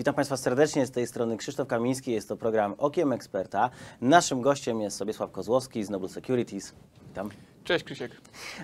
Witam 0.00 0.14
Państwa 0.14 0.36
serdecznie, 0.36 0.86
z 0.86 0.90
tej 0.90 1.06
strony 1.06 1.36
Krzysztof 1.36 1.68
Kamiński, 1.68 2.12
jest 2.12 2.28
to 2.28 2.36
program 2.36 2.74
Okiem 2.78 3.12
Eksperta. 3.12 3.70
Naszym 4.00 4.40
gościem 4.40 4.80
jest 4.80 4.96
Sobiesław 4.96 5.30
Kozłowski 5.30 5.84
z 5.84 5.90
Noble 5.90 6.08
Securities. 6.08 6.74
Witam. 7.08 7.30
Cześć 7.64 7.84
Krzysiek. 7.84 8.12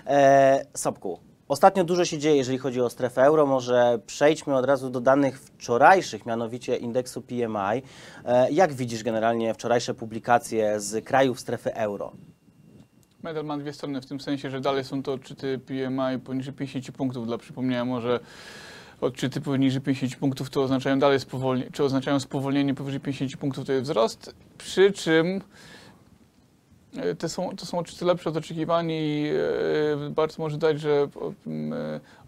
E, 0.07 0.65
Sobku, 0.73 1.19
ostatnio 1.47 1.83
dużo 1.83 2.05
się 2.05 2.17
dzieje, 2.17 2.35
jeżeli 2.37 2.57
chodzi 2.57 2.81
o 2.81 2.89
strefę 2.89 3.23
euro. 3.23 3.45
Może 3.45 3.99
przejdźmy 4.05 4.55
od 4.55 4.65
razu 4.65 4.89
do 4.89 5.01
danych 5.01 5.39
wczorajszych, 5.39 6.25
mianowicie 6.25 6.77
indeksu 6.77 7.21
PMI. 7.21 7.81
E, 8.25 8.51
jak 8.51 8.73
widzisz 8.73 9.03
generalnie 9.03 9.53
wczorajsze 9.53 9.93
publikacje 9.93 10.79
z 10.79 11.05
krajów 11.05 11.39
strefy 11.39 11.73
euro? 11.73 12.11
Medal 13.23 13.45
ma 13.45 13.57
dwie 13.57 13.73
strony, 13.73 14.01
w 14.01 14.05
tym 14.05 14.19
sensie, 14.19 14.49
że 14.49 14.61
dalej 14.61 14.83
są 14.83 15.03
to 15.03 15.13
odczyty 15.13 15.59
PMI 15.59 16.19
poniżej 16.23 16.53
50 16.53 16.97
punktów. 16.97 17.27
Dla 17.27 17.37
przypomnienia 17.37 17.85
może 17.85 18.19
odczyty 19.01 19.41
poniżej 19.41 19.81
50 19.81 20.15
punktów 20.15 20.49
to 20.49 20.61
oznaczają 20.61 20.99
dalej 20.99 21.19
spowolnienie, 21.19 21.71
czy 21.71 21.83
oznaczają 21.83 22.19
spowolnienie 22.19 22.73
powyżej 22.73 22.99
50 22.99 23.37
punktów 23.37 23.65
to 23.65 23.71
jest 23.71 23.83
wzrost, 23.83 24.35
przy 24.57 24.91
czym 24.91 25.41
e, 26.97 27.15
te 27.15 27.29
są, 27.29 27.55
to 27.55 27.65
są 27.65 27.79
odczyty 27.79 28.05
lepsze 28.05 28.29
od 28.29 28.37
oczekiwań 28.37 28.91
i 28.91 29.29
e, 30.05 30.09
bardzo 30.09 30.43
może 30.43 30.57
dać, 30.57 30.79
że 30.79 30.89
e, 30.91 31.07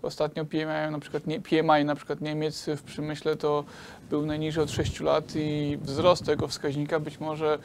ostatnio 0.01 0.45
PMI 0.45 0.91
na 0.91 0.99
przykład 0.99 1.27
nie, 1.27 1.41
PMI 1.41 1.85
na 1.85 1.95
przykład 1.95 2.21
Niemiec 2.21 2.65
w 2.77 2.83
przemyśle 2.83 3.35
to 3.35 3.63
był 4.09 4.25
najniższy 4.25 4.61
od 4.61 4.71
6 4.71 4.99
lat 4.99 5.33
i 5.35 5.77
wzrost 5.81 6.25
tego 6.25 6.47
wskaźnika 6.47 6.99
być 6.99 7.19
może 7.19 7.59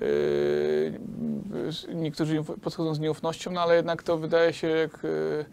Yy, 0.00 1.94
niektórzy 1.94 2.44
podchodzą 2.62 2.94
z 2.94 3.00
nieufnością, 3.00 3.50
no 3.50 3.60
ale 3.60 3.76
jednak 3.76 4.02
to 4.02 4.18
wydaje 4.18 4.52
się 4.52 4.68
jak 4.68 5.02
yy, 5.02 5.44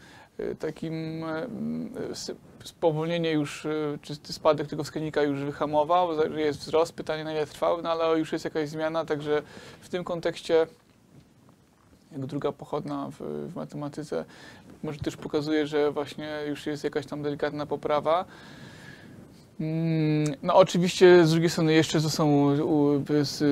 yy, 0.46 0.56
takim 0.56 1.20
yy, 1.20 2.16
spowolnienie 2.64 3.32
już, 3.32 3.66
yy, 3.66 4.00
czy 4.02 4.16
spadek 4.34 4.68
tego 4.68 4.84
wskaźnika 4.84 5.24
już 5.24 5.40
wyhamował, 5.40 6.10
jest 6.38 6.60
wzrost, 6.60 6.94
pytanie 6.94 7.24
na 7.24 7.32
ile 7.32 7.46
trwały, 7.46 7.84
no 7.84 7.92
ale 7.92 8.20
już 8.20 8.32
jest 8.32 8.46
jakaś 8.46 8.70
zmiana, 8.70 9.06
także 9.06 9.42
w 9.82 9.90
tym 9.90 10.04
kontekście 10.04 10.68
jak 12.12 12.26
druga 12.26 12.52
pochodna 12.52 13.10
w, 13.12 13.22
w 13.52 13.56
matematyce 13.56 14.26
może 14.84 15.00
też 15.00 15.18
pokazuje, 15.18 15.68
że 15.68 15.92
właśnie 15.92 16.30
już 16.48 16.66
jest 16.66 16.84
jakaś 16.84 17.06
tam 17.06 17.24
delikatna 17.24 17.66
poprawa. 17.66 18.26
Mm, 19.60 20.36
No 20.44 20.56
oczywiście 20.56 21.26
z 21.26 21.32
drugiej 21.32 21.50
strony 21.50 21.74
jeszcze 21.74 22.02
to 22.02 22.10
są 22.10 22.56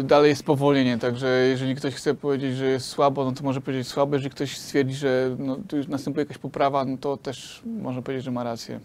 dalej 0.03 0.29
jest 0.29 0.41
spowolnienie, 0.41 0.97
także 0.97 1.27
jeżeli 1.27 1.75
ktoś 1.75 1.95
chce 1.95 2.13
powiedzieć, 2.13 2.55
że 2.55 2.65
jest 2.65 2.87
słabo, 2.87 3.25
no 3.25 3.31
to 3.31 3.43
może 3.43 3.61
powiedzieć 3.61 3.87
słabo, 3.87 4.15
jeżeli 4.15 4.35
ktoś 4.35 4.57
stwierdzi, 4.57 4.95
że 4.95 5.35
no, 5.39 5.57
tu 5.67 5.77
już 5.77 5.87
następuje 5.87 6.21
jakaś 6.21 6.37
poprawa, 6.37 6.85
no 6.85 6.97
to 6.97 7.17
też 7.17 7.61
można 7.65 8.01
powiedzieć, 8.01 8.25
że 8.25 8.31
ma 8.31 8.43
rację. 8.43 8.79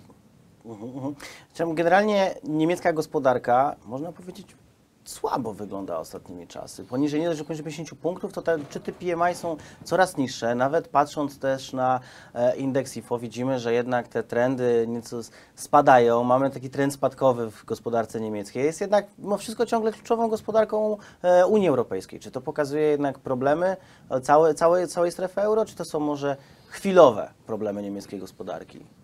Czemu 1.54 1.74
Generalnie 1.74 2.34
niemiecka 2.44 2.92
gospodarka, 2.92 3.76
można 3.86 4.12
powiedzieć, 4.12 4.56
słabo 5.04 5.54
wygląda 5.54 5.98
ostatnimi 5.98 6.46
czasy. 6.46 6.84
Poniżej 6.84 7.20
nie 7.20 7.26
dość, 7.26 7.38
że 7.38 7.44
poniżej 7.44 7.64
50 7.64 8.00
punktów, 8.00 8.32
to 8.32 8.42
te 8.42 8.54
odczyty 8.54 8.92
PMI 8.92 9.34
są 9.34 9.56
coraz 9.84 10.16
niższe. 10.16 10.54
Nawet 10.54 10.88
patrząc 10.88 11.38
też 11.38 11.72
na 11.72 12.00
e, 12.34 12.56
indeks 12.56 12.96
IFO, 12.96 13.18
widzimy, 13.18 13.58
że 13.58 13.74
jednak 13.74 14.08
te 14.08 14.22
trendy 14.22 14.84
nieco 14.88 15.20
spadają. 15.54 16.24
Mamy 16.24 16.50
taki 16.50 16.70
trend 16.70 16.94
spadkowy 16.94 17.50
w 17.50 17.64
gospodarce 17.64 18.20
niemieckiej. 18.20 18.64
Jest 18.64 18.80
jednak 18.80 19.06
mimo 19.18 19.36
wszystko 19.36 19.66
ciągle 19.66 19.92
kluczową 19.92 20.28
gospodarką 20.28 20.96
e, 21.22 21.46
Unii 21.46 21.68
Europejskiej. 21.68 22.20
Czy 22.20 22.30
to 22.30 22.40
pokazuje 22.40 22.82
jednak 22.82 23.18
problemy 23.18 23.76
e, 24.10 24.20
całe, 24.20 24.54
całej, 24.54 24.88
całej 24.88 25.12
strefy 25.12 25.40
euro, 25.40 25.64
czy 25.64 25.76
to 25.76 25.84
są 25.84 26.00
może 26.00 26.36
chwilowe 26.68 27.30
problemy 27.46 27.82
niemieckiej 27.82 28.20
gospodarki? 28.20 29.01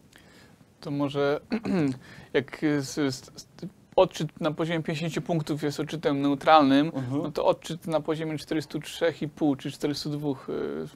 To 0.81 0.91
może 0.91 1.41
jak 2.33 2.61
z, 2.81 3.15
z, 3.15 3.31
odczyt 3.97 4.41
na 4.41 4.51
poziomie 4.51 4.83
50 4.83 5.27
punktów 5.27 5.63
jest 5.63 5.81
odczytem 5.81 6.21
neutralnym, 6.23 6.87
Mhm. 6.95 7.23
no 7.23 7.33
to 7.33 7.47
odczyt 7.47 7.87
na 7.87 8.01
poziomie 8.01 8.35
403,5 8.37 9.57
czy 9.57 9.71
402 9.71 10.29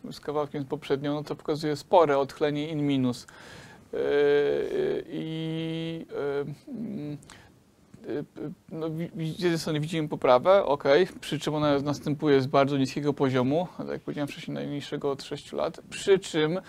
y, 0.08 0.12
z 0.12 0.20
kawałkiem 0.20 0.64
poprzednio, 0.64 1.14
no 1.14 1.24
to 1.24 1.36
pokazuje 1.36 1.76
spore 1.76 2.18
odchylenie 2.18 2.68
in 2.68 2.86
minus. 2.86 3.26
Y, 3.94 3.96
y, 3.96 5.04
I 5.08 6.06
no, 8.72 8.88
z 9.36 9.40
jednej 9.40 9.58
strony 9.58 9.80
widzimy 9.80 10.08
poprawę, 10.08 10.64
ok, 10.64 10.84
przy 11.20 11.38
czym 11.38 11.54
ona 11.54 11.78
następuje 11.78 12.40
z 12.40 12.46
bardzo 12.46 12.78
niskiego 12.78 13.12
poziomu, 13.12 13.68
tak 13.78 13.88
jak 13.88 14.00
powiedziałem 14.00 14.28
wcześniej, 14.28 14.54
najniższego 14.54 15.10
od 15.10 15.22
6 15.22 15.52
lat, 15.52 15.80
przy 15.90 16.18
czym 16.18 16.60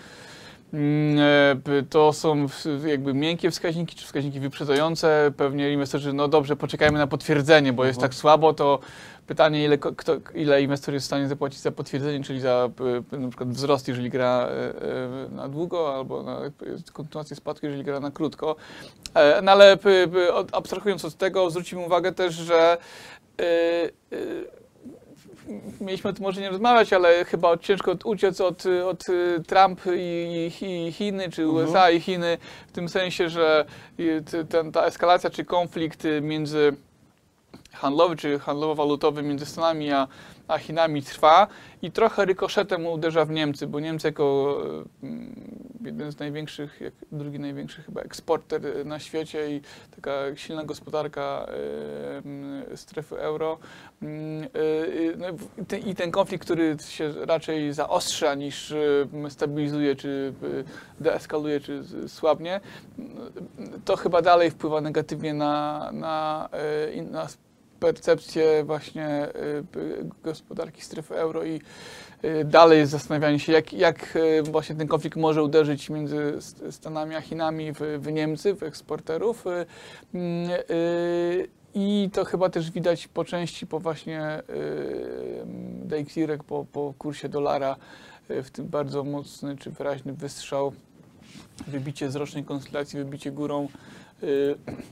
To 1.90 2.12
są 2.12 2.46
jakby 2.86 3.14
miękkie 3.14 3.50
wskaźniki, 3.50 3.96
czy 3.96 4.04
wskaźniki 4.04 4.40
wyprzedzające. 4.40 5.32
Pewnie 5.36 5.72
inwestorzy, 5.72 6.12
no 6.12 6.28
dobrze, 6.28 6.56
poczekajmy 6.56 6.98
na 6.98 7.06
potwierdzenie, 7.06 7.72
bo 7.72 7.84
jest 7.84 7.98
Mhm. 7.98 8.10
tak 8.10 8.18
słabo, 8.18 8.52
to 8.54 8.78
pytanie, 9.26 9.64
ile, 9.64 9.78
kto, 9.78 10.16
ile 10.34 10.62
inwestor 10.62 10.94
jest 10.94 11.04
w 11.04 11.06
stanie 11.06 11.28
zapłacić 11.28 11.60
za 11.60 11.70
potwierdzenie, 11.70 12.24
czyli 12.24 12.40
za 12.40 12.70
na 13.12 13.28
przykład 13.28 13.48
wzrost, 13.48 13.88
jeżeli 13.88 14.10
gra 14.10 14.48
e, 14.48 14.50
e, 14.50 15.28
na 15.36 15.48
długo, 15.48 15.94
albo 15.94 16.22
na 16.22 16.40
e, 16.40 16.50
kontynuację 16.92 17.36
spadku, 17.36 17.66
jeżeli 17.66 17.84
gra 17.84 18.00
na 18.00 18.10
krótko. 18.10 18.56
E, 19.14 19.42
No 19.42 19.52
ale 19.52 19.78
abstrahując 20.52 21.04
od 21.04 21.14
tego, 21.14 21.50
zwrócimy 21.50 21.82
uwagę 21.86 22.12
też, 22.12 22.34
że 22.34 22.76
e, 23.40 23.44
e, 23.44 23.90
mieliśmy 25.80 26.10
o 26.10 26.12
tym 26.12 26.22
może 26.22 26.40
nie 26.40 26.50
rozmawiać, 26.50 26.92
ale 26.92 27.24
chyba 27.24 27.58
ciężko 27.58 27.96
uciec 28.04 28.40
od, 28.40 28.64
od 28.66 29.08
y, 29.08 29.42
Trump 29.46 29.80
i, 29.96 30.50
i 30.62 30.92
Chiny, 30.92 31.30
czy 31.30 31.42
Mhm. 31.42 31.64
USA 31.64 31.90
i 31.90 32.00
Chiny, 32.00 32.38
w 32.68 32.72
tym 32.72 32.88
sensie, 32.88 33.28
że 33.28 33.64
ten, 34.48 34.72
ta 34.72 34.84
eskalacja 34.84 35.30
czy 35.30 35.44
konflikt 35.44 36.02
między 36.22 36.76
handlowy 37.72 38.16
czy 38.16 38.38
handlowo-walutowy 38.38 39.22
między 39.22 39.46
Stanami 39.46 39.92
a, 39.92 40.08
a 40.48 40.58
Chinami 40.58 41.02
trwa. 41.02 41.46
I 41.82 41.90
trochę 41.90 42.24
rykoszetem 42.24 42.86
uderza 42.86 43.24
w 43.24 43.30
Niemcy, 43.30 43.66
bo 43.66 43.80
Niemcy 43.80 44.08
jako 44.08 44.56
mm, 45.02 45.34
jeden 45.84 46.12
z 46.12 46.18
największych, 46.18 46.80
jak 46.80 46.94
drugi 47.12 47.38
największy 47.40 47.82
chyba 47.82 48.00
eksporter 48.00 48.86
na 48.86 48.98
świecie 48.98 49.50
i 49.56 49.60
taka 49.96 50.12
silna 50.36 50.64
gospodarka 50.64 51.46
mm, 52.24 52.76
strefy 52.76 53.18
euro 53.18 53.58
mm, 54.02 54.44
y, 54.56 55.16
no 55.18 55.26
i 55.86 55.94
ten- 55.94 56.10
konflikt, 56.10 56.44
który 56.44 56.76
się 56.88 57.12
raczej 57.26 57.72
zaostrza 57.72 58.34
niż 58.34 58.70
y, 58.70 59.08
stabilizuje, 59.28 59.96
czy 59.96 60.32
y, 60.42 60.64
deeskaluje, 61.00 61.60
czy 61.60 61.82
słabnie, 62.08 62.60
to 63.84 63.96
chyba 63.96 64.22
dalej 64.22 64.50
wpływa 64.50 64.80
negatywnie 64.80 65.34
na, 65.34 65.90
na, 65.92 66.48
y, 66.96 67.02
na 67.02 67.26
percepcję 67.84 68.64
właśnie 68.64 69.28
y, 69.76 70.10
gospodarki 70.22 70.82
strefy 70.82 71.14
euro 71.14 71.44
i 71.44 71.60
y, 72.24 72.44
dalej 72.44 72.86
zastanawianie 72.86 73.38
się, 73.38 73.52
jak, 73.52 73.72
jak 73.72 74.16
y, 74.16 74.42
właśnie 74.42 74.74
ten 74.74 74.88
konflikt 74.88 75.16
może 75.16 75.42
uderzyć 75.42 75.90
między 75.90 76.38
Stanami 76.70 77.14
a 77.14 77.20
Chinami 77.20 77.72
w, 77.72 77.80
w 77.98 78.12
Niemcy, 78.12 78.54
w 78.54 78.62
eksporterów. 78.62 79.44
I 81.74 82.10
to 82.12 82.24
chyba 82.24 82.48
też 82.48 82.70
widać 82.70 83.08
po 83.08 83.24
części 83.24 83.66
po 83.66 83.80
właśnie 83.80 84.42
DXY, 85.84 86.38
po, 86.46 86.66
po 86.72 86.94
kursie 86.98 87.28
dolara, 87.28 87.76
w 88.28 88.50
tym 88.50 88.68
bardzo 88.68 89.04
mocny 89.04 89.56
czy 89.56 89.70
wyraźny 89.70 90.12
wystrzał, 90.12 90.72
wybicie 91.66 92.10
z 92.10 92.16
rocznej 92.16 92.44
konstylacji, 92.44 92.98
wybicie 92.98 93.32
górą. 93.32 93.68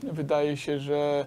Wydaje 0.03 0.57
się, 0.57 0.79
że 0.79 1.25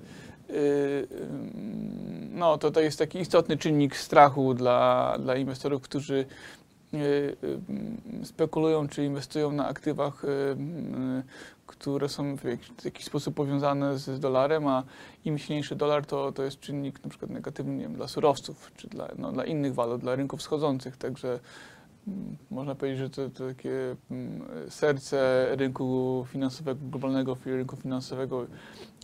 no, 2.32 2.58
to, 2.58 2.70
to 2.70 2.80
jest 2.80 2.98
taki 2.98 3.18
istotny 3.18 3.56
czynnik 3.56 3.96
strachu 3.96 4.54
dla, 4.54 5.16
dla 5.18 5.36
inwestorów, 5.36 5.82
którzy 5.82 6.24
y, 6.94 6.98
y, 8.22 8.26
spekulują 8.26 8.88
czy 8.88 9.04
inwestują 9.04 9.52
na 9.52 9.68
aktywach, 9.68 10.25
y, 10.25 10.28
y, 10.28 10.56
które 11.66 12.08
są 12.08 12.37
w 12.37 12.44
jakiś, 12.84 13.04
sposób 13.04 13.34
powiązane 13.34 13.98
z, 13.98 14.20
dolarem, 14.20 14.66
a 14.66 14.82
im 15.25 15.38
silniejszy 15.38 15.76
dolar, 15.76 16.06
to, 16.06 16.32
to 16.32 16.43
jest 16.43 16.60
czynnik 16.60 17.04
na 17.04 17.10
przykład 17.10 17.31
negatywny 17.31 17.82
wiem, 17.82 17.94
dla 17.94 18.08
surowców, 18.08 18.72
czy 18.76 18.88
dla, 18.88 19.08
no, 19.19 19.32
dla 19.32 19.44
innych 19.44 19.75
walut, 19.75 20.00
dla 20.00 20.14
rynków 20.14 20.40
wschodzących, 20.40 20.96
także 20.96 21.40
można 22.50 22.75
powiedzieć, 22.75 22.99
że 22.99 23.11
to, 23.11 23.31
to 23.31 23.49
takie 23.49 23.97
mm, 24.11 24.43
serce 24.69 25.47
rynku 25.56 26.26
finansowego, 26.32 26.81
globalnego 26.82 27.37
rynku 27.44 27.76
finansowego. 27.76 28.47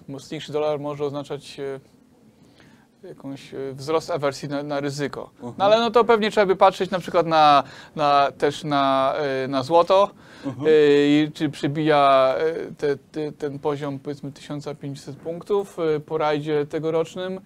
Mocniejszy 0.09 0.53
dolar 0.53 0.81
może 0.81 1.05
oznaczać 1.05 1.61
e, 1.61 3.09
jakąś 3.09 3.55
e, 3.55 3.73
wzrost 3.73 4.11
awersji 4.11 4.49
na, 4.49 4.63
na 4.63 4.81
ryzyko. 4.81 5.31
Mhm. 5.35 5.55
No 5.59 5.65
ale 5.65 5.81
no 5.81 5.91
to 5.91 6.05
pewnie 6.05 6.31
trzeba 6.31 6.47
by 6.47 6.57
patrzeć 6.57 6.91
na 6.91 6.99
przykład 6.99 7.27
na, 7.27 7.63
na, 7.97 8.33
też 8.39 8.65
na, 8.65 9.15
e, 9.17 9.49
na 9.49 9.63
złoto, 9.63 10.11
Mhm. 10.47 10.69
i 10.71 11.31
czy 11.35 11.49
przebija 11.51 12.35
te, 12.79 12.97
te, 12.97 13.33
ten 13.33 13.59
poziom 13.59 13.99
powiedzmy 13.99 14.33
1500 14.33 15.17
punktów 15.17 15.77
po 16.07 16.19
rajdzie 16.19 16.67
tegorocznym. 16.67 17.41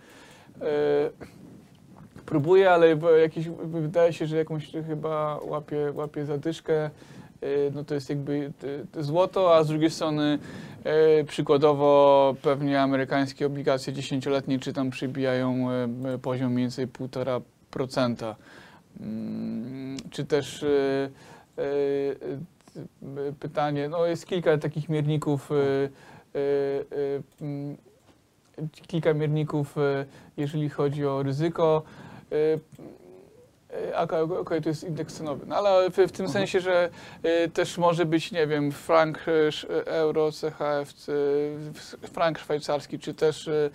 Próbuje, 2.27 2.71
ale 2.71 2.97
jakiś, 3.21 3.49
wydaje 3.65 4.13
się, 4.13 4.27
że 4.27 4.37
jakąś 4.37 4.73
chyba 4.87 5.41
łapie, 5.45 5.93
łapie 5.95 6.25
zadyszkę. 6.25 6.91
no 7.75 7.85
to 7.85 7.95
jest 7.95 8.11
jakby 8.11 8.53
e, 8.97 9.03
złoto, 9.03 9.57
a 9.57 9.65
z 9.65 9.69
drugiej 9.69 9.91
strony 9.91 10.39
e, 10.85 11.25
przykładowo 11.25 12.35
pewnie 12.43 12.83
amerykańskie 12.83 13.47
obligacje 13.47 13.93
dziesięcioletnie 13.93 14.59
czy 14.59 14.73
tam 14.73 14.91
przybijają 14.91 15.71
e, 15.71 15.89
e, 16.15 16.19
poziom 16.19 16.53
mniej 16.53 16.65
więcej 16.65 16.89
1,5%. 16.89 18.35
Mm, 19.01 19.97
Czy 20.11 20.25
też 20.25 20.63
e, 20.63 20.69
e, 21.59 21.63
e, 23.29 23.33
pytanie, 23.41 23.89
no 23.89 24.07
jest 24.07 24.27
kilka 24.27 24.59
takich 24.59 24.89
mierników, 24.89 25.51
e, 25.53 25.55
e, 25.55 26.39
e, 26.39 27.45
mm, 27.45 27.77
kilka 28.87 29.15
mierników, 29.15 29.79
e, 29.79 30.05
jeżeli 30.37 30.69
chodzi 30.69 31.07
o 31.07 31.23
ryzyko. 31.23 31.83
E, 32.33 32.59
e, 33.91 33.99
Okej, 33.99 34.23
okay, 34.23 34.61
to 34.61 34.69
jest 34.69 34.85
indeks 34.85 35.15
cenowy, 35.15 35.47
no 35.47 35.57
ale 35.57 35.91
w, 35.91 35.97
w 35.97 36.13
tym 36.13 36.29
sensie, 36.29 36.61
że 36.61 36.91
e, 37.23 37.49
też 37.49 37.79
może 37.79 38.07
być, 38.07 38.33
nie 38.33 38.47
wiem, 38.47 38.73
frank, 38.73 39.19
e, 39.29 39.87
euro, 39.87 40.31
CHF, 40.31 40.93
frank 42.13 42.39
szwajcarski, 42.39 42.99
czy 42.99 43.15
też 43.15 43.49
e, 43.49 43.71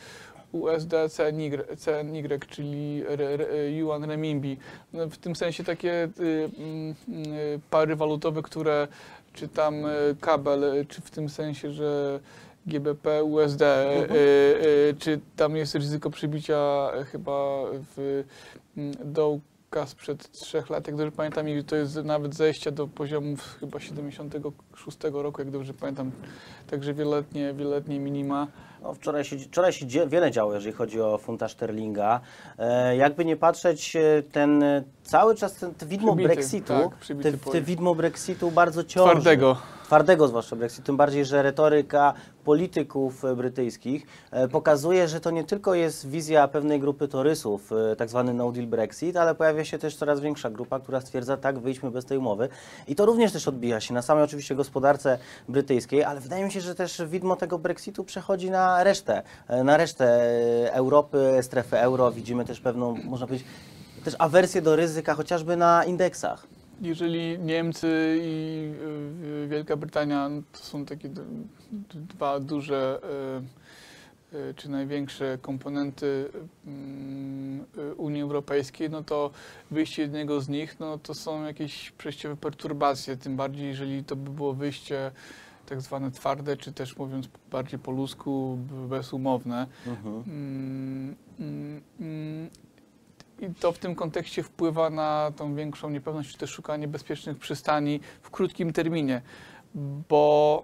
USD, 0.52 0.94
CNY, 1.10 1.50
CNY 1.78 2.40
czyli 2.50 3.04
re, 3.08 3.38
re, 3.38 3.72
yuan 3.72 4.04
renminbi. 4.04 4.58
No, 4.94 5.10
w 5.10 5.18
tym 5.18 5.36
sensie 5.36 5.64
takie 5.64 6.10
y, 6.20 6.50
mm, 6.58 6.96
y, 7.28 7.60
pary 7.70 7.96
walutowe, 7.96 8.42
które 8.42 8.88
czy 9.34 9.48
tam 9.48 9.86
y, 9.86 10.16
kabel, 10.22 10.64
y, 10.64 10.86
czy 10.86 11.02
w 11.02 11.12
tym 11.12 11.30
sensie, 11.30 11.72
że 11.72 12.20
GBP, 12.68 13.24
USD, 13.24 13.62
y, 13.62 13.66
Mhm. 13.66 14.18
y, 14.20 14.96
czy 15.00 15.20
tam 15.36 15.56
jest 15.56 15.76
ryzyko 15.76 16.10
przybicia 16.10 16.92
y, 17.02 17.06
chyba 17.06 17.64
w 17.96 18.24
dołka 19.06 19.86
sprzed 19.86 20.32
trzech 20.32 20.70
lat, 20.70 20.88
jak 20.88 20.96
dobrze 20.96 21.12
pamiętam, 21.12 21.50
i 21.50 21.64
to 21.64 21.76
jest 21.76 21.96
nawet 21.96 22.36
zejście 22.36 22.72
do 22.72 22.88
poziomów 22.88 23.58
chyba 23.60 23.80
76 23.80 24.98
roku, 25.14 25.42
jak 25.42 25.52
dobrze 25.52 25.74
pamiętam, 25.74 26.12
także 26.70 26.94
wieloletnie, 26.94 27.54
wieloletnie 27.54 28.00
minima. 28.00 28.48
No, 28.82 28.94
wczoraj 28.94 29.24
się, 29.24 29.38
wczoraj 29.38 29.74
się 29.74 29.86
dzie- 29.86 30.08
wiele 30.08 30.32
działo, 30.32 30.54
jeżeli 30.54 30.74
chodzi 30.74 31.02
o 31.02 31.18
funta 31.18 31.48
sterlinga. 31.48 32.22
E, 32.58 32.96
jakby 32.96 33.26
nie 33.26 33.38
patrzeć, 33.38 33.96
e, 33.96 34.24
ten 34.32 34.64
e, 34.64 34.84
cały 35.04 35.36
czas 35.36 35.54
ten, 35.54 35.74
te 35.74 35.86
widmo 35.86 36.16
Przybity, 36.16 36.36
Brexitu, 36.36 36.74
tak, 37.08 37.18
te, 37.24 37.52
te 37.52 37.62
widmo 37.62 37.96
Brexitu 37.96 38.52
bardzo 38.52 38.84
ciąży. 38.84 39.12
Twardego. 39.12 39.58
Twardego 39.86 40.28
zwłaszcza 40.28 40.56
Brexitu, 40.56 40.86
tym 40.86 40.98
bardziej, 40.98 41.26
że 41.26 41.44
retoryka 41.44 42.14
polityków 42.44 43.26
e, 43.26 43.36
brytyjskich 43.36 44.06
pokazuje, 44.52 45.08
że 45.08 45.20
to 45.20 45.32
nie 45.32 45.44
tylko 45.44 45.76
jest 45.76 46.10
wizja 46.10 46.48
pewnej 46.48 46.80
grupy 46.80 47.08
torysów, 47.08 47.72
tak 47.98 48.10
zwany 48.10 48.34
no 48.34 48.52
deal 48.52 48.68
Brexit, 48.68 49.18
ale 49.18 49.36
pojawia 49.36 49.66
się 49.66 49.78
też 49.78 49.96
coraz 49.96 50.20
większa 50.20 50.50
grupa, 50.50 50.80
która 50.80 51.02
stwierdza, 51.02 51.38
tak, 51.38 51.60
wyjdźmy 51.60 51.92
bez 51.92 52.06
tej 52.06 52.18
umowy. 52.18 52.50
I 52.88 52.96
to 52.96 53.06
również 53.06 53.32
też 53.32 53.48
odbija 53.48 53.80
się 53.80 53.94
na 53.94 54.02
samej 54.02 54.24
oczywiście 54.24 54.56
gospodarce 54.56 55.18
brytyjskiej, 55.50 56.04
ale 56.04 56.20
wydaje 56.20 56.46
mi 56.46 56.52
się, 56.52 56.62
że 56.62 56.76
też 56.76 57.02
widmo 57.06 57.36
tego 57.36 57.60
Brexitu 57.60 58.04
przechodzi 58.04 58.52
na 58.52 58.71
resztę, 58.80 59.24
e, 59.48 59.64
na 59.64 59.78
resztę 59.78 60.06
e, 60.06 60.74
Europy, 60.74 61.38
strefy 61.42 61.78
euro. 61.80 62.12
Widzimy 62.12 62.46
też 62.46 62.60
pewną, 62.60 62.98
można 63.04 63.28
powiedzieć, 63.28 63.48
też 64.04 64.16
awersję 64.20 64.62
do 64.62 64.76
ryzyka, 64.76 65.14
chociażby 65.14 65.58
na 65.58 65.86
indeksach. 65.86 66.48
Jeżeli 66.82 67.40
Niemcy 67.40 68.18
i 68.22 68.72
y, 69.44 69.48
Wielka 69.48 69.78
Brytania 69.78 70.30
to 70.52 70.60
są 70.60 70.86
takie 70.86 71.10
dwa 71.94 72.40
duże 72.40 73.00
czy 74.56 74.70
największe 74.70 75.38
komponenty 75.42 76.30
mm, 76.68 77.66
Unii 77.98 78.22
Europejskiej, 78.22 78.90
no 78.90 79.04
to 79.04 79.32
wyjście 79.72 80.02
jednego 80.02 80.42
z 80.42 80.50
nich, 80.50 80.80
no 80.80 80.98
to 80.98 81.14
są 81.14 81.46
jakieś 81.46 81.92
przejściowe 81.92 82.36
perturbacje, 82.36 83.18
tym 83.18 83.36
bardziej 83.36 83.68
jeżeli 83.68 84.04
to 84.04 84.16
by 84.16 84.30
było 84.30 84.54
wyjście 84.54 85.12
tak 85.72 85.82
zwane 85.82 86.12
twarde, 86.12 86.58
czy 86.58 86.74
też 86.74 86.98
mówiąc 86.98 87.30
bardziej 87.52 87.80
po 87.80 87.92
ludzku, 87.92 88.58
bezumowne. 88.90 89.68
Mhm. 89.88 90.24
Mm, 90.28 91.16
mm, 91.40 91.82
mm. 92.00 92.50
I 93.40 93.56
to 93.60 93.72
w 93.72 93.78
tym 93.78 93.96
kontekście 93.96 94.44
wpływa 94.44 94.90
na 94.90 95.32
tą 95.36 95.56
większą 95.56 95.90
niepewność, 95.90 96.32
czy 96.32 96.38
też 96.38 96.50
szukanie 96.50 96.88
bezpiecznych 96.88 97.38
przystani 97.38 98.00
w 98.22 98.30
krótkim 98.30 98.74
terminie, 98.74 99.22
bo 100.10 100.64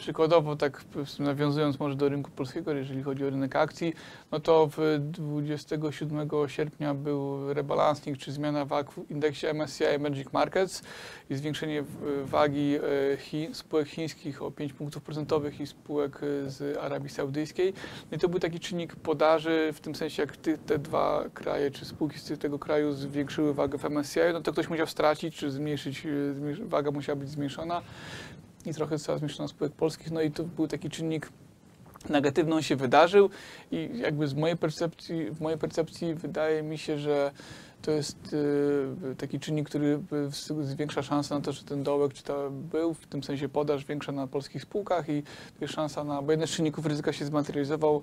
przykładowo, 0.00 0.56
tak 0.56 0.84
nawiązując 1.18 1.78
może 1.78 1.94
do 1.94 2.08
rynku 2.08 2.30
polskiego, 2.30 2.72
jeżeli 2.72 3.02
chodzi 3.02 3.24
o 3.24 3.30
rynek 3.30 3.56
akcji, 3.56 3.94
no 4.32 4.40
to 4.40 4.68
w 4.76 4.98
27 5.00 6.28
sierpnia 6.46 6.94
był 6.94 7.54
rebalancing, 7.54 8.18
czy 8.18 8.32
zmiana 8.32 8.64
wag 8.64 8.92
w 8.92 9.10
indeksie 9.10 9.46
MSCI 9.46 9.84
Emerging 9.84 10.32
Markets 10.32 10.82
i 11.30 11.34
zwiększenie 11.34 11.84
wagi 12.24 12.76
e, 13.12 13.16
chi, 13.16 13.48
spółek 13.52 13.88
chińskich 13.88 14.42
o 14.42 14.50
5 14.50 14.72
punktów 14.72 15.02
procentowych 15.02 15.60
i 15.60 15.66
spółek 15.66 16.16
e, 16.16 16.50
z 16.50 16.78
Arabii 16.78 17.08
Saudyjskiej. 17.08 17.72
No 18.10 18.16
i 18.16 18.20
to 18.20 18.28
był 18.28 18.40
taki 18.40 18.60
czynnik 18.60 18.96
podaży, 18.96 19.70
w 19.72 19.80
tym 19.80 19.94
sensie 19.94 20.22
jak 20.22 20.36
te 20.36 20.78
dwa 20.78 21.24
kraje, 21.34 21.70
czy 21.70 21.84
spółki 21.84 22.18
z 22.18 22.40
tego 22.40 22.58
kraju 22.58 22.92
zwiększyły 22.92 23.54
wagę 23.54 23.78
w 23.78 23.84
MSCI, 23.84 24.20
no 24.32 24.40
to 24.40 24.52
ktoś 24.52 24.68
musiał 24.68 24.86
stracić, 24.86 25.36
czy 25.36 25.50
zmniejszyć, 25.50 26.06
e, 26.06 26.34
zmniejsz, 26.34 26.60
waga 26.60 26.90
musiała 26.90 27.16
być 27.16 27.28
zmniejszona 27.28 27.82
i 28.66 28.74
trochę 28.74 28.98
została 28.98 29.18
zmniejszona 29.18 29.48
spółek 29.48 29.72
polskich, 29.72 30.10
no 30.10 30.22
i 30.22 30.30
to 30.30 30.44
był 30.44 30.68
taki 30.68 30.90
czynnik 30.90 31.28
negatywny, 32.08 32.54
on 32.54 32.62
się 32.62 32.76
wydarzył. 32.76 33.30
I 33.70 33.90
jakby 33.94 34.28
z 34.28 34.34
mojej 34.34 34.56
percepcji, 34.56 35.30
w 35.30 35.40
mojej 35.40 35.58
percepcji 35.58 36.14
wydaje 36.14 36.62
mi 36.62 36.78
się, 36.78 36.98
że 36.98 37.30
to 37.82 37.90
jest 37.90 38.32
y, 38.32 39.16
taki 39.18 39.40
czynnik, 39.40 39.68
który 39.68 40.00
y, 40.60 40.64
zwiększa 40.64 41.02
szansę 41.02 41.34
na 41.34 41.40
to, 41.40 41.52
że 41.52 41.62
ten 41.64 41.82
dołek 41.82 42.12
czy 42.12 42.22
to 42.22 42.50
był, 42.50 42.94
w 42.94 43.06
tym 43.06 43.22
sensie 43.22 43.48
podaż 43.48 43.84
większa 43.84 44.12
na 44.12 44.26
polskich 44.26 44.62
spółkach 44.62 45.08
i 45.08 45.22
jest 45.60 45.74
szansa 45.74 46.04
na, 46.04 46.22
bo 46.22 46.32
jeden 46.32 46.46
z 46.46 46.50
czynników 46.50 46.86
ryzyka 46.86 47.12
się 47.12 47.24
zmaterializował, 47.24 48.02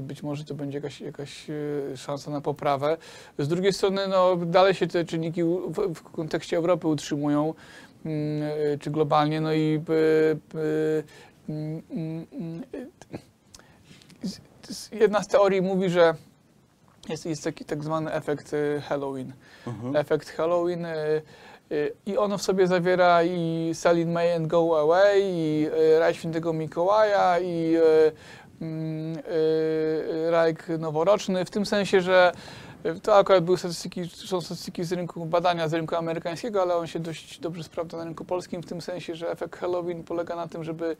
być 0.00 0.22
może 0.22 0.44
to 0.44 0.54
będzie 0.54 0.78
jakaś, 0.78 1.00
jakaś 1.00 1.50
y, 1.50 1.96
szansa 1.96 2.30
na 2.30 2.40
poprawę. 2.40 2.96
Z 3.38 3.48
drugiej 3.48 3.72
strony 3.72 4.08
no, 4.08 4.36
dalej 4.36 4.74
się 4.74 4.86
te 4.86 5.04
czynniki 5.04 5.42
w, 5.44 5.94
w 5.94 6.02
kontekście 6.02 6.56
Europy 6.56 6.88
utrzymują, 6.88 7.50
y, 7.50 7.91
czy 8.80 8.90
globalnie, 8.90 9.40
no 9.40 9.52
i 9.52 9.82
y, 9.90 10.58
y, 10.58 11.04
mm, 11.48 11.82
mm, 11.90 12.26
mm, 12.32 12.62
jedna 14.92 15.22
z 15.22 15.28
teorii 15.28 15.62
mówi, 15.62 15.90
że 15.90 16.14
jest, 17.08 17.26
jest 17.26 17.44
taki 17.44 17.64
tak 17.64 17.84
zwany 17.84 18.12
efekt 18.12 18.52
y, 18.52 18.82
Halloween. 18.88 19.32
Mhm. 19.66 19.96
Efekt 19.96 20.30
Halloween 20.30 20.84
y, 20.84 21.22
y, 21.72 21.92
i 22.06 22.18
ono 22.18 22.38
w 22.38 22.42
sobie 22.42 22.66
zawiera 22.66 23.22
i 23.22 23.70
Sell 23.74 23.98
in 23.98 24.12
May 24.12 24.32
and 24.32 24.46
Go 24.46 24.80
Away, 24.80 25.22
i 25.22 25.66
y, 25.94 25.98
Raj 25.98 26.14
Świętego 26.14 26.52
Mikołaja, 26.52 27.38
i 27.38 27.76
y, 27.76 28.12
mm, 28.60 29.18
y, 29.18 30.30
Rajk 30.30 30.68
Noworoczny, 30.78 31.44
w 31.44 31.50
tym 31.50 31.66
sensie, 31.66 32.00
że 32.00 32.32
y, 32.34 32.71
to 33.02 33.16
akurat 33.16 33.44
były 33.44 33.58
statystyki, 33.58 34.08
są 34.08 34.40
statystyki 34.40 34.84
z 34.84 34.92
rynku 34.92 35.26
badania 35.26 35.68
z 35.68 35.74
rynku 35.74 35.96
amerykańskiego, 35.96 36.62
ale 36.62 36.74
on 36.76 36.86
się 36.86 36.98
dość 37.00 37.40
dobrze 37.40 37.64
sprawdza 37.64 37.96
na 37.96 38.04
rynku 38.04 38.24
polskim, 38.24 38.62
w 38.62 38.66
tym 38.66 38.80
sensie, 38.80 39.14
że 39.14 39.30
efekt 39.30 39.56
Halloween 39.60 40.04
polega 40.04 40.36
na 40.36 40.48
tym, 40.48 40.64
żeby 40.64 40.96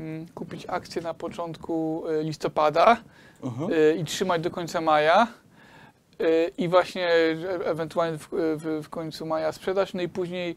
mm, 0.00 0.26
kupić 0.34 0.64
akcje 0.68 1.02
na 1.02 1.14
początku 1.14 2.04
y, 2.20 2.22
listopada, 2.22 2.96
Mhm. 3.42 3.72
y, 3.72 3.96
i 4.00 4.04
trzymać 4.04 4.42
do 4.42 4.50
końca 4.50 4.80
maja. 4.80 5.26
y, 6.20 6.50
I 6.58 6.68
właśnie 6.68 7.08
e- 7.08 7.64
ewentualnie 7.66 8.18
w, 8.18 8.28
w, 8.32 8.80
w 8.84 8.88
końcu 8.88 9.26
maja 9.26 9.52
sprzedać, 9.52 9.94
no 9.94 10.02
i 10.02 10.08
później 10.08 10.56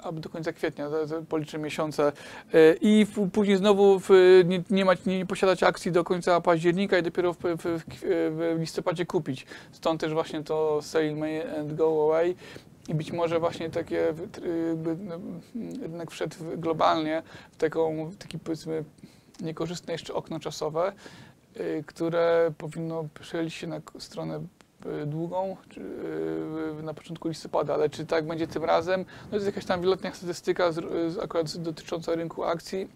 y, 0.00 0.04
albo 0.04 0.20
do 0.20 0.28
końca 0.28 0.52
kwietnia, 0.52 0.88
policzę 1.28 1.58
miesiące 1.58 2.12
y, 2.54 2.78
i 2.80 3.06
w, 3.06 3.30
później 3.30 3.56
znowu 3.56 4.00
w, 4.00 4.10
nie, 4.44 4.62
nie, 4.70 4.84
mać, 4.84 5.04
nie 5.06 5.26
posiadać 5.26 5.62
akcji 5.62 5.92
do 5.92 6.04
końca 6.04 6.40
października 6.40 6.98
i 6.98 7.02
dopiero 7.02 7.34
w, 7.34 7.38
w, 7.38 8.56
listopadzie 8.58 9.06
kupić. 9.06 9.46
Stąd 9.72 10.00
też 10.00 10.12
właśnie 10.12 10.42
to 10.42 10.82
sell 10.82 11.16
May 11.16 11.58
and 11.58 11.74
go 11.74 12.04
away 12.04 12.34
i 12.88 12.94
być 12.94 13.12
może 13.12 13.40
właśnie 13.40 13.70
takie 13.70 14.14
jakby, 14.68 14.96
no, 14.96 15.20
rynek 15.82 16.10
wszedł 16.10 16.36
globalnie 16.56 17.22
w 17.52 17.56
taką, 17.56 18.10
taki 18.18 18.38
powiedzmy 18.38 18.84
niekorzystne 19.40 19.92
jeszcze 19.92 20.14
okno 20.14 20.40
czasowe, 20.40 20.92
y, 21.56 21.84
które 21.86 22.52
powinno 22.58 23.04
przejść 23.20 23.56
się 23.56 23.66
na 23.66 23.80
stronę 23.98 24.40
długą 25.06 25.56
czy, 25.68 25.80
y, 26.80 26.82
na 26.82 26.94
początku 26.94 27.28
listopada, 27.28 27.74
ale 27.74 27.90
czy 27.90 28.06
tak 28.06 28.26
będzie 28.26 28.46
tym 28.46 28.64
razem? 28.64 29.04
No 29.30 29.36
jest 29.36 29.46
jakaś 29.46 29.64
tam 29.64 29.80
wieloletnia 29.80 30.14
statystyka 30.14 30.72
z, 30.72 30.76
z, 31.14 31.18
akurat 31.18 31.56
dotycząca 31.56 32.14
rynku 32.14 32.44
akcji, 32.44 32.88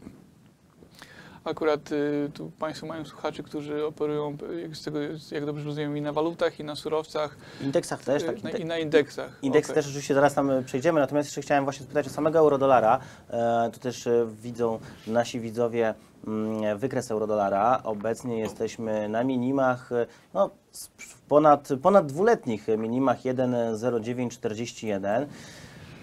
akurat 1.45 1.93
y, 1.93 2.31
tu 2.35 2.51
Państwo 2.59 2.87
mają 2.87 3.05
słuchaczy, 3.05 3.43
którzy 3.43 3.87
operują, 3.87 4.37
y, 4.51 4.61
jak 4.61 4.79
tego, 4.85 4.99
jak 5.31 5.47
dobrze 5.47 5.65
rozumiem, 5.65 5.97
i 5.97 6.01
na 6.01 6.13
walutach, 6.13 6.61
i 6.61 6.65
na 6.65 6.77
surowcach, 6.77 7.37
indeksach 7.61 8.05
też, 8.05 8.25
tak. 8.25 8.39
y, 8.39 8.43
na, 8.43 8.51
Indek- 8.51 8.61
i 8.61 8.65
na 8.65 8.79
indeksach. 8.79 9.39
Indeks 9.43 9.71
Okej. 9.71 9.75
też 9.75 9.87
oczywiście 9.87 10.15
zaraz 10.15 10.35
tam 10.35 10.51
e, 10.51 10.63
przejdziemy, 10.63 11.01
natomiast 11.01 11.29
jeszcze 11.29 11.43
chciałem 11.43 11.65
właśnie 11.65 11.85
spytać 11.85 12.07
o 12.07 12.11
samego 12.11 12.39
eurodolara. 12.39 12.99
E, 13.31 13.71
tu 13.73 13.81
też 13.81 14.07
e, 14.07 14.27
widzą 14.43 14.79
nasi 15.07 15.41
widzowie 15.41 15.95
mm, 16.27 16.79
wykres 16.79 17.11
eurodolara. 17.11 17.81
Obecnie 17.85 18.39
jesteśmy 18.39 19.09
na 19.09 19.25
minimach, 19.25 19.93
e, 19.93 20.07
no, 20.35 20.51
ponad, 21.29 21.69
ponad 21.83 22.13
dwuletnich 22.13 22.67
minimach 22.79 23.25
1,0941. 23.25 25.27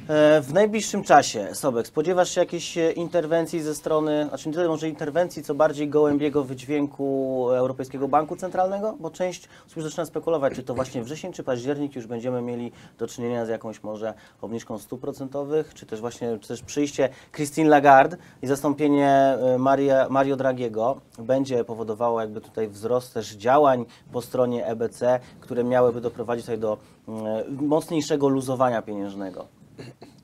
E, 0.10 0.42
W 0.42 0.54
najbliższym 0.54 1.04
czasie, 1.04 1.48
Sobek, 1.54 1.88
spodziewasz 1.88 2.30
się 2.30 2.42
jakiejś 2.42 2.78
e, 2.78 2.92
interwencji 2.92 3.62
ze 3.62 3.76
strony, 3.76 4.26
znaczy 4.30 4.50
nie 4.50 4.56
tyle 4.56 4.68
może 4.68 4.90
interwencji, 4.90 5.44
co 5.44 5.56
bardziej 5.56 5.90
gołębiego 5.90 6.44
wydźwięku 6.44 7.48
Europejskiego 7.50 8.08
Banku 8.08 8.36
Centralnego? 8.36 8.96
Bo 9.00 9.10
część 9.10 9.50
już 9.76 9.86
zaczyna 9.86 10.06
spekulować, 10.06 10.54
czy 10.54 10.64
to 10.64 10.74
właśnie 10.74 11.04
wrzesień, 11.04 11.34
czy 11.34 11.44
październik 11.44 11.96
już 11.96 12.08
będziemy 12.08 12.42
mieli 12.42 12.72
do 12.98 13.08
czynienia 13.08 13.46
z 13.46 13.50
jakąś 13.50 13.84
może 13.84 14.14
obniżką 14.42 14.80
stóp 14.80 15.02
procentowych, 15.02 15.74
czy 15.74 15.86
też 15.86 16.02
właśnie 16.02 16.40
czy 16.40 16.48
też 16.48 16.62
przyjście 16.62 17.10
Christine 17.32 17.70
Lagarde 17.70 18.18
i 18.42 18.48
zastąpienie 18.48 19.10
e, 19.10 19.58
Maria, 19.58 20.08
Mario 20.10 20.36
Dragiego 20.36 21.02
będzie 21.20 21.64
powodowało 21.64 22.22
jakby 22.22 22.42
tutaj 22.42 22.68
wzrost 22.68 23.14
też 23.14 23.32
działań 23.32 23.86
po 24.12 24.22
stronie 24.22 24.66
EBC, 24.66 25.20
które 25.40 25.64
miałyby 25.64 26.02
doprowadzić 26.02 26.46
tutaj 26.46 26.60
do 26.60 26.78
mm, 27.08 27.68
mocniejszego 27.68 28.28
luzowania 28.28 28.82
pieniężnego. 28.82 29.61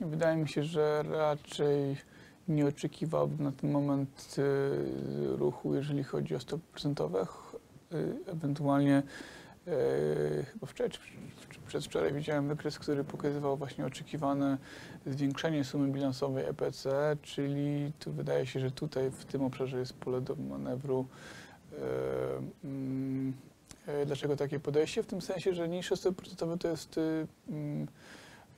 Wydaje 0.00 0.36
mi 0.36 0.48
się, 0.48 0.64
że 0.64 1.02
raczej 1.02 1.96
nie 2.48 2.66
oczekiwałbym 2.66 3.44
na 3.44 3.52
ten 3.52 3.70
moment 3.70 4.36
y, 4.38 5.36
ruchu, 5.36 5.74
jeżeli 5.74 6.04
chodzi 6.04 6.34
o 6.34 6.40
stopy 6.40 6.62
procentowe. 6.72 7.26
Y, 7.92 8.16
Ewentualnie 8.26 9.02
y, 9.68 10.44
chyba 10.52 10.66
wczoraj 10.66 10.90
czy, 10.90 11.00
przedwczoraj 11.66 12.12
widziałem 12.12 12.48
wykres, 12.48 12.78
który 12.78 13.04
pokazywał 13.04 13.56
właśnie 13.56 13.86
oczekiwane 13.86 14.58
zwiększenie 15.06 15.64
sumy 15.64 15.88
bilansowej 15.88 16.44
EPC, 16.44 16.88
czyli 17.22 17.92
tu 17.98 18.12
wydaje 18.12 18.46
się, 18.46 18.60
że 18.60 18.70
tutaj 18.70 19.10
w 19.10 19.24
tym 19.24 19.42
obszarze 19.44 19.78
jest 19.78 19.92
pole 19.92 20.20
do 20.20 20.36
manewru. 20.36 21.06
Mm, 22.64 23.32
Dlaczego 24.06 24.36
takie 24.36 24.60
podejście? 24.60 25.02
W 25.02 25.06
tym 25.06 25.20
sensie, 25.20 25.54
że 25.54 25.68
niższe 25.68 25.96
stopy 25.96 26.16
procentowe 26.16 26.58
to 26.58 26.68
jest 26.68 27.00
mm, 27.48 27.86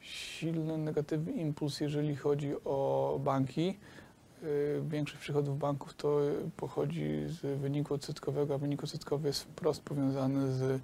silny 0.01 0.79
negatywny 0.79 1.33
impuls, 1.33 1.81
jeżeli 1.81 2.17
chodzi 2.17 2.55
o 2.65 3.21
banki. 3.25 3.79
Y, 4.43 4.83
Większość 4.89 5.21
przychodów 5.21 5.59
banków 5.59 5.95
to 5.95 6.21
pochodzi 6.57 7.11
z 7.27 7.61
wyniku 7.61 7.95
odsetkowego, 7.95 8.55
a 8.55 8.59
wynik 8.59 8.85
odsetkowy 8.85 9.29
jest 9.29 9.43
wprost 9.43 9.83
powiązany 9.83 10.53
z 10.53 10.81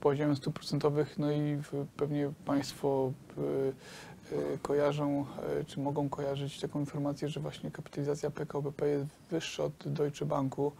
poziomem 0.00 0.36
stóp 0.36 0.54
procentowych. 0.54 1.18
No 1.18 1.32
i 1.32 1.58
pewnie 1.96 2.32
Państwo 2.44 3.12
y, 3.38 4.34
y, 4.36 4.58
kojarzą, 4.62 5.26
czy 5.66 5.80
mogą 5.80 6.08
kojarzyć 6.08 6.60
taką 6.60 6.80
informację, 6.80 7.28
że 7.28 7.40
właśnie 7.40 7.70
kapitalizacja 7.70 8.30
PKO 8.30 8.62
BP 8.62 8.88
jest 8.88 9.06
wyższa 9.30 9.64
od 9.64 9.72
Deutsche 9.86 10.26
Banku. 10.26 10.72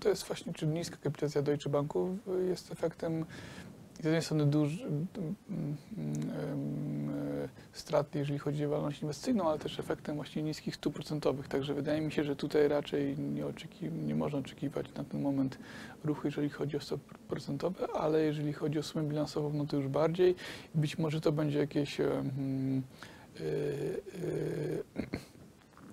To 0.00 0.08
jest 0.08 0.22
właśnie, 0.22 0.52
czy 0.52 0.66
niska 0.66 0.96
kapitalizacja 0.96 1.42
Deutsche 1.42 1.70
Banku 1.70 2.16
jest 2.48 2.72
efektem 2.72 3.24
z 4.00 4.04
jednej 4.04 4.22
strony 4.22 4.46
duży, 4.46 4.86
e, 4.86 5.10
strat, 7.72 8.14
jeżeli 8.14 8.38
chodzi 8.38 8.64
o 8.64 8.68
działalność 8.68 9.02
inwestycyjną, 9.02 9.48
ale 9.48 9.58
też 9.58 9.80
efektem 9.80 10.16
właśnie 10.16 10.42
niskich 10.42 10.76
stóp 10.76 10.94
procentowych. 10.94 11.48
Także 11.48 11.74
wydaje 11.74 12.00
mi 12.00 12.12
się, 12.12 12.24
że 12.24 12.36
tutaj 12.36 12.68
raczej 12.68 13.18
nie, 13.18 13.46
oczeki, 13.46 13.88
nie 13.88 14.14
można 14.14 14.38
oczekiwać 14.38 14.86
na 14.94 15.04
ten 15.04 15.22
moment 15.22 15.58
ruchu, 16.04 16.20
jeżeli 16.24 16.50
chodzi 16.50 16.76
o 16.76 16.80
stopy 16.80 17.14
procentowe, 17.28 17.86
ale 17.94 18.22
jeżeli 18.22 18.52
chodzi 18.52 18.78
o 18.78 18.82
sumę 18.82 19.04
bilansową, 19.04 19.52
no 19.52 19.66
to 19.66 19.76
już 19.76 19.88
bardziej. 19.88 20.34
Być 20.74 20.98
może 20.98 21.20
to 21.20 21.32
będzie 21.32 21.58
jakieś 21.58 22.00
e, 22.00 22.04
e, 22.06 22.22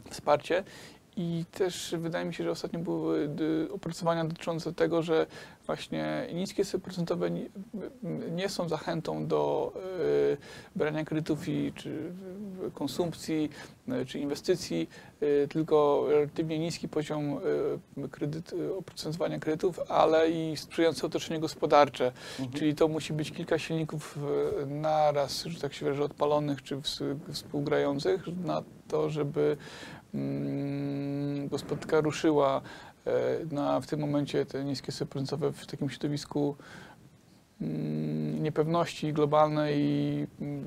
wsparcie. 0.10 0.64
I 1.20 1.46
też 1.52 1.96
wydaje 1.98 2.26
mi 2.26 2.34
się, 2.34 2.44
że 2.44 2.52
ostatnio 2.52 2.80
były 2.80 3.30
opracowania 3.72 4.26
dotyczące 4.26 4.74
tego, 4.74 5.04
że 5.04 5.28
właśnie 5.68 6.28
niskie 6.34 6.66
stopy 6.66 6.84
procentowe 6.84 7.32
nie, 8.32 8.50
są 8.50 8.70
zachętą 8.70 9.28
do 9.28 9.74
y, 10.34 10.38
brania 10.76 11.06
kredytów 11.06 11.48
i 11.48 11.74
czy 11.76 11.90
y, 11.90 12.72
konsumpcji, 12.74 13.50
y, 14.02 14.06
czy 14.06 14.20
inwestycji, 14.20 14.90
tylko 15.50 16.06
relatywnie 16.10 16.60
niski 16.60 16.88
poziom 16.88 17.40
kredyt, 18.12 18.54
oprocentowania 18.78 19.40
kredytów, 19.40 19.80
ale 19.90 20.30
i 20.30 20.58
sprzyjające 20.58 21.08
otoczenie 21.08 21.40
gospodarcze. 21.40 22.12
Czyli 22.54 22.76
to 22.76 22.88
musi 22.88 23.14
być 23.14 23.32
kilka 23.32 23.60
silników 23.60 24.20
naraz, 24.68 25.44
że 25.44 25.60
tak 25.60 25.74
się 25.74 25.86
wyrażę, 25.86 26.04
odpalonych 26.04 26.64
czy 26.64 26.76
ws- 26.76 27.04
współgrających 27.32 28.28
na 28.46 28.64
to, 28.88 29.10
żeby 29.10 29.58
mm, 30.14 31.48
gospodarka 31.48 32.02
ruszyła 32.02 32.62
na, 33.52 33.82
w 33.82 33.88
tym 33.88 34.00
momencie 34.00 34.46
te 34.46 34.64
niskie 34.64 34.92
stopy 34.92 35.12
procentowe 35.12 35.52
w 35.52 35.66
takim 35.66 35.90
środowisku 35.90 36.56
mm, 37.62 38.44
niepewności 38.44 39.14
globalnej 39.14 39.80
i 39.80 40.28
mm, 40.42 40.66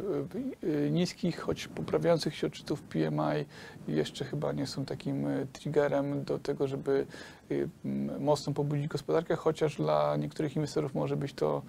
y, 0.65 0.91
niskich, 0.91 1.41
choć 1.41 1.69
poprawiających 1.69 2.37
się 2.37 2.47
odczytów 2.47 2.83
PMI 2.83 3.45
jeszcze 3.89 4.25
chyba 4.25 4.53
nie 4.53 4.67
są 4.67 4.85
takim 4.85 5.27
e, 5.27 5.47
triggerem 5.53 6.25
do 6.25 6.39
tego, 6.39 6.69
żeby 6.69 7.07
mm, 7.85 8.23
mocno 8.23 8.53
pobudzić 8.53 8.89
gospodarkę, 8.89 9.37
chociaż 9.37 9.77
dla 9.77 10.17
niektórych 10.17 10.57
inwestorów 10.57 10.95
może 10.95 11.17
być 11.17 11.35
to 11.35 11.63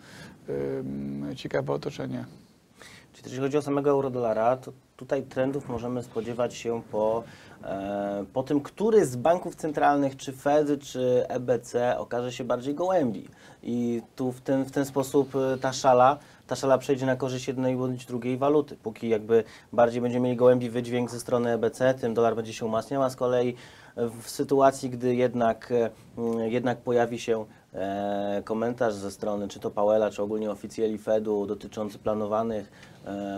ciekawe 1.35 1.73
otoczenie. 1.73 2.25
Czyli 3.13 3.29
jeśli 3.29 3.39
chodzi 3.39 3.57
o 3.57 3.61
samego 3.61 3.89
eurodolara, 3.89 4.57
to 4.57 4.71
tutaj 5.01 5.23
trendów 5.23 5.69
możemy 5.69 6.03
spodziewać 6.03 6.53
się 6.53 6.81
po, 6.91 7.23
e, 7.63 8.25
po 8.33 8.43
tym, 8.43 8.61
który 8.61 9.05
z 9.05 9.15
banków 9.15 9.55
centralnych, 9.55 10.17
czy 10.17 10.31
Fed, 10.33 10.81
czy 10.81 11.25
EBC 11.27 11.97
okaże 11.97 12.31
się 12.31 12.43
bardziej 12.43 12.75
gołębi. 12.75 13.27
I 13.63 14.01
tu 14.15 14.31
w 14.31 14.41
ten, 14.41 14.65
w 14.65 14.71
ten 14.71 14.85
sposób 14.85 15.35
e, 15.35 15.57
ta 15.57 15.73
szala, 15.73 16.17
ta 16.47 16.55
szala 16.55 16.77
przejdzie 16.77 17.05
na 17.05 17.15
korzyść 17.15 17.47
jednej 17.47 17.75
bądź 17.75 18.05
drugiej 18.05 18.37
waluty. 18.37 18.75
Póki 18.83 19.09
jakby 19.09 19.43
bardziej 19.73 20.01
będziemy 20.01 20.23
mieli 20.23 20.37
gołębi 20.37 20.69
wydźwięk 20.69 21.11
ze 21.11 21.19
strony 21.19 21.49
EBC, 21.53 21.93
tym 21.93 22.13
dolar 22.13 22.35
będzie 22.35 22.53
się 22.53 22.65
umacniał, 22.65 23.03
a 23.03 23.09
z 23.09 23.15
kolei 23.15 23.55
w 23.95 24.29
sytuacji, 24.29 24.89
gdy 24.89 25.15
jednak, 25.15 25.71
e, 25.71 25.89
mm, 26.17 26.39
jednak 26.51 26.77
pojawi 26.77 27.19
się 27.19 27.45
komentarz 28.43 28.93
ze 28.93 29.11
strony 29.11 29.47
czy 29.47 29.59
to 29.59 29.71
Powella, 29.71 30.09
czy 30.09 30.23
ogólnie 30.23 30.51
oficjeli 30.51 30.97
Fedu 30.97 31.45
dotyczący 31.45 31.99
planowanych, 31.99 32.71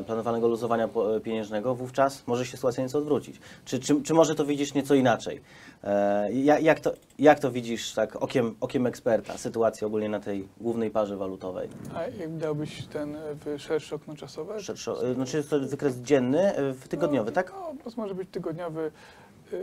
planowanego 0.05 0.48
luzowania 0.48 0.88
po- 0.88 1.20
pieniężnego, 1.20 1.75
wówczas 1.75 2.24
może 2.27 2.46
się 2.46 2.58
sytuacja 2.58 2.84
nieco 2.84 2.98
odwrócić. 2.98 3.39
Czy, 3.65 3.79
czy, 3.79 4.01
czy 4.01 4.13
może 4.13 4.36
to 4.36 4.46
widzisz 4.46 4.74
nieco 4.74 4.96
inaczej? 4.96 5.41
E, 5.84 6.32
ja- 6.34 6.60
jak, 6.60 6.79
to, 6.79 6.93
jak 7.20 7.39
to 7.39 7.51
widzisz 7.51 7.93
tak 7.93 8.15
okiem, 8.15 8.55
okiem 8.62 8.88
eksperta, 8.88 9.38
sytuację 9.38 9.88
ogólnie 9.88 10.10
na 10.10 10.20
tej 10.20 10.48
głównej 10.62 10.89
parze 10.91 11.17
walutowej? 11.17 11.70
A 11.96 12.01
jak 12.08 12.38
dałbyś 12.38 12.86
ten 12.86 13.15
e, 13.55 13.60
szerszy 13.60 13.96
okno 13.96 14.15
czasowe? 14.15 14.60
Szerszo, 14.62 15.08
e, 15.10 15.13
znaczy 15.13 15.38
jest 15.38 15.50
to 15.50 15.60
wykres 15.60 15.96
dzienny, 15.98 16.55
e, 16.55 16.74
tygodniowy, 16.89 17.32
tak? 17.32 17.51
No, 17.51 17.74
no 17.86 17.91
może 17.98 18.15
być 18.15 18.29
tygodniowy. 18.29 18.91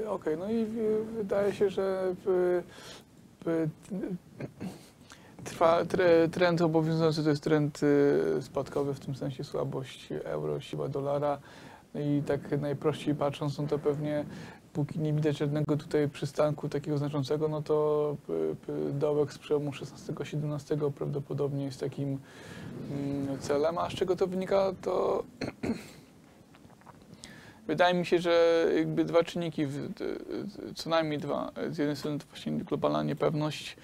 Okej, 0.09 0.37
no 0.38 0.50
i 0.50 0.64
wydaje 1.16 1.52
się, 1.54 1.71
że 1.71 2.14
trwa, 5.44 5.85
tre, 5.85 6.28
trend 6.28 6.61
obowiązujący 6.61 7.25
to 7.25 7.30
jest 7.30 7.42
trend 7.42 7.80
y, 7.82 8.42
spadkowy, 8.42 8.94
w 8.94 9.00
tym 9.00 9.14
sensie 9.14 9.44
słabość 9.44 10.09
euro, 10.25 10.61
siła 10.61 10.88
dolara. 10.88 11.38
No 11.94 12.00
I 12.00 12.23
tak 12.26 12.61
najprościej 12.61 13.14
patrząc, 13.14 13.59
no 13.59 13.66
to 13.66 13.78
pewnie 13.78 14.25
póki 14.73 14.99
nie 14.99 15.12
widać 15.12 15.38
żadnego 15.38 15.76
tutaj 15.76 16.09
przystanku 16.09 16.68
takiego 16.68 16.99
znaczącego, 16.99 17.49
no 17.49 17.62
to 17.62 18.16
y, 18.28 18.73
y, 18.73 18.92
dołek 18.92 19.32
z 19.32 19.38
przełomu 19.38 19.70
16-17 19.70 20.90
prawdopodobnie 20.92 21.64
jest 21.64 21.80
takim 21.80 22.18
mm, 22.90 23.38
celem. 23.38 23.78
A 23.78 23.90
z 23.90 23.94
czego 23.94 24.16
to 24.16 24.26
wynika, 24.26 24.73
to 24.82 25.25
Wydaje 27.66 27.94
mi 27.94 28.06
się, 28.06 28.18
że 28.18 28.66
jakby 28.76 29.04
dwa 29.04 29.25
czynniki, 29.25 29.66
co 30.75 30.90
najmniej 30.90 31.18
dwa. 31.18 31.52
Z 31.70 31.78
jednej 31.78 31.97
strony 31.97 32.18
to 32.18 32.26
właśnie 32.26 32.52
globalna 32.52 33.02
niepewność 33.02 33.76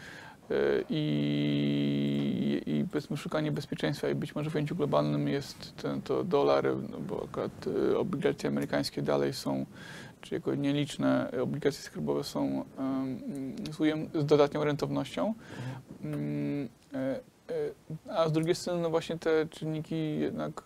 i, 0.91 2.63
i 2.67 2.85
powiedzmy 2.91 3.17
szukanie 3.17 3.53
bezpieczeństwa 3.53 4.09
i 4.09 4.15
być 4.15 4.35
może 4.35 4.51
w 4.51 4.55
ujęciu 4.55 4.77
globalnym 4.77 5.29
jest 5.29 5.77
ten, 5.77 6.03
to 6.03 6.25
dolar, 6.25 6.65
no 6.91 6.99
bo 7.01 7.25
akurat 7.25 7.67
y, 7.67 7.99
obligacje 7.99 8.49
amerykańskie 8.49 9.03
dalej 9.03 9.33
są, 9.33 9.67
czy 10.21 10.35
jako 10.35 10.55
nieliczne 10.55 11.33
obligacje 11.43 11.83
skarbowe 11.83 12.25
są 12.25 12.65
z, 13.71 13.77
z 14.15 14.27
dodatnią 14.27 14.65
rentownością. 14.65 15.35
Mm, 16.05 16.69
e, 16.95 17.21
e, 18.09 18.13
A 18.17 18.29
z 18.29 18.33
drugiej 18.33 18.55
strony, 18.55 18.83
no 18.83 18.91
właśnie 18.91 19.19
te 19.19 19.47
czynniki 19.51 20.19
jednak, 20.21 20.63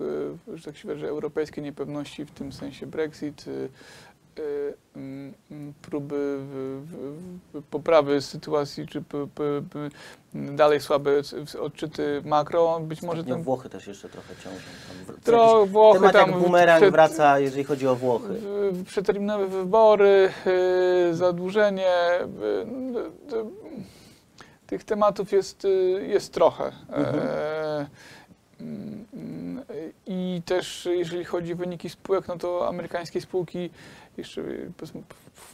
e, 0.50 0.56
że 0.56 0.64
tak 0.64 0.76
się 0.76 0.88
wyrażę, 0.88 1.08
europejskie 1.08 1.62
niepewności, 1.62 2.24
w 2.24 2.30
tym 2.30 2.52
sensie 2.52 2.86
Brexit, 2.86 3.44
e, 3.48 3.68
próby 5.82 6.36
w, 6.38 6.82
w, 7.54 7.60
w 7.60 7.62
poprawy 7.62 8.20
sytuacji, 8.20 8.86
czy 8.86 9.02
dalej 10.34 10.80
słabe 10.80 11.10
odczyty 11.60 12.22
makro, 12.24 12.80
być 12.80 13.02
może 13.02 13.12
Ostatnio 13.18 13.34
ten 13.34 13.44
Włochy 13.44 13.68
też 13.68 13.86
jeszcze 13.86 14.08
trochę 14.08 14.34
ciążą. 14.36 14.56
Tam 15.06 15.16
w- 15.16 15.24
tro, 15.24 15.66
Włochy 15.66 15.98
temat 15.98 16.12
tam 16.12 16.30
jak 16.30 16.38
bumerang 16.40 16.80
przed- 16.82 16.92
wraca, 16.92 17.38
jeżeli 17.38 17.64
chodzi 17.64 17.86
o 17.86 17.96
Włochy. 17.96 18.40
Przeterminowe 18.86 19.46
wybory, 19.46 20.30
y, 21.10 21.14
zadłużenie. 21.14 21.94
y, 22.20 23.34
y, 23.34 23.36
y, 23.38 23.44
Tych 24.66 24.84
tematów 24.84 25.32
jest, 25.32 25.64
y, 25.64 25.68
jest 26.08 26.32
trochę. 26.34 26.64
Mhm. 26.88 27.18
E, 27.18 27.86
mm, 28.60 29.06
mm, 29.14 29.64
I 30.06 30.42
też 30.44 30.88
jeżeli 30.92 31.24
chodzi 31.24 31.52
o 31.52 31.56
wyniki 31.56 31.90
spółek, 31.90 32.28
no 32.28 32.36
to 32.38 32.68
amerykańskie 32.68 33.20
spółki, 33.20 33.70
jeszcze 34.16 34.40
y, 34.40 34.72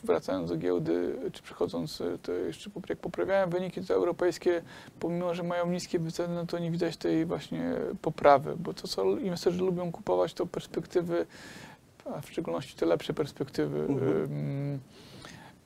wracając 0.05 0.51
do 0.51 0.57
giełdy, 0.57 1.17
czy 1.33 1.43
przechodząc, 1.43 2.01
y, 2.01 2.19
to 2.23 2.33
jeszcze 2.33 2.71
jak 2.89 2.99
poprawiają 2.99 3.51
wyniki, 3.51 3.81
to 3.81 3.95
europejskie, 3.95 4.63
pomimo, 5.01 5.35
że 5.35 5.43
mają 5.43 5.71
niskie 5.71 5.99
wyceny, 5.99 6.35
no 6.35 6.47
to 6.47 6.59
nie 6.59 6.71
widać 6.71 6.97
tej 6.97 7.27
właśnie 7.27 7.75
poprawy, 8.03 8.55
bo 8.59 8.75
to, 8.75 8.89
co 8.89 9.19
inwestorzy 9.19 9.59
lubią 9.59 9.93
kupować, 9.93 10.35
to 10.35 10.47
perspektywy 10.47 11.27
a 12.15 12.21
w 12.21 12.31
szczególności 12.31 12.77
te 12.77 12.87
lepsze 12.87 13.15
perspektywy. 13.15 13.79
Mhm. 13.79 14.81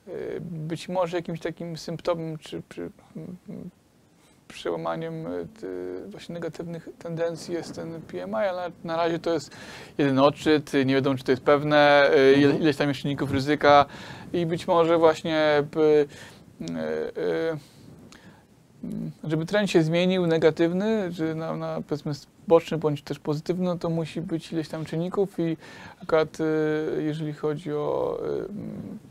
Y, 0.07 0.41
Być 0.41 0.89
może 0.89 1.17
jakimś 1.17 1.39
takim 1.39 1.77
symptomem 1.77 2.37
czy, 2.37 2.61
czy 2.69 2.91
przełamaniem 4.53 5.25
ty- 5.59 6.01
właśnie 6.07 6.33
negatywnych 6.33 6.89
tendencji 6.99 7.53
jest 7.53 7.75
ten 7.75 8.01
PMI, 8.01 8.33
ale 8.35 8.71
na 8.83 8.97
razie 8.97 9.19
to 9.19 9.33
jest 9.33 9.51
jeden 9.97 10.19
odczyt, 10.19 10.71
nie 10.85 10.93
wiadomo 10.95 11.17
czy 11.17 11.23
to 11.23 11.31
jest 11.31 11.43
pewne, 11.43 12.09
ile- 12.37 12.45
Mhm. 12.45 12.61
ileś 12.61 12.77
tam 12.77 12.87
jest 12.87 12.99
czynników 13.01 13.31
ryzyka 13.31 13.85
i 14.33 14.45
być 14.45 14.67
może 14.67 14.97
właśnie 14.97 15.63
Mm, 18.83 19.11
żeby 19.23 19.45
trend 19.45 19.69
się 19.69 19.83
zmienił 19.83 20.27
negatywny, 20.27 21.11
czy 21.15 21.35
na, 21.35 21.55
na 21.55 21.81
powiedzmy 21.89 22.11
boczny 22.47 22.77
bądź 22.77 23.01
też 23.03 23.19
pozytywny, 23.19 23.65
no 23.65 23.77
to 23.77 23.89
musi 23.89 24.21
być 24.21 24.51
ileś 24.53 24.67
tam 24.69 24.85
czynników 24.85 25.39
i 25.39 25.57
akurat 26.03 26.37
jeżeli 26.99 27.33
chodzi 27.33 27.73
o 27.73 28.19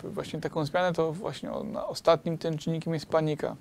właśnie 0.04 0.40
taką 0.40 0.64
zmianę, 0.64 0.92
to 0.92 1.12
właśnie 1.12 1.52
o, 1.52 1.64
na 1.64 1.86
ostatnim 1.86 2.38
tym 2.38 2.58
czynnikiem 2.58 2.94
jest 2.94 3.06
panika. 3.06 3.56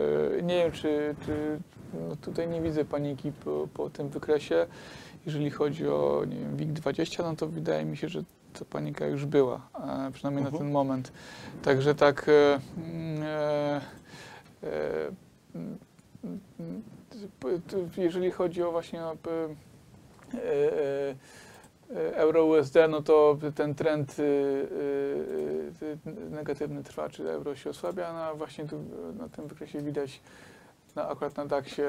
Y, 0.00 0.42
nie 0.42 0.54
wiem, 0.56 0.72
czy, 0.72 1.14
czy 1.26 1.58
no 1.92 2.16
tutaj 2.16 2.48
nie 2.48 2.60
widzę 2.60 2.84
paniki 2.84 3.32
po, 3.44 3.68
po 3.74 3.90
tym 3.90 4.08
wykresie. 4.08 4.66
Jeżeli 5.26 5.50
chodzi 5.50 5.88
o 5.88 6.22
nie 6.28 6.36
wiem, 6.36 6.56
WIG20, 6.74 7.22
no 7.24 7.36
to 7.36 7.46
wydaje 7.46 7.84
mi 7.84 7.96
się, 7.96 8.08
że 8.08 8.22
ta 8.52 8.64
panika 8.64 9.06
już 9.06 9.24
była, 9.26 9.68
e, 10.08 10.10
przynajmniej 10.12 10.42
na 10.44 10.48
Mhm. 10.48 10.64
ten 10.64 10.72
moment. 10.72 11.12
Także 11.62 11.94
tak 11.94 12.28
e, 12.28 12.60
mm, 12.76 13.22
e, 13.22 13.80
E, 14.62 15.08
mm, 15.54 15.78
mm, 16.60 16.82
Jeżeli 17.96 18.30
chodzi 18.30 18.62
o 18.62 18.72
właśnie 18.72 19.04
o 19.04 19.16
p- 19.16 19.30
e, 20.34 20.38
e, 20.38 20.72
e, 21.10 21.14
euro-USD, 21.94 22.76
no 22.88 23.02
to 23.02 23.38
ten 23.54 23.74
trend 23.74 24.18
y, 24.18 24.22
y, 24.22 25.86
y, 26.06 26.30
negatywny 26.30 26.82
trwa, 26.82 27.08
czy 27.08 27.30
euro 27.30 27.56
się 27.56 27.70
osłabia, 27.70 28.12
no 28.12 28.18
a 28.18 28.34
właśnie 28.34 28.64
tu 28.64 28.76
na 29.18 29.28
tym 29.28 29.46
wykresie 29.46 29.82
widać 29.82 30.20
na, 30.96 31.08
akurat 31.08 31.36
na 31.36 31.46
DAX-ie 31.46 31.88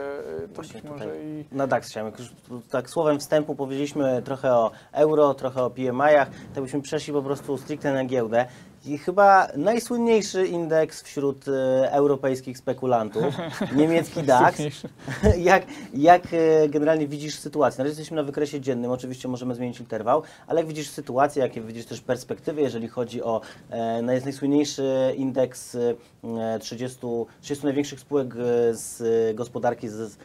to 0.56 0.62
być 0.62 0.84
może 0.84 1.22
i 1.24 1.46
Na 1.52 1.68
DAX 1.68 1.90
chciałem, 1.90 2.14
już 2.20 2.62
tak 2.70 2.90
słowem 2.90 3.20
wstępu 3.20 3.56
powiedzieliśmy 3.56 4.22
trochę 4.22 4.54
o 4.54 4.72
euro, 4.92 5.34
trochę 5.34 5.64
o 5.64 5.70
PMI-ach, 5.70 6.30
to 6.56 6.62
byśmy 6.62 6.82
przeszli 6.82 7.14
po 7.14 7.22
prostu 7.22 7.58
stricte 7.58 7.94
na 7.94 8.06
giełdę. 8.06 8.46
I 8.88 8.98
chyba 8.98 9.48
najsłynniejszy 9.56 10.48
indeks 10.48 11.02
wśród 11.02 11.46
e, 11.48 11.92
europejskich 11.92 12.58
spekulantów, 12.58 13.24
niemiecki 13.78 14.24
DAX. 14.24 14.58
jak, 15.38 15.64
jak 15.94 16.24
e, 16.34 16.70
generalnie 16.70 17.08
widzisz 17.08 17.36
sytuację? 17.40 17.78
Na 17.78 17.84
razie 17.84 17.92
jesteśmy 17.92 18.16
na 18.18 18.24
wykresie 18.24 18.62
dziennym, 18.62 18.92
oczywiście 18.92 19.28
możemy 19.28 19.56
zmienić 19.56 19.80
interwał, 19.80 20.22
ale 20.48 20.60
jak 20.60 20.68
widzisz 20.68 20.90
sytuację, 20.90 21.44
jakie 21.44 21.62
widzisz 21.62 21.86
też 21.86 22.02
perspektywy, 22.02 22.62
jeżeli 22.62 22.88
chodzi 22.88 23.24
o 23.24 23.42
e, 23.70 24.02
naj- 24.02 24.24
najsłynniejszy 24.24 25.14
indeks 25.18 25.76
e, 25.76 26.60
30, 26.60 26.98
30 27.42 27.66
największych 27.66 28.00
spółek 28.00 28.34
z 28.72 29.02
gospodarki 29.36 29.90
z, 29.90 30.18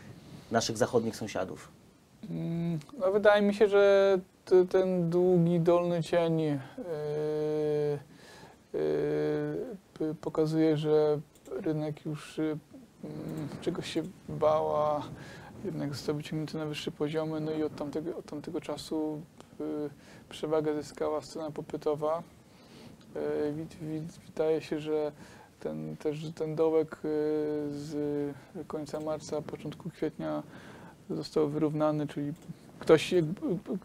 naszych 0.51 0.77
zachodnich 0.77 1.17
sąsiadów? 1.17 1.69
Mm, 2.31 2.79
No, 2.99 3.13
wydaje 3.13 3.43
mi 3.43 3.55
się, 3.55 3.69
że 3.69 4.19
ten 4.71 5.11
długi 5.11 5.61
dolny 5.61 6.03
cień 6.03 6.41
yy, 6.41 6.59
pokazuje, 10.21 10.77
że 10.77 11.21
rynek 11.51 12.07
już 12.07 12.39
yy, 12.39 12.45
mm, 13.05 13.49
czegoś 13.61 13.93
się 13.93 14.03
bała, 14.29 15.03
jednak 15.65 15.95
został 15.95 16.15
wyciągnięty 16.15 16.59
na 16.59 16.67
wyższe 16.67 16.91
poziomy, 16.91 17.41
no 17.41 17.53
i 17.53 17.63
od 17.63 17.77
tamtego, 17.77 18.17
od 18.17 18.25
tamtego 18.27 18.61
czasu 18.61 19.21
yy, 19.61 19.91
przewagę 20.29 20.75
zyskała 20.75 21.21
strona 21.23 21.51
popytowa. 21.51 22.23
Yy, 23.15 23.21
wid- 23.53 24.19
Wydaje 24.27 24.61
się, 24.63 24.81
że 24.81 25.13
ten, 25.61 25.97
też 25.97 26.31
ten 26.35 26.55
dołek 26.57 26.91
yy, 27.05 27.11
z 27.71 27.95
końca 28.67 29.01
marca, 29.01 29.43
początku 29.43 29.91
kwietnia 29.91 30.43
został 31.11 31.49
wyrównany, 31.49 32.07
czyli 32.07 32.33
ktoś, 32.79 33.15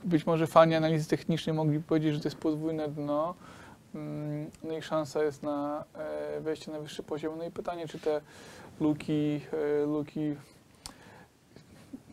być 0.04 0.26
może 0.26 0.48
fani 0.48 0.76
analizy 0.76 1.10
technicznej 1.10 1.56
mogli 1.56 1.80
powiedzieć, 1.80 2.14
że 2.14 2.20
to 2.20 2.28
jest 2.28 2.38
podwójne 2.38 2.88
dno, 2.88 3.36
no 4.64 4.78
i 4.78 4.82
szansa 4.82 5.24
jest 5.24 5.44
na 5.44 5.84
e, 5.96 6.42
wejście 6.42 6.72
na 6.72 6.80
wyższy 6.80 7.04
poziom. 7.04 7.38
No 7.38 7.44
i 7.46 7.52
pytanie, 7.52 7.88
czy 7.88 8.00
te 8.00 8.22
luki, 8.80 9.42
e, 9.54 9.86
luki 9.86 10.36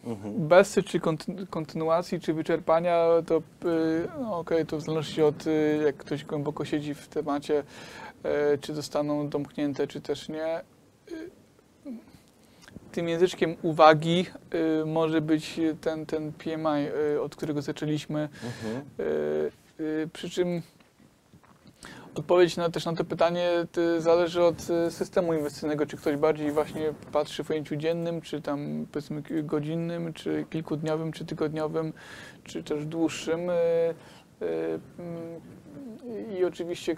Mhm. 0.07 0.49
czy 0.85 1.01
konty- 1.01 1.47
kontynuacji, 1.51 2.21
czy 2.21 2.35
wyczerpania, 2.35 3.07
to 3.27 3.37
y, 3.39 3.43
no 4.21 4.39
okej, 4.39 4.67
to 4.67 4.77
w 4.77 4.81
zależności 4.81 5.23
od 5.23 5.45
jak 5.85 5.97
ktoś 5.97 6.25
głęboko 6.25 6.65
siedzi 6.65 6.95
w 6.95 7.09
temacie, 7.09 7.63
e, 8.23 8.59
czy 8.59 8.75
zostaną 8.75 9.29
domknięte, 9.29 9.87
czy 9.87 10.01
też 10.01 10.29
nie. 10.29 10.61
Tym 12.93 13.09
języczkiem 13.09 13.57
uwagi 13.63 14.27
może 14.87 15.21
być 15.21 15.61
ten, 15.81 16.07
ten 16.07 16.33
PMI, 16.33 16.89
od 17.23 17.37
którego 17.37 17.63
zaczęliśmy. 17.63 18.29
Mhm. 18.45 18.85
Przy 20.13 20.31
czym 20.31 20.63
odpowiedź 22.15 22.57
na, 22.57 22.71
też 22.71 22.87
na 22.87 22.93
to 22.97 23.05
pytanie 23.05 23.51
zależy 23.99 24.43
od 24.43 24.71
y, 24.71 24.91
systemu 24.91 25.35
inwestycyjnego, 25.35 25.87
czy 25.87 25.97
ktoś 25.97 26.17
bardziej 26.17 26.53
właśnie 26.53 26.93
patrzy 27.13 27.45
w 27.45 27.51
ujęciu 27.51 27.77
dziennym, 27.77 28.21
czy 28.21 28.43
tam 28.43 28.87
powiedzmy 28.93 29.23
godzinnym, 29.43 30.13
czy 30.13 30.45
kilkudniowym, 30.51 31.13
czy 31.13 31.25
tygodniowym, 31.25 31.93
czy 32.45 32.63
też 32.63 32.87
dłuższym. 32.87 33.51
Y, 33.51 33.53
y, 33.53 34.81
mm, 34.99 35.41
I 36.39 36.45
oczywiście 36.45 36.97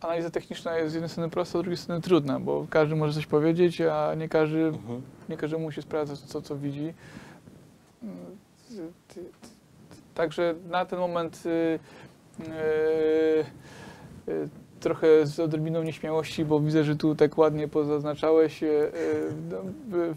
analiza 0.00 0.30
techniczna 0.30 0.78
jest 0.78 0.90
z 0.90 0.94
jednej 0.94 1.10
strony 1.10 1.30
prosta, 1.30 1.58
z 1.58 1.62
drugiej 1.62 1.76
strony 1.76 2.00
trudna, 2.00 2.40
bo 2.40 2.66
każdy 2.70 2.96
może 2.96 3.12
coś 3.14 3.26
powiedzieć, 3.26 3.80
a 3.80 4.14
nie 4.14 4.28
każdy 4.28 4.58
Mhm. 4.64 5.02
nie 5.28 5.36
każdemu 5.36 5.72
się 5.72 5.82
sprawdza 5.82 6.14
to, 6.32 6.42
co 6.42 6.56
widzi. 6.56 6.94
Mm, 8.02 8.36
Także 10.14 10.54
na 10.70 10.84
ten 10.84 10.98
moment 10.98 11.42
trochę 14.80 15.26
z 15.26 15.40
odrobiną 15.40 15.82
nieśmiałości, 15.82 16.44
bo 16.44 16.60
widzę, 16.60 16.84
że 16.84 16.96
tu 16.96 17.14
tak 17.14 17.38
ładnie 17.38 17.68
pozaznaczałeś. 17.68 18.62
y, 18.62 18.90
no, 19.50 19.56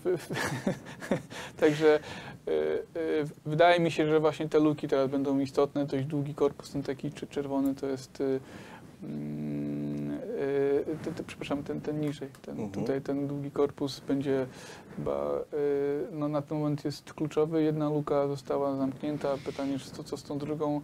Także 1.60 2.00
wydaje 3.46 3.80
mi 3.80 3.92
się, 3.92 4.08
że 4.08 4.20
właśnie 4.20 4.50
te 4.50 4.60
luki 4.60 4.88
teraz 4.88 5.10
będą 5.10 5.40
istotne. 5.40 5.86
Dość 5.86 6.06
długi 6.06 6.36
korpus, 6.36 6.72
ten 6.72 6.84
taki 6.84 7.12
czy 7.12 7.28
czerwony, 7.28 7.76
to 7.76 7.88
jest. 7.88 8.24
mm, 9.04 9.71
y, 10.82 10.98
te- 11.06 11.12
te- 11.12 11.24
Przepraszam, 11.24 11.64
ten, 11.64 11.82
ten 11.82 12.02
niżej. 12.02 12.30
Ten, 12.42 12.52
Mhm. 12.60 12.72
Tutaj 12.72 13.02
ten 13.02 13.28
długi 13.28 13.52
korpus 13.52 14.00
będzie 14.00 14.46
chyba 14.98 15.32
y, 15.54 16.08
no, 16.12 16.28
na 16.28 16.42
ten 16.42 16.58
moment 16.58 16.86
jest 16.86 17.14
kluczowy. 17.14 17.64
Jedna 17.64 17.90
luka 17.90 18.28
została 18.28 18.76
zamknięta. 18.76 19.30
Pytanie, 19.46 19.80
czy 19.80 19.92
to 19.92 20.04
co 20.04 20.18
z 20.18 20.24
tą 20.24 20.38
drugą. 20.38 20.82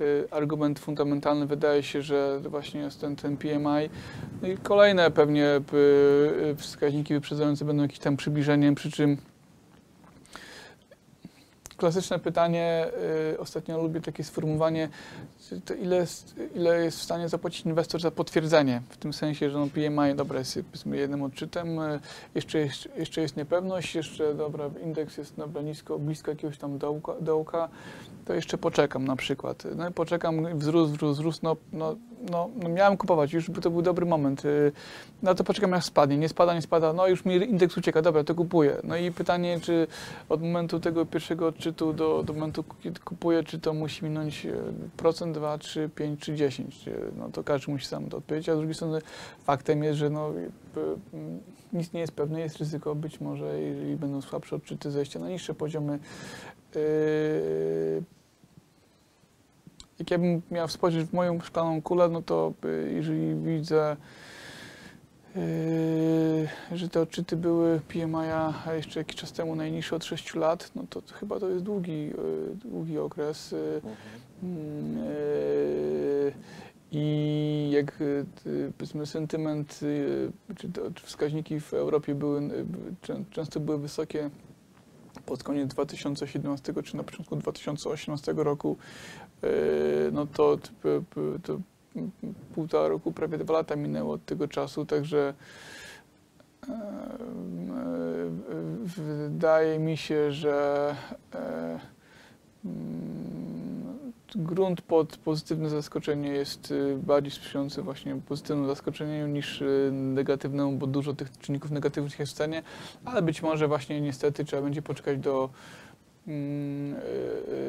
Y, 0.00 0.28
Argument 0.30 0.78
fundamentalny 0.78 1.46
wydaje 1.46 1.82
się, 1.82 2.02
że 2.02 2.40
właśnie 2.48 2.80
jest 2.80 3.00
ten, 3.00 3.16
ten 3.16 3.36
PMI. 3.36 3.88
No 4.42 4.48
i 4.48 4.56
kolejne 4.56 5.10
pewnie 5.10 5.60
y, 6.52 6.54
wskaźniki 6.56 7.14
wyprzedzające 7.14 7.64
będą 7.64 7.82
jakimś 7.82 7.98
tam 7.98 8.16
przybliżeniem, 8.16 8.74
przy 8.74 8.90
czym 8.90 9.16
klasyczne 11.84 12.18
pytanie, 12.18 12.86
y, 13.32 13.38
ostatnio 13.38 13.82
lubię 13.82 14.00
takie 14.00 14.24
sformułowanie, 14.24 14.88
ile, 15.82 16.06
ile 16.54 16.84
jest 16.84 16.98
w 16.98 17.02
stanie 17.02 17.28
zapłacić 17.28 17.66
inwestor 17.66 18.00
za 18.00 18.10
potwierdzenie, 18.10 18.82
w 18.88 18.96
tym 18.96 19.12
sensie, 19.12 19.50
że 19.50 19.58
no 19.58 19.66
PMI, 19.66 20.14
dobra, 20.16 20.38
jest 20.38 20.54
powiedzmy 20.54 20.96
jednym 20.96 21.22
odczytem, 21.22 21.78
y, 21.78 22.00
jeszcze 22.34 22.58
jest, 22.58 22.88
jeszcze 22.96 23.20
jest 23.20 23.36
niepewność, 23.36 23.94
jeszcze, 23.94 24.34
dobra, 24.34 24.70
indeks 24.84 25.16
jest 25.16 25.36
dobra, 25.36 25.62
nisko, 25.62 25.98
blisko 25.98 26.30
jakiegoś 26.30 26.58
tam 26.58 26.78
dołka, 26.78 27.12
dołka 27.20 27.68
to 28.24 28.34
jeszcze 28.34 28.58
poczekam 28.58 29.04
na 29.04 29.16
przykład. 29.16 29.62
No 29.76 29.90
poczekam, 29.90 30.58
wzrósł, 30.58 30.92
wzrósł, 30.92 31.14
wzrósł, 31.14 31.40
no, 31.42 31.56
no, 31.72 31.96
no, 32.30 32.50
no 32.62 32.68
miałem 32.68 32.96
kupować, 32.96 33.32
już 33.32 33.50
to 33.62 33.70
był 33.70 33.82
dobry 33.82 34.06
moment. 34.06 34.44
y, 34.44 34.72
No 35.22 35.34
to 35.34 35.44
poczekam 35.44 35.72
jak 35.72 35.84
spadnie, 35.84 36.18
nie 36.18 36.28
spada, 36.28 36.54
nie 36.54 36.62
spada, 36.62 36.92
no 36.92 37.06
już 37.08 37.24
mi 37.24 37.34
indeks 37.34 37.76
ucieka, 37.76 38.02
dobra, 38.02 38.24
to 38.24 38.34
kupuję. 38.34 38.76
No 38.84 38.96
i 38.96 39.10
pytanie, 39.10 39.60
czy 39.60 39.86
od 40.28 40.42
momentu 40.42 40.80
tego 40.80 41.06
pierwszego 41.06 41.46
odczytu 41.46 41.92
do, 41.92 42.22
do 42.22 42.32
momentu, 42.32 42.64
kiedy 42.82 43.00
kupuję, 43.00 43.42
czy 43.42 43.58
to 43.58 43.74
musi 43.74 44.04
minąć 44.04 44.46
e, 44.46 44.52
procent, 44.96 45.34
2, 45.34 45.58
3, 45.58 45.90
5 45.94 46.20
czy 46.20 46.34
10. 46.34 46.88
E, 46.88 46.92
No 47.16 47.28
to 47.28 47.44
każdy 47.44 47.72
musi 47.72 47.86
sam 47.86 48.08
to 48.08 48.16
odpowiedzieć, 48.16 48.48
a 48.48 48.54
z 48.54 48.58
drugiej 48.58 48.74
strony 48.74 49.00
faktem 49.44 49.84
jest, 49.84 49.98
że 49.98 50.10
no, 50.10 50.30
mm, 50.30 51.40
nic 51.72 51.92
nie 51.92 52.00
jest 52.00 52.12
pewne, 52.12 52.40
jest 52.40 52.56
ryzyko 52.56 52.94
być 52.94 53.20
może, 53.20 53.60
jeżeli 53.60 53.96
będą 53.96 54.22
słabsze 54.22 54.56
odczyty, 54.56 54.90
zejścia 54.90 55.18
na 55.18 55.28
niższe 55.28 55.54
poziomy. 55.54 55.98
Yy, 56.74 58.02
jak 60.04 60.10
ja 60.10 60.18
bym 60.18 60.42
miał 60.50 60.68
spojrzeć 60.68 61.06
w 61.08 61.12
moją 61.12 61.40
szklaną 61.40 61.82
kulę, 61.82 62.08
no 62.08 62.22
to 62.22 62.52
y, 62.64 62.92
jeżeli 62.94 63.34
widzę, 63.34 63.96
yy, 65.36 65.38
że 66.78 66.88
te 66.88 67.00
odczyty 67.00 67.36
były 67.36 67.80
PMI-a 67.88 68.74
jeszcze 68.74 69.00
jakiś 69.00 69.16
czas 69.16 69.32
temu 69.32 69.56
najniższe 69.56 69.96
od 69.96 70.04
6 70.04 70.34
lat, 70.34 70.70
no 70.74 70.84
to 70.90 71.02
chyba 71.12 71.40
to 71.40 71.48
jest 71.48 71.64
długi, 71.64 72.10
y, 72.52 72.68
długi 72.68 72.98
okres. 72.98 73.52
y, 73.52 73.80
Mm, 74.42 74.98
e, 74.98 76.32
I 76.92 77.70
jak 77.72 77.98
powiedzmy 78.78 79.06
sentyment, 79.06 79.80
czy, 80.56 80.68
to, 80.68 80.82
wskaźniki 81.02 81.60
w 81.60 81.74
Europie 81.74 82.14
były, 82.14 82.40
czę- 83.02 83.24
często 83.30 83.60
były 83.60 83.78
wysokie 83.78 84.30
pod 85.26 85.42
koniec 85.42 85.68
2017 85.70 86.72
czy 86.84 86.96
na 86.96 87.02
początku 87.02 87.36
2018 87.36 88.32
roku, 88.36 88.76
no 90.12 90.26
to, 90.26 90.58
to 91.42 91.58
półtora 92.54 92.88
roku, 92.88 93.12
prawie 93.12 93.38
dwa 93.38 93.52
lata 93.54 93.76
minęło 93.76 94.14
od 94.14 94.24
tego 94.24 94.48
czasu, 94.48 94.86
także 94.86 95.34
m, 96.68 97.70
e, 97.70 99.24
wydaje 99.28 99.78
mi 99.78 99.96
się, 99.96 100.32
że 100.32 100.96
mm, 102.64 103.14
grunt 104.34 104.82
pod 104.82 105.16
pozytywne 105.16 105.70
zaskoczenie 105.70 106.28
jest 106.28 106.70
y, 106.70 106.98
bardziej 107.02 107.30
sprzyjający 107.30 107.82
właśnie 107.82 108.16
pozytywnemu 108.28 108.68
zaskoczeniu 108.68 109.26
niż 109.26 109.62
y, 109.62 109.90
negatywnemu, 109.92 110.72
bo 110.72 110.86
dużo 110.86 111.14
tych 111.14 111.38
czynników 111.38 111.70
negatywnych 111.70 112.18
jest 112.18 112.32
w 112.32 112.34
scenie, 112.34 112.62
ale 113.04 113.22
być 113.22 113.42
może 113.42 113.68
właśnie 113.68 114.00
niestety 114.00 114.44
trzeba 114.44 114.62
będzie 114.62 114.82
poczekać 114.82 115.18
do, 115.18 115.50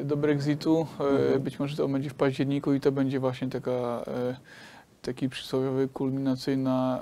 do 0.04 0.16
Brexitu. 0.16 0.86
Y, 1.00 1.04
Mhm. 1.04 1.42
Być 1.42 1.58
może 1.58 1.76
to 1.76 1.88
będzie 1.88 2.10
w 2.10 2.14
październiku 2.14 2.72
i 2.72 2.80
to 2.80 2.92
będzie 2.92 3.20
właśnie 3.20 3.48
taka 3.48 4.04
y, 4.32 4.36
taki 5.02 5.28
przysłowiowy, 5.28 5.88
kulminacyjna 5.88 7.00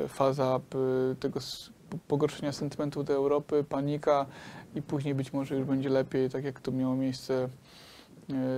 y, 0.00 0.04
y, 0.04 0.08
faza 0.08 0.60
y, 1.12 1.16
tego 1.16 1.40
pogorszenia 2.08 2.52
sentymentu 2.52 3.02
do 3.04 3.12
Europy, 3.12 3.64
panika 3.68 4.26
i 4.74 4.82
później 4.82 5.14
być 5.14 5.32
może 5.32 5.56
już 5.56 5.64
będzie 5.66 5.88
lepiej, 5.88 6.30
tak 6.30 6.44
jak 6.44 6.60
to 6.60 6.72
miało 6.72 6.96
miejsce 6.96 7.48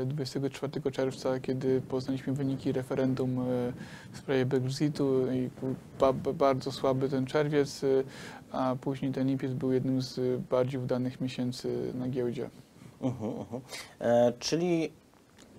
24 0.06 0.90
czerwca, 0.92 1.40
kiedy 1.40 1.80
poznaliśmy 1.80 2.32
wyniki 2.32 2.72
referendum 2.72 3.38
e, 3.38 3.42
w 4.12 4.18
sprawie 4.18 4.46
Brexitu 4.46 5.32
i 5.32 5.50
bardzo 6.34 6.72
słaby 6.72 7.08
ten 7.08 7.26
czerwiec, 7.26 7.84
e, 7.84 7.86
a 8.52 8.76
później 8.80 9.12
ten 9.12 9.28
lipiec 9.28 9.52
był 9.52 9.72
jednym 9.72 10.02
z 10.02 10.18
e, 10.18 10.22
bardziej 10.50 10.80
udanych 10.80 11.20
miesięcy 11.20 11.92
na 11.94 12.08
giełdzie. 12.08 12.50
Mhm, 13.00 13.32
mhm. 13.32 13.62
E, 14.00 14.32
czyli 14.38 14.92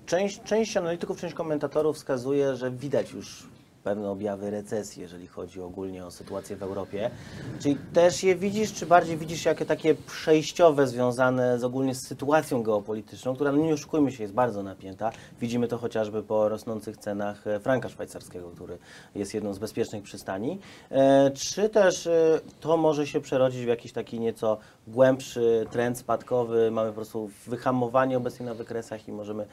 część, 0.06 0.42
część 0.44 0.78
analityków, 0.78 1.20
część 1.20 1.34
komentatorów 1.36 1.96
wskazuje, 1.96 2.56
że 2.56 2.72
widać 2.72 3.12
już 3.12 3.53
pewne 3.84 4.10
objawy 4.10 4.50
recesji, 4.50 5.02
jeżeli 5.02 5.28
chodzi 5.28 5.62
ogólnie 5.62 6.06
o 6.06 6.12
sytuację 6.12 6.56
w 6.56 6.64
Europie. 6.64 7.12
Czyli 7.60 7.78
też 7.94 8.24
je 8.24 8.36
widzisz, 8.36 8.74
czy 8.74 8.86
bardziej 8.86 9.18
widzisz 9.18 9.46
jakie 9.46 9.66
takie 9.66 9.96
przejściowe 9.96 10.88
związane 10.88 11.60
z 11.60 11.64
ogólnie 11.64 11.96
z 11.96 12.08
sytuacją 12.08 12.64
geopolityczną, 12.64 13.36
która, 13.36 13.52
no 13.52 13.58
nie 13.58 13.74
oszukujmy 13.74 14.12
się, 14.12 14.24
jest 14.24 14.34
bardzo 14.34 14.64
napięta. 14.64 15.12
Widzimy 15.42 15.68
to 15.68 15.78
chociażby 15.78 16.24
po 16.24 16.50
rosnących 16.50 16.98
cenach 16.98 17.48
e, 17.48 17.60
franka 17.60 17.90
szwajcarskiego, 17.90 18.50
który 18.50 18.78
jest 19.16 19.34
jedną 19.34 19.54
z 19.54 19.60
bezpiecznych 19.60 20.04
przystani. 20.04 20.60
E, 20.92 21.32
Czy 21.32 21.70
też 21.70 22.08
e, 22.08 22.40
to 22.60 22.78
może 22.78 23.08
się 23.08 23.22
przerodzić 23.22 23.66
w 23.66 23.68
jakiś 23.68 23.92
taki 23.92 24.20
nieco 24.20 24.58
głębszy 24.88 25.66
trend 25.72 25.98
spadkowy, 25.98 26.72
mamy 26.72 26.90
po 26.90 26.96
prostu 26.96 27.30
wyhamowanie 27.48 28.18
obecnie 28.18 28.46
na 28.46 28.54
wykresach 28.54 29.08
i 29.08 29.12
możemy, 29.12 29.46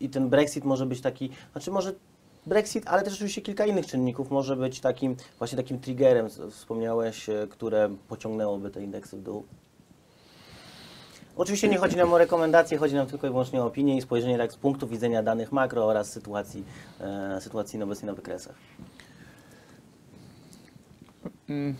i 0.00 0.08
ten 0.08 0.28
Brexit 0.28 0.64
może 0.64 0.86
być 0.86 1.00
taki, 1.00 1.30
znaczy 1.52 1.70
może 1.70 1.92
Brexit, 2.46 2.84
ale 2.86 3.02
też 3.02 3.14
oczywiście 3.14 3.42
kilka 3.42 3.66
innych 3.66 3.86
czynników 3.86 4.30
może 4.30 4.56
być 4.56 4.80
takim, 4.80 5.16
właśnie 5.38 5.56
takim 5.56 5.80
triggerem, 5.80 6.28
wspomniałeś, 6.50 7.28
e, 7.28 7.46
które 7.50 7.90
pociągnęłoby 8.08 8.70
te 8.70 8.82
indeksy 8.82 9.16
w 9.16 9.22
dół. 9.22 9.44
Oczywiście 11.36 11.68
nie 11.68 11.78
chodzi 11.78 11.96
nam 11.96 12.12
o 12.12 12.18
rekomendacje, 12.18 12.78
chodzi 12.78 12.94
nam 12.94 13.06
tylko 13.06 13.26
i 13.26 13.30
wyłącznie 13.30 13.62
o 13.62 13.66
opinię 13.66 13.96
i 13.96 14.02
spojrzenie 14.02 14.38
tak 14.38 14.52
z 14.52 14.56
punktu 14.56 14.88
widzenia 14.88 15.22
danych 15.22 15.52
makro 15.52 15.86
oraz 15.86 16.12
sytuacji, 16.12 16.64
e, 17.00 17.40
sytuacji 17.40 17.82
obecnie 17.82 18.06
na 18.06 18.14
wykresach. 18.14 18.54
Mm. 21.48 21.76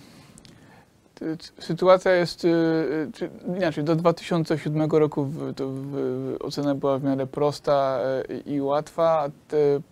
Sytuacja 1.59 2.13
jest, 2.13 2.45
y, 2.45 2.49
y, 2.49 3.11
czy, 3.15 3.31
inaczej, 3.57 3.85
do 3.85 3.97
2007 3.97 4.91
roku 4.91 5.25
w, 5.25 5.55
w, 5.61 6.37
ocena 6.41 6.75
była 6.75 6.99
w 6.99 7.05
miarę 7.05 7.27
prosta 7.27 8.01
y, 8.31 8.39
i 8.39 8.61
łatwa, 8.61 9.23
a 9.23 9.31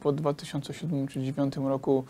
po 0.01 0.13
2007 0.13 1.09
czy 1.09 1.21
2009 1.21 1.57
roku, 1.57 2.05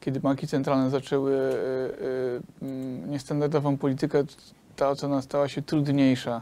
kiedy 0.00 0.20
banki 0.20 0.46
centralne 0.46 0.90
zaczęły 0.90 1.32
y, 1.32 1.34
y, 1.34 2.40
mm, 2.62 3.10
niestandardową 3.10 3.76
politykę, 3.76 4.24
ta 4.76 4.88
ocena 4.88 5.22
stała 5.22 5.48
się 5.48 5.62
trudniejsza. 5.62 6.40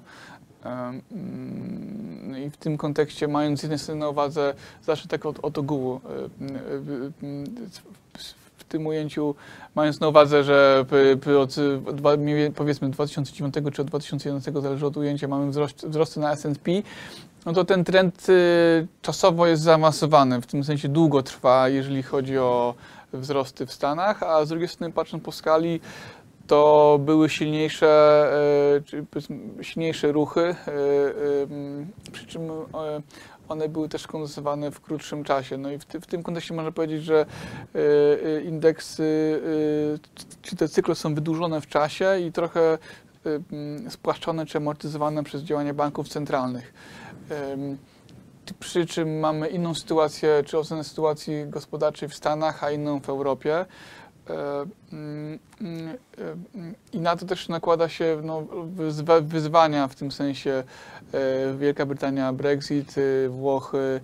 Mm, 0.65 2.39
I 2.47 2.51
w 2.51 2.57
tym 2.57 2.77
kontekście, 2.77 3.29
mając 3.29 3.61
z 3.61 3.89
na 3.89 4.09
uwadze, 4.09 4.55
zacznę 4.83 5.09
tak 5.09 5.27
od, 5.27 5.39
od 5.45 5.59
ogółu, 5.59 6.01
y, 6.41 6.45
y, 6.45 7.27
y, 7.27 7.37
y, 8.17 8.38
tym 8.69 8.87
ujęciu, 8.87 9.35
mając 9.75 10.01
na 10.01 10.09
uwadze, 10.09 10.45
że 10.45 10.85
od 11.41 11.59
y, 11.59 12.53
powiedzmy 12.55 12.91
2009 12.91 13.55
czy 13.73 13.83
od 13.83 13.89
2011 13.89 14.53
zależy 14.61 14.87
od 14.87 14.97
ujęcia, 14.97 15.29
mamy 15.29 15.51
wzrost, 15.51 15.87
wzrosty 15.87 16.21
na 16.21 16.33
S&P, 16.33 16.73
no 17.47 17.53
to 17.53 17.65
ten 17.65 17.85
trend 17.85 18.29
y, 18.29 18.87
czasowo 19.03 19.47
jest 19.47 19.63
zaawansowany, 19.63 20.41
w 20.41 20.47
tym 20.47 20.65
sensie 20.65 20.89
długo 20.89 21.23
trwa, 21.23 21.69
jeżeli 21.69 22.03
chodzi 22.03 22.39
o 22.39 22.75
wzrosty 23.13 23.67
w 23.67 23.73
Stanach, 23.73 24.23
a 24.23 24.45
z 24.45 24.49
drugiej 24.49 24.69
strony 24.69 24.93
patrząc 24.93 25.25
po 25.25 25.33
skali, 25.33 25.81
to 26.47 26.99
były 27.03 27.29
silniejsze, 27.29 28.25
powiedzmy, 29.11 29.39
silniejsze 29.63 30.13
ruchy, 30.13 30.41
m, 30.41 31.87
przy 32.13 32.27
czym 32.27 32.43
one 33.49 33.69
były 33.69 33.89
też 33.89 34.07
kondensowane 34.07 34.71
w 34.71 34.81
krótszym 34.81 35.25
czasie. 35.25 35.57
No 35.57 35.71
i 35.73 35.79
w, 35.79 35.85
ty, 35.85 36.01
w 36.01 36.07
tym 36.07 36.23
kontekście 36.23 36.55
można 36.55 36.73
powiedzieć, 36.73 37.05
że 37.05 37.27
e, 37.75 37.79
e, 38.37 38.41
indeksy, 38.43 39.41
e, 39.95 40.39
czy 40.43 40.57
te 40.57 40.69
cykle 40.69 40.95
są 40.95 41.15
wydłużone 41.15 41.61
w 41.61 41.67
czasie 41.67 42.21
i 42.27 42.33
trochę 42.33 42.61
e, 42.73 42.79
m, 43.53 43.91
spłaszczone 43.91 44.47
czy 44.47 44.59
amortyzowane 44.59 45.25
przez 45.25 45.43
działania 45.43 45.75
banków 45.75 46.09
centralnych. 46.09 46.75
Przy 48.61 48.87
czym 48.87 49.19
mamy 49.19 49.49
inną 49.49 49.75
sytuację, 49.75 50.43
czy 50.47 50.59
ocenę 50.59 50.85
sytuacji 50.85 51.35
gospodarczej 51.47 52.09
w 52.09 52.15
Stanach, 52.15 52.65
a 52.65 52.71
inną 52.71 53.01
w 53.01 53.09
Europie. 53.09 53.67
E, 54.31 54.67
mm, 54.93 55.39
mm, 55.61 55.89
e, 55.89 55.97
mm, 56.55 56.75
I 56.93 57.01
na 57.01 57.17
to 57.17 57.27
też 57.27 57.49
nakłada 57.49 57.89
się 57.89 58.21
no, 58.25 58.43
wyzwa- 58.77 59.23
wyzwania 59.23 59.89
w 59.89 59.95
tym 59.95 60.13
sensie 60.13 60.65
e, 61.13 61.55
Wielka 61.59 61.87
Brytania, 61.87 62.33
Brexit, 62.33 62.95
Włochy, 63.29 64.01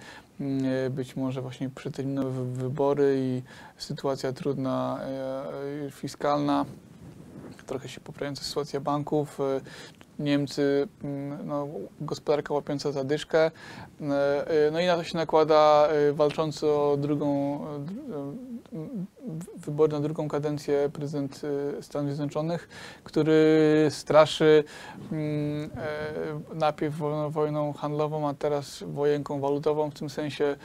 być 0.91 1.17
może 1.17 1.43
właśnie 1.43 1.71
przedterminowe 1.71 2.31
wy- 2.31 2.53
wybory 2.63 3.17
i 3.19 3.43
sytuacja 3.79 4.33
trudna 4.33 5.01
fiskalna, 5.91 6.65
trochę 7.67 7.89
się 7.89 8.01
poprawiająca 8.01 8.43
sytuacja 8.43 8.81
banków. 8.81 9.39
Niemcy, 10.19 10.89
mm, 11.05 11.47
no, 11.47 11.69
gospodarka 12.01 12.55
łapiąca 12.55 12.93
zadyszkę. 12.93 13.39
E, 13.41 13.51
e, 14.67 14.71
No 14.71 14.81
i 14.81 14.87
na 14.87 14.97
to 14.97 15.05
się 15.05 15.17
nakłada 15.17 15.89
e, 15.89 16.13
walczący 16.13 16.67
o 16.67 16.97
drugą, 16.97 17.59
dr- 17.79 18.35
w- 19.23 19.65
wybory 19.67 19.93
na 19.93 20.01
drugą 20.01 20.29
kadencję 20.29 20.91
prezydent 20.93 21.41
y, 21.79 21.83
Stanów 21.83 22.09
Zjednoczonych, 22.15 22.69
który 23.05 23.87
straszy 23.91 24.65
mm, 25.13 25.71
najpierw 26.55 26.95
wojną, 27.31 27.73
handlową, 27.73 28.29
a 28.29 28.35
teraz 28.35 28.85
wojenką 28.87 29.41
walutową, 29.41 29.91
w 29.91 29.95
tym 29.95 30.11
sensie 30.11 30.57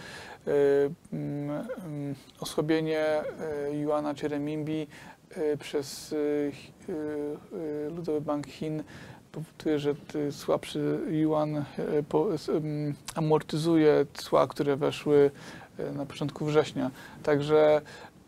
mm, 1.13 1.49
mm, 1.83 2.15
osłabienie 2.39 3.05
juana 3.81 4.13
czy 4.15 4.27
renminbi 4.27 4.88
przez 5.59 6.15
Ludowy 7.95 8.21
Bank 8.21 8.47
Chin 8.47 8.83
powoduje, 9.32 9.80
że 9.80 9.96
słabszy 10.32 11.00
yuan 11.10 11.58
e, 11.58 11.63
amortyzuje 13.15 14.06
cła, 14.13 14.48
które 14.48 14.76
weszły 14.76 15.32
e, 15.80 15.92
na 15.92 16.06
początku 16.06 16.46
września. 16.46 16.92
Także 17.24 17.82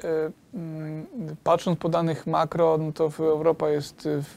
e, 0.04 0.32
mm, 0.54 1.06
patrząc 1.44 1.80
po 1.80 1.90
danych 1.90 2.28
makro, 2.28 2.78
no 2.78 2.92
to 2.92 3.10
Europa 3.20 3.70
jest 3.70 4.08
w, 4.08 4.36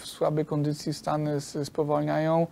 w 0.00 0.06
słabej 0.06 0.46
kondycji, 0.46 0.94
Stany 0.94 1.40
spowalniają. 1.40 2.46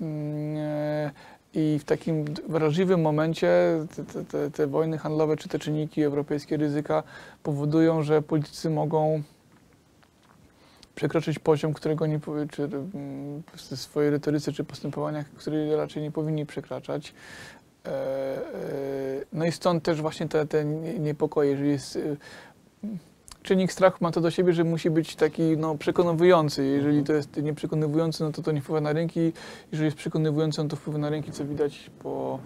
Mm, 0.00 1.10
I 1.54 1.78
w 1.78 1.84
takim 1.84 2.24
wrażliwym 2.48 3.00
momencie 3.00 3.50
te, 4.12 4.24
te, 4.24 4.50
te 4.50 4.66
wojny 4.66 4.98
handlowe 4.98 5.36
czy 5.36 5.48
te 5.48 5.58
czynniki 5.58 6.02
europejskie 6.02 6.56
ryzyka 6.56 7.02
powodują, 7.42 8.02
że 8.02 8.22
politycy 8.22 8.70
mogą 8.70 9.22
przekroczyć 11.00 11.38
poziom, 11.38 11.72
którego 11.72 12.06
nie 12.06 12.20
czy 12.50 12.62
mm, 12.62 13.42
w 13.56 13.60
swojej 13.60 14.10
retoryce 14.10 14.52
czy 14.52 14.64
postępowaniach, 14.64 15.26
której 15.30 15.76
raczej 15.76 16.02
nie 16.02 16.10
powinni 16.10 16.46
przekraczać. 16.46 17.14
E, 17.86 17.90
e, 17.90 18.40
No 19.32 19.44
i 19.44 19.52
stąd 19.52 19.82
też 19.82 20.00
właśnie 20.02 20.28
te, 20.28 20.46
te 20.46 20.64
nie- 20.64 20.98
niepokoje, 20.98 21.50
jeżeli 21.50 21.70
jest 21.70 21.96
y, 21.96 22.16
czynnik 23.42 23.72
strachu 23.72 23.98
ma 24.00 24.10
to 24.10 24.20
do 24.20 24.30
siebie, 24.30 24.52
że 24.52 24.64
musi 24.64 24.90
być 24.90 25.16
taki 25.16 25.42
no, 25.42 25.74
przekonujący. 25.74 26.64
Jeżeli 26.66 27.04
to 27.04 27.12
jest 27.12 27.36
nieprzekonywujący, 27.36 28.24
no 28.24 28.32
to 28.32 28.42
to 28.42 28.52
nie 28.52 28.60
wpływa 28.60 28.80
na 28.80 28.92
rynki. 28.92 29.32
Jeżeli 29.72 29.84
jest 29.84 29.96
przekonywujący, 29.96 30.62
no 30.62 30.68
to 30.68 30.76
wpływa 30.76 30.98
na 30.98 31.08
rynki, 31.10 31.32
co 31.32 31.44
widać 31.44 31.90
po 32.02 32.38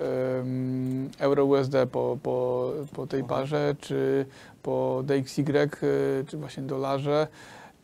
em, 0.00 1.10
euro 1.18 1.44
USD, 1.44 1.74
po, 1.92 2.18
po, 2.22 2.72
po 2.94 3.06
tej 3.06 3.24
parze, 3.24 3.76
czy 3.80 4.26
po 4.62 5.02
DXY, 5.04 5.42
y, 5.82 6.24
czy 6.26 6.36
właśnie 6.36 6.62
dolarze, 6.62 7.26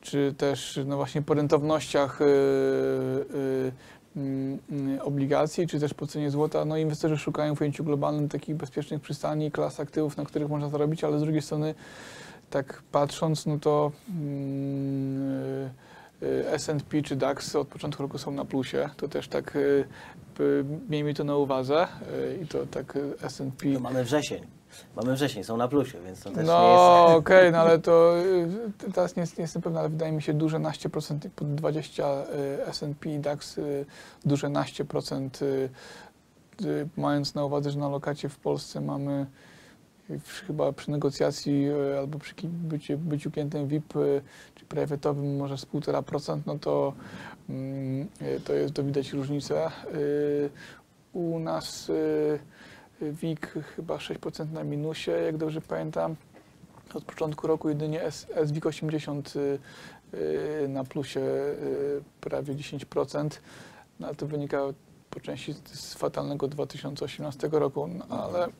czy 0.00 0.34
też 0.38 0.80
no 0.86 0.96
właśnie 0.96 1.22
po 1.22 1.34
rentownościach 1.34 2.20
y, 2.20 2.24
y, 2.24 3.72
mm, 4.16 4.58
mm, 4.70 5.00
obligacji, 5.00 5.66
czy 5.66 5.80
też 5.80 5.94
po 5.94 6.06
cenie 6.06 6.30
złota. 6.30 6.64
No 6.64 6.76
inwestorzy 6.76 7.16
szukają 7.16 7.54
w 7.56 7.60
ujęciu 7.60 7.84
globalnym 7.84 8.28
takich 8.28 8.56
bezpiecznych 8.56 9.00
przystani, 9.00 9.50
klas 9.50 9.80
aktywów, 9.80 10.16
na 10.16 10.24
których 10.24 10.48
można 10.48 10.68
zarobić, 10.68 11.04
ale 11.04 11.18
z 11.18 11.22
drugiej 11.22 11.42
strony 11.42 11.74
tak 12.50 12.82
patrząc, 12.92 13.46
no 13.46 13.58
to 13.58 13.92
mm, 14.08 15.32
y, 16.22 16.26
y, 16.26 16.48
S&P 16.48 17.02
czy 17.02 17.16
DAX 17.16 17.56
od 17.56 17.68
początku 17.68 18.02
roku 18.02 18.18
są 18.18 18.30
na 18.30 18.44
plusie. 18.44 18.90
To 18.96 19.08
też 19.08 19.28
tak 19.28 19.56
y, 19.56 19.84
y, 20.40 20.64
miejmy 20.88 21.14
to 21.14 21.24
na 21.24 21.36
uwadze 21.36 21.84
y, 21.84 22.38
i 22.42 22.46
to 22.46 22.66
tak 22.66 22.96
y, 22.96 23.14
S&P 23.22 23.68
No, 23.68 23.80
mamy 23.80 24.04
wrzesień. 24.04 24.57
Mamy 24.96 25.14
wrzesień, 25.14 25.44
są 25.44 25.56
na 25.56 25.68
plusie, 25.68 25.98
więc 26.04 26.22
to 26.22 26.30
też 26.30 26.46
no 26.46 26.62
nie 26.62 26.68
jest... 26.68 27.18
okej, 27.18 27.52
no 27.52 27.58
ale 27.58 27.78
to 27.78 28.18
y, 28.88 28.92
teraz 28.92 29.16
nie, 29.16 29.22
nie 29.22 29.42
jestem 29.42 29.62
pewny, 29.62 29.78
ale 29.78 29.88
wydaje 29.88 30.12
mi 30.12 30.22
się 30.22 30.34
duże 30.34 30.58
naście 30.58 30.88
procent, 30.88 31.28
pod 31.36 31.54
20 31.54 32.04
y, 32.04 32.66
S&P 32.66 33.10
i 33.10 33.18
DAX, 33.18 33.60
duże 34.24 34.48
naście 34.48 34.84
procent, 34.84 35.42
y, 35.42 35.68
y, 36.64 36.88
mając 36.96 37.34
na 37.34 37.44
uwadze, 37.44 37.70
że 37.70 37.78
na 37.78 37.88
lokacie 37.88 38.28
w 38.28 38.38
Polsce 38.38 38.80
mamy 38.80 39.26
chyba 40.46 40.72
przy 40.72 40.90
negocjacji 40.90 41.66
albo 41.98 42.18
przy 42.18 42.34
byciu, 42.44 42.98
byciu 42.98 43.30
klientem 43.30 43.68
VIP 43.68 43.94
czy 44.54 44.66
private'owym 44.66 45.38
może 45.38 45.58
z 45.58 45.66
1,5%, 45.66 46.40
no 46.46 46.58
to 46.58 46.92
mm, 47.48 48.08
to 48.44 48.52
jest, 48.52 48.74
to 48.74 48.84
widać 48.84 49.12
różnicę. 49.12 49.70
U 51.12 51.38
nas 51.38 51.90
WIG 53.00 53.46
chyba 53.76 53.96
6% 53.96 54.52
na 54.52 54.64
minusie, 54.64 55.10
jak 55.10 55.36
dobrze 55.36 55.60
pamiętam. 55.60 56.16
Od 56.94 57.04
początku 57.04 57.46
roku 57.46 57.68
jedynie 57.68 58.00
SWIG 58.46 58.66
80 58.66 59.36
y, 59.36 59.58
y, 60.14 60.68
na 60.68 60.84
plusie 60.84 61.20
y, 61.20 62.02
prawie 62.20 62.54
10%. 62.54 63.28
No, 64.00 64.14
to 64.14 64.26
wynika 64.26 64.62
po 65.10 65.20
części 65.20 65.54
z 65.64 65.94
fatalnego 65.94 66.48
2018 66.48 67.48
roku, 67.52 67.86
no, 67.86 68.04
ale 68.08 68.48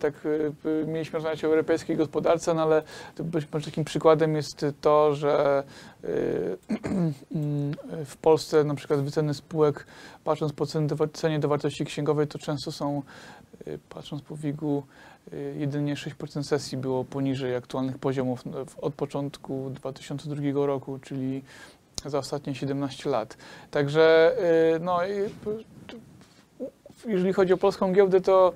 tak 0.00 0.26
y, 0.26 0.52
mieliśmy 0.86 1.12
rozmawiać 1.12 1.44
o 1.44 1.46
europejskiej 1.46 1.96
gospodarce, 1.96 2.54
no 2.54 2.62
ale 2.62 2.82
być 3.18 3.46
może 3.52 3.64
takim 3.64 3.84
przykładem 3.84 4.36
jest 4.36 4.66
to, 4.80 5.14
że 5.14 5.64
y, 6.04 6.08
w 8.06 8.16
Polsce 8.16 8.64
na 8.64 8.74
przykład 8.74 9.00
wyceny 9.00 9.34
spółek, 9.34 9.86
patrząc 10.24 10.52
po 10.52 10.66
cenie 11.12 11.38
do, 11.38 11.48
wartości 11.48 11.84
księgowej, 11.84 12.26
to 12.26 12.38
często 12.38 12.72
są, 12.72 13.02
y, 13.66 13.78
patrząc 13.88 14.22
po 14.22 14.36
WIG-u, 14.36 14.82
jedynie 15.56 15.94
6% 15.94 16.42
sesji 16.42 16.78
było 16.78 17.04
poniżej 17.04 17.56
aktualnych 17.56 17.98
poziomów 17.98 18.46
no, 18.46 18.58
od 18.80 18.94
początku 18.94 19.70
2002 19.70 20.66
roku, 20.66 20.98
czyli 20.98 21.42
za 22.06 22.18
ostatnie 22.18 22.54
17 22.54 23.10
lat. 23.10 23.36
Także 23.70 24.36
no, 24.80 25.00
jeżeli 27.06 27.32
chodzi 27.32 27.52
o 27.52 27.56
polską 27.56 27.92
giełdę, 27.92 28.20
to 28.20 28.52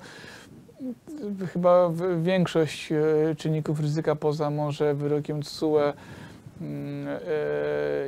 chyba 1.53 1.91
większość 2.21 2.91
y, 2.91 3.35
czynników 3.37 3.79
ryzyka 3.79 4.15
poza 4.15 4.49
może 4.49 4.93
wyrokiem 4.93 5.41
TSUE 5.41 5.93
mm, 6.61 7.07
e, 7.07 7.19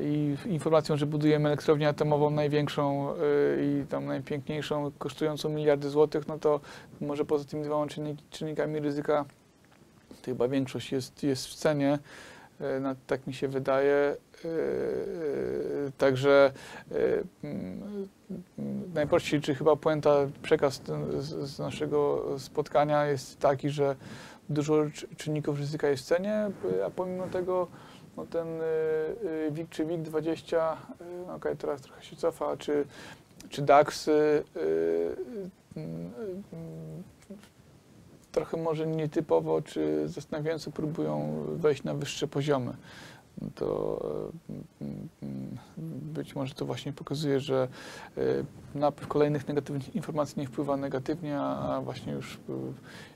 i 0.01 0.37
informacją, 0.45 0.97
że 0.97 1.05
budujemy 1.05 1.49
elektrownię 1.49 1.87
atomową 1.87 2.29
największą 2.29 3.09
e, 3.09 3.15
i 3.63 3.85
tam 3.89 4.05
najpiękniejszą, 4.05 4.91
kosztującą 4.97 5.49
miliardy 5.49 5.89
złotych, 5.89 6.27
no 6.27 6.39
to 6.39 6.59
może 7.01 7.25
poza 7.25 7.45
tymi 7.45 7.63
dwoma 7.63 7.87
czynnik, 7.87 8.17
czynnikami 8.29 8.79
ryzyka 8.79 9.25
to 10.25 10.31
chyba 10.31 10.47
większość 10.47 10.91
jest, 10.91 11.23
jest 11.23 11.47
w 11.47 11.55
cenie. 11.55 11.99
E, 12.61 12.95
tak 13.07 13.27
mi 13.27 13.33
się 13.33 13.47
wydaje. 13.47 14.15
E, 14.45 14.47
Także 15.97 16.51
e, 16.91 16.95
najprościej, 18.95 19.41
czy 19.41 19.55
chyba 19.55 19.75
puenta, 19.75 20.15
przekaz 20.41 20.81
z, 21.19 21.59
naszego 21.59 22.25
spotkania 22.39 23.05
jest 23.05 23.39
taki, 23.39 23.69
że 23.69 23.95
dużo 24.49 24.75
czy- 24.93 25.15
czynników 25.15 25.59
ryzyka 25.59 25.87
jest 25.87 26.03
w 26.03 26.07
cenie, 26.07 26.51
a 26.85 26.89
pomimo 26.89 27.27
tego 27.27 27.67
no 28.17 28.25
ten 28.25 28.47
y, 28.47 28.63
y, 29.47 29.51
WIG 29.51 29.69
czy 29.69 29.85
WIG20, 29.85 30.73
y, 30.73 30.77
no 31.27 31.35
okej, 31.35 31.57
teraz 31.57 31.81
trochę 31.81 32.03
się 32.03 32.15
cofa, 32.15 32.57
czy, 32.57 32.85
czy 33.49 33.61
DAX 33.61 34.09
trochę 38.31 38.57
może 38.57 38.87
nietypowo, 38.87 39.61
czy 39.61 40.07
zastanawiająco 40.07 40.71
próbują 40.71 41.43
wejść 41.55 41.83
na 41.83 41.93
wyższe 41.93 42.27
poziomy. 42.27 42.73
No 43.41 43.47
to 43.55 43.99
być 46.15 46.35
może 46.35 46.53
to 46.53 46.65
właśnie 46.65 46.93
pokazuje, 46.93 47.39
że 47.39 47.67
y, 48.17 48.45
napływ 48.75 49.07
kolejnych 49.07 49.47
negatywnych 49.47 49.95
informacji 49.95 50.39
nie 50.39 50.47
wpływa 50.47 50.77
negatywnie, 50.77 51.39
a 51.39 51.81
właśnie 51.83 52.13
już 52.13 52.35
y, 52.35 52.39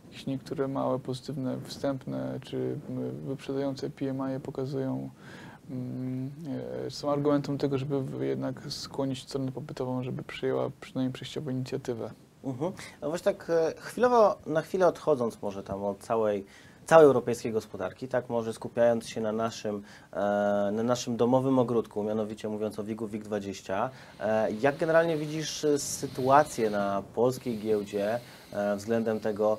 jakieś 0.06 0.26
niektóre 0.26 0.68
małe 0.68 1.00
pozytywne 1.00 1.58
wstępne 1.64 2.40
czy 2.42 2.58
y, 2.58 2.78
wyprzedzające 3.28 3.90
PMI 3.90 4.40
pokazują, 4.44 5.10
mm, 5.70 6.32
są 6.90 7.12
argumentem 7.12 7.58
tego, 7.58 7.78
żeby 7.78 8.26
jednak 8.26 8.62
skłonić 8.70 9.24
stronę 9.24 9.52
popytową, 9.52 10.04
żeby 10.04 10.24
przyjęła 10.24 10.72
przynajmniej 10.82 11.14
przejściową 11.14 11.52
inicjatywę. 11.52 12.12
Mhm. 12.44 12.72
No 13.02 13.10
właśnie 13.10 13.34
tak 13.34 13.50
e, 13.50 13.74
chwilowo, 13.78 14.38
na 14.46 14.62
chwilę 14.62 14.88
odchodząc 14.88 15.42
może 15.42 15.64
tam 15.64 15.84
od 15.84 16.00
całej, 16.00 16.46
całej 16.90 17.06
europejskiej 17.06 17.52
gospodarki, 17.52 18.08
tak 18.08 18.30
może 18.30 18.54
skupiając 18.54 19.10
się 19.10 19.22
na 19.22 19.32
naszym, 19.32 19.84
e, 20.14 20.18
na 20.74 20.84
naszym 20.84 21.18
domowym 21.18 21.60
ogródku, 21.60 22.04
mianowicie 22.04 22.50
mówiąc 22.50 22.80
o 22.80 22.84
WIG-u 22.84 23.08
WIG20, 23.08 23.90
e, 24.20 24.52
jak 24.52 24.78
generalnie 24.78 25.18
widzisz 25.18 25.64
e, 25.64 25.80
sytuację 25.80 26.70
na 26.70 27.04
polskiej 27.16 27.60
giełdzie 27.60 28.20
względem 28.78 29.20
tego, 29.20 29.58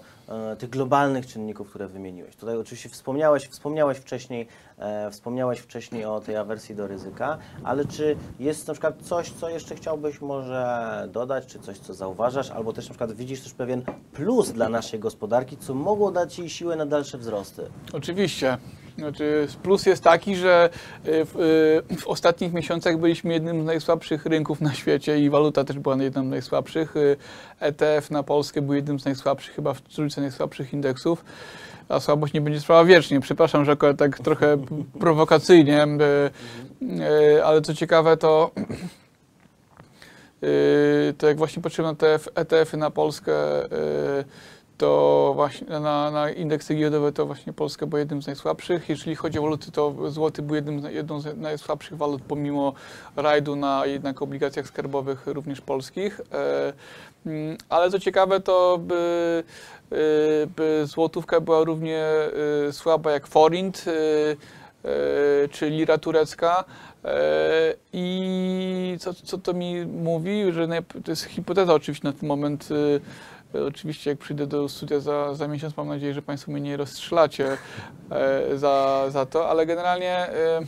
tych 0.59 0.71
globalnych 0.71 1.27
czynników, 1.27 1.69
które 1.69 1.89
wymieniłeś? 1.89 2.37
Tutaj 2.37 2.57
oczywiście 2.57 2.89
wspomniałeś, 2.89 3.49
wspomniałeś 3.49 3.99
wcześniej, 3.99 4.49
e, 4.81 5.11
wspomniałeś 5.11 5.59
wcześniej 5.59 6.05
o 6.05 6.21
tej 6.21 6.37
awersji 6.37 6.75
do 6.75 6.87
ryzyka, 6.87 7.39
ale 7.65 7.85
czy 7.85 8.17
jest 8.39 8.69
na 8.69 8.75
przykład 8.75 8.95
coś, 9.03 9.31
co 9.31 9.49
jeszcze 9.49 9.75
chciałbyś 9.75 10.21
może 10.21 11.09
dodać, 11.13 11.47
czy 11.47 11.59
coś, 11.59 11.79
co 11.79 11.95
zauważasz, 11.95 12.51
albo 12.51 12.73
też 12.73 12.85
na 12.85 12.91
przykład 12.91 13.13
widzisz 13.13 13.41
też 13.41 13.55
pewien 13.55 13.83
plus 14.13 14.51
dla 14.51 14.69
naszej 14.69 15.01
gospodarki, 15.01 15.57
co 15.57 15.75
mogło 15.75 16.11
dać 16.11 16.39
jej 16.39 16.51
siłę 16.51 16.77
na 16.77 16.87
dalsze 16.87 17.19
wzrosty? 17.19 17.63
Oczywiście. 17.93 18.59
Znaczy, 18.99 19.49
plus 19.63 19.87
jest 19.87 20.05
taki, 20.05 20.37
że 20.37 20.71
y, 21.07 21.25
w, 21.25 21.37
y, 21.91 21.97
w 21.97 22.09
ostatnich 22.09 22.53
miesiącach 22.53 22.99
byliśmy 22.99 23.33
jednym 23.33 23.63
z 23.63 23.65
najsłabszych 23.65 24.27
rynków 24.27 24.61
na 24.61 24.75
świecie 24.75 25.19
i 25.19 25.31
waluta 25.31 25.65
też 25.65 25.79
była 25.79 25.97
jedną 25.97 26.27
z 26.27 26.31
najsłabszych. 26.31 26.95
ETF 27.61 28.11
na 28.11 28.23
Polskę 28.23 28.63
był 28.63 28.75
jednym 28.75 29.01
z 29.01 29.05
najsłabszych, 29.05 29.55
chyba 29.55 29.75
w 29.75 29.81
trójce 29.81 30.21
najsłabszych 30.21 30.73
indeksów. 30.73 31.25
A 31.89 32.01
słabość 32.01 32.33
nie 32.33 32.41
będzie 32.41 32.61
trwała 32.61 32.85
wiecznie. 32.85 33.21
Przepraszam, 33.21 33.65
że 33.65 33.77
tak 33.77 34.19
trochę 34.19 34.57
prowokacyjnie, 34.99 35.85
y, 35.85 36.31
y, 37.37 37.45
ale 37.45 37.63
co 37.63 37.75
ciekawe, 37.75 38.17
to 38.17 38.51
y, 40.43 41.15
to 41.19 41.29
jak 41.29 41.39
właśnie 41.39 41.63
patrzymy 41.63 41.89
na 41.89 42.09
ETF-y 42.35 42.77
na 42.77 42.91
Polskę, 42.91 43.33
to 44.81 45.33
właśnie 45.35 45.81
na, 45.81 46.11
na 46.11 46.31
indeksy 46.31 46.75
giełdowe 46.75 47.13
to 47.13 47.27
właśnie 47.27 47.53
Polska 47.53 47.87
była 47.87 47.99
jednym 47.99 48.23
z 48.23 48.27
najsłabszych. 48.27 48.89
Jeżeli 48.89 49.17
chodzi 49.17 49.39
o 49.39 49.43
waluty, 49.43 49.73
to 49.73 50.11
złoty 50.11 50.43
był 50.43 50.55
jednym 50.55 50.81
z, 50.81 50.93
jedną 50.93 51.21
z 51.21 51.37
najsłabszych 51.37 51.97
walut 51.97 52.23
pomimo 52.29 52.73
rajdu 53.17 53.57
na 53.57 53.87
jednak 53.87 54.23
obligacjach 54.23 54.67
skarbowych 54.67 55.27
również 55.27 55.61
polskich. 55.61 56.21
E, 56.33 56.73
mm, 57.27 57.57
ale 57.69 57.91
co 57.91 57.99
ciekawe, 57.99 58.41
to 58.41 58.79
by, 58.79 59.45
by 60.57 60.83
złotówka 60.85 61.41
była 61.41 61.65
równie 61.65 62.05
słaba 62.73 63.11
jak 63.11 63.27
forint 63.27 63.85
czy 65.51 65.71
lira 65.71 65.99
turecka. 65.99 66.65
E, 67.05 67.75
I 67.93 68.97
co, 69.01 69.15
co 69.15 69.39
to 69.39 69.53
mi 69.55 69.87
mówi, 69.87 70.53
że 70.53 70.69
to 71.05 71.11
jest 71.13 71.25
hipoteza 71.25 71.75
oczywiście 71.75 72.09
na 72.09 72.13
ten 72.15 72.29
moment. 72.29 72.69
y, 72.71 73.01
Oczywiście 73.67 74.11
jak 74.11 74.19
przyjdę 74.19 74.47
do 74.47 74.69
studia 74.69 75.01
za, 75.01 75.35
za 75.35 75.49
miesiąc, 75.49 75.77
mam 75.77 75.89
nadzieję, 75.89 76.15
że 76.15 76.23
Państwo 76.23 76.53
mnie 76.53 76.61
nie 76.61 76.77
rozstrzelacie 76.77 77.57
e, 78.11 78.59
za, 78.59 79.05
za 79.09 79.27
to, 79.27 79.49
ale 79.49 79.67
generalnie 79.67 80.13
e, 80.17 80.33
e, 80.33 80.59
e, 80.59 80.63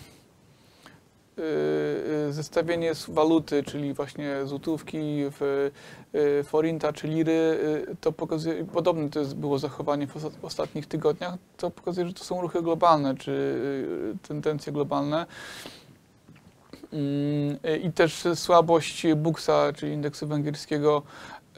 zestawienie 2.30 2.94
z 2.94 3.10
waluty, 3.10 3.62
czyli 3.62 3.94
właśnie 3.94 4.46
złotówki, 4.46 4.98
w, 5.30 5.70
e, 6.12 6.42
forinta 6.44 6.92
czy 6.92 7.08
liry, 7.08 7.58
to 8.00 8.12
pokazuje, 8.12 8.64
podobne 8.64 9.10
to 9.10 9.20
jest, 9.20 9.36
było 9.36 9.58
zachowanie 9.58 10.06
w 10.06 10.16
osta- 10.16 10.30
ostatnich 10.42 10.86
tygodniach, 10.86 11.34
to 11.56 11.70
pokazuje, 11.70 12.06
że 12.06 12.14
to 12.14 12.24
są 12.24 12.40
ruchy 12.40 12.62
globalne, 12.62 13.14
czy 13.14 13.60
tendencje 14.28 14.72
globalne. 14.72 15.26
Mm, 16.92 17.58
I 17.82 17.92
też 17.92 18.24
słabość 18.34 19.06
Buksa, 19.16 19.72
czyli 19.72 19.92
indeksu 19.92 20.26
węgierskiego 20.26 21.02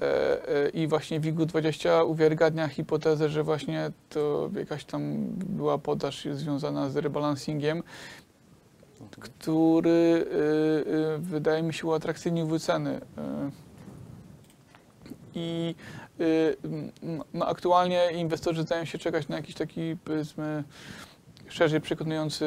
e, 0.01 0.49
e, 0.49 0.69
i 0.69 0.87
właśnie 0.87 1.21
WIG-20 1.21 2.07
uwiarygadnia 2.07 2.69
hipotezę, 2.69 3.29
że 3.29 3.43
właśnie 3.43 3.91
to 4.09 4.51
jakaś 4.57 4.85
tam 4.85 5.17
była 5.31 5.79
podaż 5.79 6.29
związana 6.33 6.91
z 6.91 6.97
rebalancingiem, 6.97 7.83
który 9.21 9.91
e, 9.91 11.15
e, 11.15 11.19
wydaje 11.19 11.63
mi 11.63 11.75
się 11.75 11.87
uatrakcyjnił 11.87 12.47
wyceny. 12.47 13.01
E, 13.19 13.51
I 15.35 15.75
no, 17.35 17.47
aktualnie 17.47 18.13
inwestorzy 18.13 18.63
zdają 18.63 18.85
się 18.85 18.99
czekać 18.99 19.29
na 19.29 19.37
jakiś 19.37 19.55
taki, 19.55 19.97
powiedzmy, 20.05 20.65
szerzej 21.49 21.81
przekonujący 21.81 22.45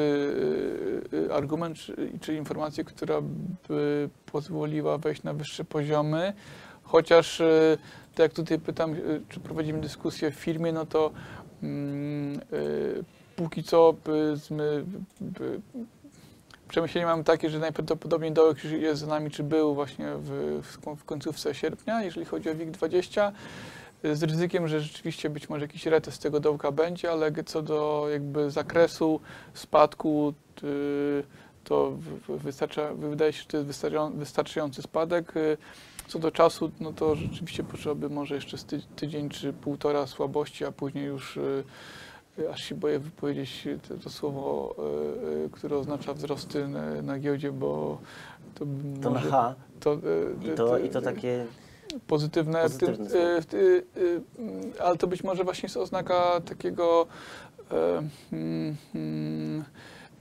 y, 1.12 1.16
y, 1.16 1.34
argument 1.34 1.76
czy, 1.76 2.12
czy 2.20 2.34
informację, 2.34 2.84
która 2.84 3.20
by 3.68 4.08
pozwoliła 4.26 4.98
wejść 4.98 5.22
na 5.22 5.32
wyższe 5.32 5.64
poziomy. 5.64 6.32
Chociaż, 6.82 7.40
y, 7.40 7.78
tak 8.14 8.18
jak 8.24 8.32
tutaj 8.32 8.58
pytam, 8.58 8.94
y, 8.94 9.20
czy 9.28 9.40
prowadzimy 9.40 9.80
dyskusję 9.80 10.30
w 10.30 10.34
firmie, 10.34 10.72
no 10.72 10.86
to 10.86 11.10
mm, 11.62 12.40
y, 12.52 13.04
póki 13.36 13.62
co 13.62 13.94
powiedzmy, 14.04 14.84
y, 15.40 15.60
przemyślenie 16.68 17.06
mamy 17.06 17.24
takie, 17.24 17.50
że 17.50 17.58
najprawdopodobniej 17.58 18.32
dołek 18.32 18.64
już 18.64 18.72
jest 18.72 19.00
za 19.00 19.06
nami, 19.06 19.30
czy 19.30 19.42
był 19.42 19.74
właśnie 19.74 20.06
w, 20.16 20.60
w 20.62 20.80
koń- 20.80 20.96
w 20.96 21.04
końcówce 21.04 21.54
sierpnia, 21.54 22.02
jeżeli 22.02 22.26
chodzi 22.26 22.50
o 22.50 22.54
WIG20 22.54 23.32
z 24.04 24.22
ryzykiem, 24.22 24.68
że 24.68 24.80
rzeczywiście 24.80 25.30
być 25.30 25.48
może 25.48 25.64
jakiś 25.64 25.86
retest 25.86 26.22
tego 26.22 26.40
dołka 26.40 26.72
będzie, 26.72 27.10
ale 27.10 27.32
co 27.46 27.62
do 27.62 28.06
jakby 28.12 28.50
zakresu 28.50 29.20
spadku, 29.54 30.34
y, 30.62 31.22
to 31.64 31.92
wystarcza, 32.28 32.94
wydaje 32.94 33.32
się, 33.32 33.38
że 33.38 33.46
to 33.46 33.56
jest 33.56 33.68
wystarczający 34.14 34.82
spadek. 34.82 35.36
Y, 35.36 35.56
Co 36.08 36.18
do 36.18 36.30
czasu, 36.30 36.70
no 36.80 36.92
to 36.92 37.14
rzeczywiście 37.16 37.64
potrzeba 37.64 38.08
może 38.08 38.34
jeszcze 38.34 38.58
z 38.58 38.64
ty, 38.64 38.80
tydzień 38.96 39.28
czy 39.28 39.52
półtora 39.52 40.06
słabości, 40.06 40.64
a 40.64 40.72
później 40.72 41.04
już 41.04 41.36
y, 41.36 41.64
aż 42.52 42.64
się 42.64 42.74
boję 42.74 42.98
wypowiedzieć 42.98 43.68
to, 43.88 43.94
to 43.96 44.10
słowo, 44.10 44.74
y, 45.42 45.44
y, 45.46 45.50
które 45.50 45.76
oznacza 45.76 46.14
wzrosty 46.14 46.68
na, 46.68 47.02
na 47.02 47.18
giełdzie, 47.18 47.52
bo 47.52 47.98
to, 48.54 48.64
To 49.02 49.10
na 49.10 49.16
może, 49.18 49.30
H. 49.30 49.54
to, 49.80 49.94
y, 49.94 49.98
i 50.44 50.50
y, 50.50 50.54
to, 50.54 50.78
y, 50.78 50.86
i 50.86 50.90
to 50.90 51.02
takie 51.02 51.46
pozytywne, 52.06 52.68
w 52.68 52.76
tym, 52.76 52.88
Pozytywne 52.88 53.36
y, 53.36 53.40
w 53.42 53.46
ty- 53.46 53.82
y, 53.96 54.20
mm, 54.38 54.72
ale 54.80 54.96
to 54.96 55.06
być 55.06 55.24
może 55.24 55.44
właśnie 55.44 55.66
jest 55.66 55.76
oznaka 55.76 56.40
takiego 56.40 57.06
e, 57.70 58.02
mm, 58.32 58.76
mm, 58.94 59.64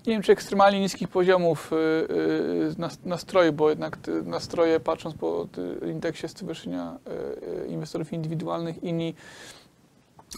nie 0.08 0.14
wiem, 0.14 0.22
czy 0.22 0.32
ekstremalnie 0.32 0.80
niskich 0.80 1.08
poziomów 1.08 1.74
y, 1.74 1.76
y, 1.76 2.80
nas- 2.80 3.00
nastroju, 3.06 3.54
bo 3.54 3.70
jednak 3.70 3.98
nastroje, 4.26 4.80
patrząc 4.80 5.16
po 5.16 5.48
y, 5.84 5.90
indeksie 5.92 6.28
Stowarzyszenia 6.28 6.98
y, 7.08 7.64
y, 7.64 7.68
Inwestorów 7.68 8.14
Indywidualnych, 8.14 8.84
inni 8.84 9.16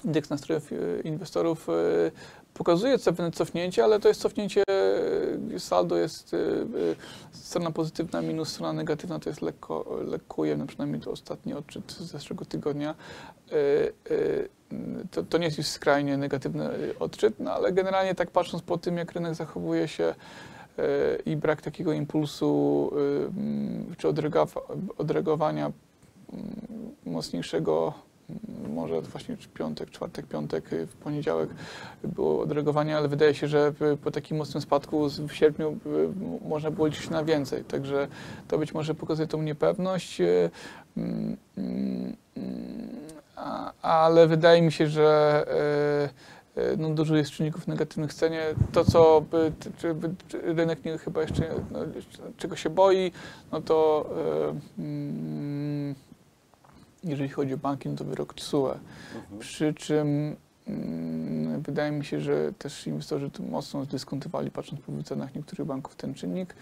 indeks 0.05 0.29
nastrojów 0.29 0.71
y, 0.71 1.01
inwestorów 1.03 1.69
y, 1.69 2.11
pokazuje 2.53 2.97
pewne 2.99 3.31
cofnięcie, 3.31 3.83
ale 3.83 3.99
to 3.99 4.07
jest 4.07 4.21
cofnięcie, 4.21 4.63
y, 5.55 5.59
saldo 5.59 5.97
jest 5.97 6.35
strona 7.31 7.71
pozytywna 7.71 8.21
minus 8.21 8.49
strona 8.49 8.73
negatywna, 8.73 9.19
to 9.19 9.29
jest 9.29 9.41
lekko, 9.41 9.97
lekko 10.05 10.41
ujemne, 10.41 10.67
przynajmniej 10.67 11.01
to 11.01 11.11
ostatni 11.11 11.53
odczyt 11.53 11.91
z 11.91 12.01
zeszłego 12.01 12.45
tygodnia. 12.45 12.95
To, 15.11 15.23
to 15.23 15.37
nie 15.37 15.45
jest 15.45 15.57
już 15.57 15.67
skrajnie 15.67 16.17
negatywny 16.17 16.69
odczyt, 16.99 17.33
no 17.39 17.51
ale 17.51 17.71
generalnie 17.71 18.15
tak 18.15 18.31
patrząc 18.31 18.63
po 18.63 18.77
tym, 18.77 18.97
jak 18.97 19.11
rynek 19.11 19.35
zachowuje 19.35 19.87
się 19.87 20.15
i 21.25 21.35
brak 21.35 21.61
takiego 21.61 21.93
impulsu 21.93 22.91
czy 23.97 24.07
odreagowa- 24.07 24.61
odreagowania 24.97 25.71
mocniejszego 27.05 27.93
może 28.79 29.01
właśnie 29.01 29.37
piątek, 29.53 29.89
czwartek, 29.89 30.25
piątek, 30.25 30.73
y, 30.73 30.87
w 30.87 30.95
poniedziałek 30.95 31.49
było 32.03 32.41
odreagowanie, 32.41 32.97
ale 32.97 33.07
wydaje 33.07 33.33
się, 33.33 33.47
że 33.47 33.73
po 34.03 34.11
takim 34.11 34.37
mocnym 34.37 34.61
spadku 34.61 35.09
w 35.09 35.31
sierpniu 35.31 35.77
y, 35.85 36.47
można 36.47 36.71
było 36.71 36.87
liczyć 36.87 37.09
na 37.09 37.23
więcej. 37.23 37.63
Także 37.63 38.07
to 38.47 38.57
być 38.57 38.73
może 38.73 38.95
pokazuje 38.95 39.27
tą 39.27 39.41
niepewność. 39.41 40.21
y, 40.21 40.49
mm, 40.97 41.37
mm, 41.57 42.15
Ale 43.81 44.27
wydaje 44.27 44.61
mi 44.61 44.71
się, 44.71 44.87
że 44.87 45.45
no, 46.77 46.89
dużo 46.89 47.15
jest 47.15 47.31
czynników 47.31 47.67
negatywnych 47.67 48.11
w 48.11 48.13
cenie. 48.13 48.41
To, 48.71 48.85
co 48.85 49.21
by, 49.31 49.51
czy, 49.77 49.93
by, 49.93 50.09
czy 50.27 50.41
rynek 50.41 50.85
nie, 50.85 50.97
chyba 50.97 51.21
jeszcze, 51.21 51.49
no, 51.71 51.79
czego 52.37 52.55
się 52.55 52.69
boi, 52.69 53.11
no 53.51 53.61
to 53.61 54.09
y, 54.77 54.81
mm, 54.81 55.95
jeżeli 57.03 57.29
chodzi 57.29 57.53
o 57.53 57.57
banki, 57.57 57.89
no 57.89 57.95
to 57.95 58.05
wyrok 58.05 58.33
TSUE. 58.33 58.71
Mhm. 59.15 59.39
Przy 59.39 59.73
czym 59.73 60.35
mm, 60.67 61.61
wydaje 61.61 61.91
mi 61.91 62.05
się, 62.05 62.21
że 62.21 62.53
też 62.53 62.87
inwestorzy 62.87 63.29
tu 63.29 63.43
mocno 63.43 63.83
zdyskontowali, 63.83 64.51
patrząc 64.51 64.81
po 64.81 64.91
wycenach 64.91 65.35
niektórych 65.35 65.67
banków, 65.67 65.95
ten 65.95 66.13
czynnik. 66.13 66.55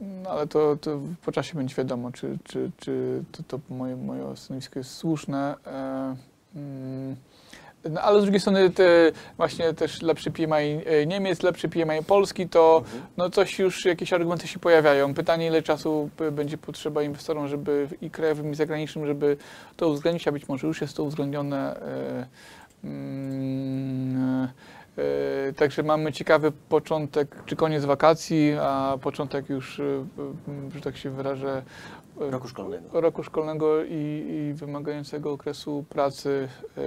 No, 0.00 0.30
ale 0.30 0.46
to, 0.46 0.76
to 0.76 1.00
po 1.24 1.32
czasie 1.32 1.54
będzie 1.54 1.74
wiadomo, 1.74 2.12
czy, 2.12 2.38
czy, 2.44 2.70
czy 2.76 3.24
to, 3.32 3.42
to 3.42 3.74
moje, 3.74 3.96
moje 3.96 4.36
stanowisko 4.36 4.78
jest 4.78 4.90
słuszne. 4.90 5.54
E, 5.66 6.16
mm, 6.56 7.16
No, 7.90 8.00
ale 8.00 8.20
z 8.20 8.22
drugiej 8.22 8.40
strony 8.40 8.70
te 8.70 9.12
właśnie 9.36 9.74
też 9.74 10.02
lepszy 10.02 10.30
PMI 10.30 10.80
e, 10.86 11.06
Niemiec, 11.06 11.42
lepszy 11.42 11.68
PMI 11.68 12.04
Polski, 12.06 12.48
to 12.48 12.82
Mhm. 12.84 13.02
no 13.16 13.30
coś 13.30 13.58
już, 13.58 13.84
jakieś 13.84 14.12
argumenty 14.12 14.48
się 14.48 14.58
pojawiają. 14.58 15.14
Pytanie, 15.14 15.46
ile 15.46 15.62
czasu 15.62 16.10
b- 16.18 16.30
będzie 16.30 16.58
potrzeba 16.58 17.02
inwestorom, 17.02 17.48
żeby 17.48 17.88
i 18.00 18.10
krajowym, 18.10 18.52
i 18.52 18.54
zagranicznym, 18.54 19.06
żeby 19.06 19.36
to 19.76 19.88
uwzględnić, 19.88 20.28
a 20.28 20.32
być 20.32 20.48
może 20.48 20.66
już 20.66 20.80
jest 20.80 20.96
to 20.96 21.02
uwzględnione. 21.04 21.80
e, 21.80 22.26
mm, 22.84 24.48
e, 24.98 25.52
Także 25.56 25.82
mamy 25.82 26.12
ciekawy 26.12 26.52
początek, 26.68 27.36
czy 27.46 27.56
koniec 27.56 27.84
wakacji, 27.84 28.52
a 28.60 28.98
początek 29.02 29.48
już, 29.48 29.80
e, 29.80 30.04
że 30.74 30.80
tak 30.80 30.96
się 30.96 31.10
wyrażę, 31.10 31.56
e, 31.56 31.62
roku 32.18 32.48
szkolnego. 32.48 33.00
roku 33.00 33.22
szkolnego 33.22 33.84
i, 33.84 34.24
i 34.50 34.54
wymagającego 34.54 35.32
okresu 35.32 35.84
pracy, 35.88 36.48
e, 36.76 36.80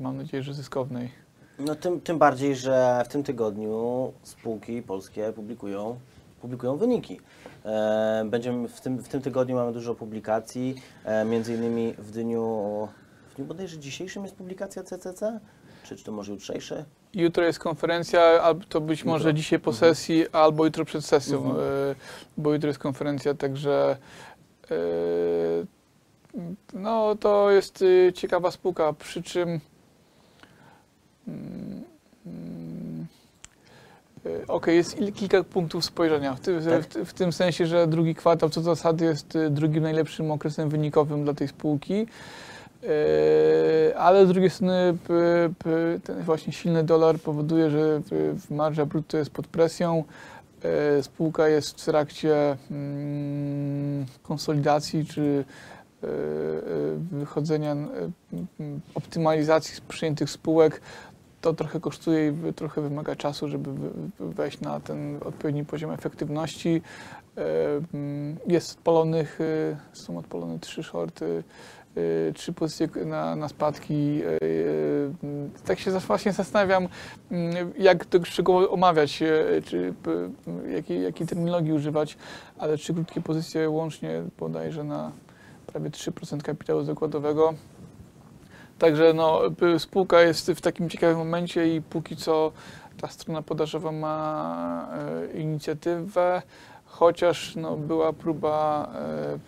mam 0.00 0.16
nadzieję, 0.16 0.42
że 0.42 0.54
zyskownej. 0.54 1.10
No 1.58 1.74
tym, 1.74 2.00
tym 2.00 2.18
bardziej, 2.18 2.56
że 2.56 3.02
w 3.04 3.08
tym 3.08 3.22
tygodniu 3.22 4.12
spółki 4.22 4.82
polskie 4.82 5.32
publikują, 5.32 5.98
publikują 6.40 6.76
wyniki. 6.76 7.20
E, 7.64 8.24
będziemy 8.30 8.68
w 8.68 8.80
tym, 8.80 8.98
w 8.98 9.08
tym 9.08 9.20
tygodniu 9.22 9.56
mamy 9.56 9.72
dużo 9.72 9.94
publikacji, 9.94 10.74
e, 11.04 11.24
między 11.24 11.54
innymi 11.54 11.94
w 11.98 12.10
dniu, 12.10 12.88
w 13.32 13.34
dniu 13.36 13.44
bodajże 13.46 13.78
dzisiejszym 13.78 14.22
jest 14.22 14.34
publikacja 14.34 14.82
CCC, 14.82 15.40
czy, 15.84 15.96
czy 15.96 16.04
to 16.04 16.12
może 16.12 16.32
jutrzejsze? 16.32 16.84
Jutro 17.14 17.44
jest 17.44 17.58
konferencja, 17.58 18.20
albo 18.22 18.64
to 18.68 18.80
być 18.80 19.04
może 19.04 19.28
Jutro. 19.28 19.32
dzisiaj 19.32 19.58
po 19.58 19.70
Mhm. 19.70 19.94
sesji, 19.94 20.26
albo 20.32 20.64
jutro 20.64 20.84
przed 20.84 21.04
sesją, 21.04 21.36
Mhm. 21.38 21.56
bo 22.36 22.52
jutro 22.52 22.68
jest 22.68 22.78
konferencja, 22.78 23.34
także 23.34 23.96
no 26.72 27.16
to 27.20 27.50
jest 27.50 27.84
e, 28.08 28.12
ciekawa 28.12 28.50
spółka, 28.50 28.92
przy 28.92 29.22
czym 29.22 29.60
mm, 31.28 31.82
mm, 32.26 33.06
e, 34.26 34.46
Okej, 34.48 34.76
jest 34.76 34.98
il- 35.00 35.12
kilka 35.12 35.44
punktów 35.44 35.84
spojrzenia. 35.84 36.34
W, 36.34 36.40
ty, 36.40 36.60
Tak. 36.70 36.82
w, 37.04 37.08
w 37.10 37.12
tym 37.12 37.32
sensie, 37.32 37.66
że 37.66 37.86
drugi 37.86 38.14
kwartał 38.14 38.50
co 38.50 38.60
do 38.60 38.64
zasady 38.74 39.04
jest 39.04 39.36
e, 39.36 39.50
drugim 39.50 39.82
najlepszym 39.82 40.30
okresem 40.30 40.68
wynikowym 40.68 41.24
dla 41.24 41.34
tej 41.34 41.48
spółki. 41.48 42.06
Ale 43.96 44.26
z 44.26 44.28
drugiej 44.28 44.50
strony 44.50 44.96
p, 45.08 45.14
p, 45.58 45.70
ten 46.04 46.22
właśnie 46.22 46.52
silny 46.52 46.84
dolar 46.84 47.18
powoduje, 47.18 47.70
że 47.70 48.00
p- 48.10 48.54
marża 48.54 48.86
brutto 48.86 49.16
jest 49.18 49.30
pod 49.30 49.46
presją. 49.46 50.04
E, 50.64 51.02
Spółka 51.02 51.48
jest 51.48 51.82
w 51.82 51.84
trakcie 51.84 52.56
mm, 52.70 54.06
konsolidacji 54.22 55.06
czy 55.06 55.44
e, 56.02 56.06
e, 56.06 56.10
wychodzenia, 57.12 57.76
optymalizacji 58.94 59.82
przyjętych 59.88 60.30
spółek. 60.30 60.80
To 61.40 61.54
trochę 61.54 61.80
kosztuje 61.80 62.34
i 62.50 62.54
trochę 62.54 62.80
wymaga 62.80 63.16
czasu, 63.16 63.48
żeby 63.48 63.70
wejść 64.20 64.60
na 64.60 64.80
ten 64.80 65.16
odpowiedni 65.24 65.64
poziom 65.64 65.90
efektywności. 65.90 66.82
Jest 68.46 68.78
odpalonych, 68.78 69.38
są 69.92 70.18
odpalone 70.18 70.58
trzy 70.58 70.82
shorty, 70.82 71.44
trzy 72.34 72.52
pozycje 72.52 73.04
na, 73.04 73.36
na 73.36 73.48
spadki. 73.48 74.22
E, 74.24 74.38
mm, 75.22 75.50
Tak 75.64 75.78
się 75.78 75.90
właśnie 75.90 76.32
zastanawiam, 76.32 76.88
mm, 77.30 77.72
jak 77.78 78.04
to 78.04 78.24
szczegółowo 78.24 78.70
omawiać, 78.70 79.22
czy 79.64 79.94
jakiej, 80.74 81.02
jakiej 81.02 81.26
terminologii 81.26 81.72
używać, 81.72 82.16
ale 82.58 82.76
trzy 82.76 82.94
krótkie 82.94 83.20
pozycje 83.20 83.70
łącznie 83.70 84.22
bodajże 84.38 84.84
na 84.84 85.12
prawie 85.66 85.90
3% 85.90 86.42
kapitału 86.42 86.84
zakładowego. 86.84 87.54
Także 88.78 89.12
no, 89.12 89.40
spółka 89.78 90.20
jest 90.20 90.50
w 90.50 90.60
takim 90.60 90.90
ciekawym 90.90 91.18
momencie 91.18 91.76
i 91.76 91.82
póki 91.82 92.16
co 92.16 92.52
ta 93.00 93.08
strona 93.08 93.42
podażowa 93.42 93.92
ma 93.92 94.88
inicjatywę, 95.34 96.42
chociaż 96.84 97.56
no, 97.56 97.76
była 97.76 98.12
próba, 98.12 98.88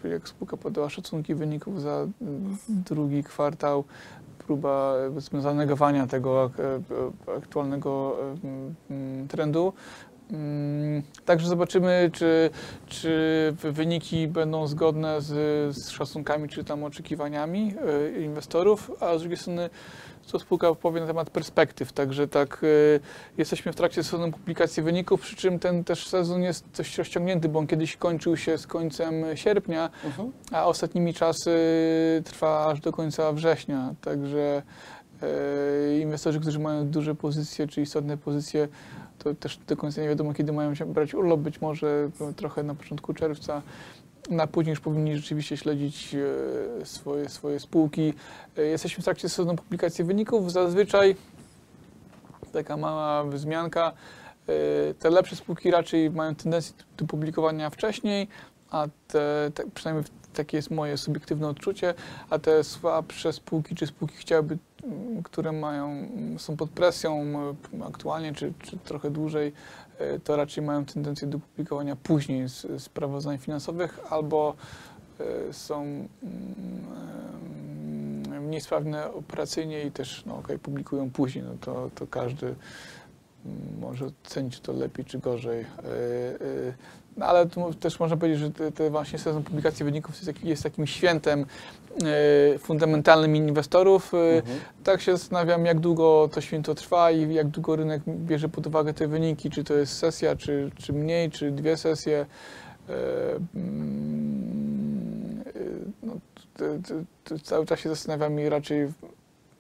e, 0.05 0.09
jak 0.09 0.29
spółka 0.29 0.57
podała 0.57 0.91
szacunki 0.91 1.35
wyników 1.35 1.81
za 1.81 2.07
drugi 2.69 3.25
kwartał, 3.25 3.85
próba 4.39 4.95
e, 5.37 5.41
zanegowania 5.41 6.07
tego 6.07 6.51
e, 7.29 7.37
aktualnego 7.37 8.17
trendu. 9.29 9.73
Mm, 10.31 11.03
Także 11.25 11.49
zobaczymy, 11.49 12.11
czy, 12.13 12.51
czy 12.87 13.55
wyniki 13.73 14.29
będą 14.29 14.67
zgodne 14.67 15.21
z, 15.21 15.77
z 15.77 15.89
szacunkami 15.89 16.49
czy 16.49 16.65
tam 16.65 16.85
oczekiwaniami 16.85 17.75
inwestorów, 18.21 18.91
a 19.01 19.19
z 19.19 19.21
drugiej 19.21 19.39
strony 19.39 19.71
co 20.27 20.39
spółka 20.39 20.75
powie 20.75 21.01
na 21.01 21.07
temat 21.07 21.31
perspektyw. 21.31 21.93
Także 21.93 22.29
tak 22.29 22.61
e, 22.65 23.01
jesteśmy 23.39 23.73
w 23.73 23.77
trakcie 23.77 24.03
sezonu 24.05 24.33
publikacji 24.33 24.83
wyników, 24.83 25.21
przy 25.21 25.37
czym 25.37 25.59
ten 25.59 25.85
też 25.85 26.07
sezon 26.09 26.43
jest 26.43 26.65
dość 26.77 26.99
rozciągnięty, 26.99 27.49
bo 27.49 27.59
on 27.59 27.67
kiedyś 27.67 27.97
kończył 27.97 28.37
się 28.37 28.59
z 28.59 28.67
końcem 28.67 29.15
sierpnia, 29.35 29.91
Mhm. 30.05 30.33
a 30.53 30.67
ostatnimi 30.67 31.15
czasy 31.15 31.57
trwa 32.25 32.67
aż 32.67 32.81
do 32.81 32.93
końca 32.93 33.33
września. 33.33 33.95
Także 34.01 34.63
e, 35.23 35.99
inwestorzy, 35.99 36.41
którzy 36.41 36.59
mają 36.59 36.87
duże 36.89 37.15
pozycje 37.15 37.67
czy 37.69 37.81
istotne 37.83 38.17
pozycje, 38.17 38.69
to 39.19 39.35
też 39.35 39.59
do 39.67 39.77
końca 39.77 40.03
nie 40.03 40.09
wiadomo, 40.09 40.35
kiedy 40.35 40.53
mają 40.53 40.75
się 40.75 40.87
brać 40.87 41.15
urlop, 41.15 41.41
być 41.41 41.61
może 41.61 42.11
trochę 42.37 42.63
na 42.63 42.75
początku 42.75 43.15
czerwca. 43.15 43.63
Na 44.31 44.47
później 44.47 44.71
już 44.73 44.81
powinni 44.81 45.17
rzeczywiście 45.17 45.57
śledzić 45.57 46.15
e, 46.81 46.87
swoje, 46.87 47.29
swoje 47.29 47.61
spółki. 47.61 48.15
E, 48.59 48.63
Jesteśmy 48.63 49.03
w 49.03 49.05
trakcie 49.05 49.29
sezonu 49.29 49.57
publikacji 49.57 50.05
wyników. 50.05 50.53
Zazwyczaj 50.53 51.17
taka 52.53 52.77
mała 52.77 53.25
wzmianka. 53.25 53.93
e, 54.91 54.95
Te 54.95 55.11
lepsze 55.11 55.37
spółki 55.37 55.71
raczej 55.71 56.11
mają 56.11 56.35
tendencję 56.35 56.75
do 56.97 57.07
publikowania 57.07 57.71
wcześniej, 57.71 58.29
a 58.71 58.87
te, 59.09 59.51
te 59.55 59.63
przynajmniej 59.75 60.05
takie 60.35 60.57
jest 60.57 60.71
moje 60.71 60.97
subiektywne 60.97 61.49
odczucie, 61.49 61.95
a 62.31 62.39
te 62.39 62.65
słabsze 62.65 63.33
spółki 63.33 63.75
czy 63.75 63.87
spółki 63.87 64.17
chciałyby, 64.17 64.59
które 65.25 65.53
mają, 65.53 66.09
są 66.39 66.57
pod 66.57 66.71
presją 66.71 67.25
aktualnie 67.89 68.35
czy, 68.35 68.53
czy 68.63 68.79
trochę 68.79 69.11
dłużej, 69.11 69.53
to 70.25 70.37
raczej 70.37 70.65
mają 70.65 70.85
tendencję 70.85 71.29
do 71.29 71.39
publikowania 71.39 71.97
później 71.97 72.49
z 72.49 72.83
sprawozdań 72.83 73.39
finansowych 73.39 73.99
albo 74.11 74.55
e, 75.21 75.53
są 75.53 75.83
mm, 75.83 76.09
mniej 78.47 78.61
sprawne 78.61 79.13
operacyjnie 79.13 79.83
i 79.83 79.91
też 79.91 80.23
no, 80.27 80.37
okay, 80.37 80.59
publikują 80.59 81.11
później. 81.11 81.45
No 81.45 81.51
to, 81.61 81.91
to 81.95 82.07
każdy 82.07 82.47
mm, 82.47 82.57
może 83.81 84.07
ocenić 84.07 84.61
to 84.61 84.73
lepiej 84.73 85.05
czy 85.05 85.19
gorzej. 85.19 85.61
E, 85.61 85.65
e, 85.65 86.73
No, 87.17 87.27
ale 87.27 87.47
też 87.81 88.01
można 88.01 88.17
powiedzieć, 88.17 88.41
że 88.41 88.51
te, 88.51 88.73
te 88.73 88.91
właśnie 88.91 89.19
sezon 89.19 89.43
publikacji 89.43 89.85
wyników 89.85 90.27
jest, 90.27 90.45
jest 90.45 90.63
takim 90.63 90.87
świętem 90.87 91.47
e, 92.05 92.59
fundamentalnym 92.59 93.37
inwestorów. 93.37 94.13
Mhm. 94.15 94.59
tak 94.85 95.01
się 95.01 95.17
zastanawiam, 95.17 95.67
jak 95.67 95.81
długo 95.81 96.29
to 96.33 96.41
święto 96.41 96.75
trwa 96.75 97.11
i 97.11 97.35
jak 97.35 97.49
długo 97.49 97.77
rynek 97.77 98.03
bierze 98.07 98.49
pod 98.49 98.67
uwagę 98.67 98.95
te 98.95 99.09
wyniki, 99.09 99.51
czy 99.51 99.65
to 99.65 99.75
jest 99.75 99.99
sesja, 99.99 100.37
czy, 100.37 100.71
czy 100.79 100.93
mniej, 100.93 101.31
czy 101.31 101.51
dwie 101.51 101.77
sesje. 101.77 102.27
Mm, 103.55 105.45
no, 106.03 106.13
to, 106.55 106.65
to, 106.89 106.95
to 107.25 107.39
cały 107.45 107.67
czas 107.67 107.81
się 107.81 107.89
zastanawiam 107.89 108.41
i 108.41 108.49
raczej 108.49 108.89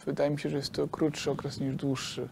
wydaje 0.06 0.30
mi 0.30 0.40
się, 0.40 0.50
że 0.50 0.56
jest 0.56 0.72
to 0.72 0.88
krótszy 0.88 1.30
okres 1.30 1.60
niż 1.60 1.74
dłuższy. 1.74 2.28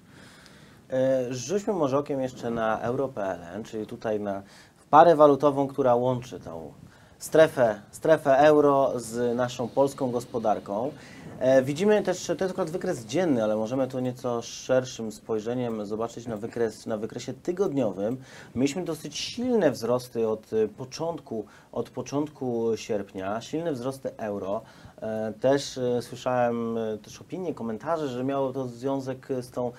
E, 0.90 1.34
Rzućmy 1.34 1.72
może 1.72 1.98
okiem 1.98 2.20
jeszcze 2.20 2.50
na 2.50 2.80
Euro.pl, 2.80 3.62
czyli 3.64 3.86
tutaj 3.86 4.20
na 4.20 4.42
parę 4.90 5.16
walutową, 5.16 5.68
która 5.68 5.94
łączy 5.94 6.40
tą 6.40 6.72
strefę, 7.18 7.80
strefę 7.90 8.38
euro 8.38 8.92
z 8.96 9.36
naszą 9.36 9.68
polską 9.68 10.10
gospodarką. 10.10 10.92
E, 11.38 11.62
widzimy 11.62 12.02
też, 12.02 12.26
to 12.26 12.32
jest 12.32 12.50
akurat 12.50 12.70
wykres 12.70 13.04
dzienny, 13.04 13.44
ale 13.44 13.56
możemy 13.56 13.88
tu 13.88 14.00
nieco 14.00 14.42
szerszym 14.42 15.12
spojrzeniem 15.12 15.86
zobaczyć 15.86 16.26
na, 16.26 16.36
wykres, 16.36 16.86
na 16.86 16.96
wykresie 16.96 17.34
tygodniowym. 17.34 18.16
Mieliśmy 18.54 18.84
dosyć 18.84 19.18
silne 19.18 19.70
wzrosty 19.70 20.28
od 20.28 20.50
początku, 20.76 21.44
od 21.72 21.90
początku 21.90 22.70
sierpnia, 22.76 23.40
silne 23.40 23.72
wzrosty 23.72 24.16
euro. 24.16 24.62
E, 25.02 25.32
Też 25.40 25.80
słyszałem 26.00 26.78
też 27.02 27.20
opinie, 27.20 27.54
komentarze, 27.54 28.08
że 28.08 28.24
miało 28.24 28.52
to 28.52 28.66
związek 28.68 29.28
z 29.40 29.50
tą 29.50 29.72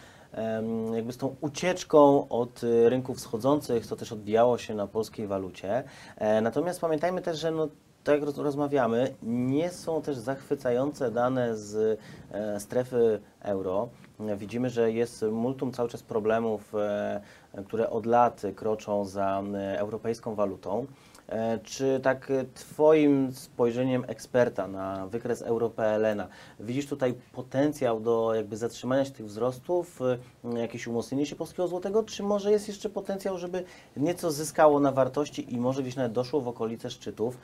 jakby 0.96 1.14
z 1.14 1.18
tą 1.18 1.36
ucieczką 1.42 2.28
od 2.30 2.64
y, 2.64 2.90
rynków 2.90 3.18
wschodzących, 3.18 3.88
to 3.88 3.96
też 3.96 4.12
odbijało 4.12 4.58
się 4.58 4.74
na 4.76 4.88
polskiej 4.88 5.28
walucie. 5.28 5.84
E, 6.18 6.42
Natomiast 6.42 6.82
pamiętajmy 6.82 7.22
też, 7.22 7.40
że 7.40 7.52
no, 7.52 7.68
tak 8.04 8.16
jak 8.20 8.24
roz- 8.30 8.38
rozmawiamy, 8.38 9.14
nie 9.24 9.70
są 9.70 10.02
też 10.02 10.18
zachwycające 10.18 11.12
dane 11.12 11.58
z 11.58 12.00
e, 12.32 12.60
strefy 12.60 13.20
euro. 13.42 13.90
Widzimy, 14.38 14.70
że 14.70 14.92
jest 14.92 15.26
multum 15.32 15.72
cały 15.72 15.90
czas 15.90 16.04
problemów, 16.04 16.76
e, 16.76 17.22
które 17.68 17.90
od 17.90 18.06
lat 18.06 18.42
kroczą 18.56 19.06
za 19.06 19.44
europejską 19.78 20.36
walutą. 20.36 20.86
E, 21.30 21.59
Czy 21.63 21.99
tak 22.03 22.32
e, 22.32 22.45
Twoim 22.53 23.32
spojrzeniem 23.32 24.03
eksperta 24.07 24.67
na 24.67 25.07
wykres 25.07 25.41
Euro-PLN-a 25.41 26.28
widzisz 26.59 26.88
tutaj 26.88 27.13
potencjał 27.34 27.99
do 27.99 28.34
jakby 28.36 28.57
zatrzymania 28.57 29.05
się 29.05 29.11
tych 29.11 29.26
wzrostów, 29.26 29.99
e, 30.01 30.59
jakieś 30.59 30.88
umocnienie 30.88 31.26
się 31.26 31.36
polskiego 31.36 31.67
złotego, 31.67 32.03
czy 32.03 32.23
może 32.23 32.51
jest 32.51 32.67
jeszcze 32.67 32.89
potencjał, 32.89 33.38
żeby 33.38 33.63
nieco 33.97 34.32
zyskało 34.32 34.80
na 34.80 34.91
wartości 34.91 35.53
i 35.53 35.57
może 35.59 35.82
gdzieś 35.82 35.95
nawet 35.95 36.11
doszło 36.11 36.41
w 36.41 36.47
okolice 36.47 36.89
szczytów, 36.91 37.38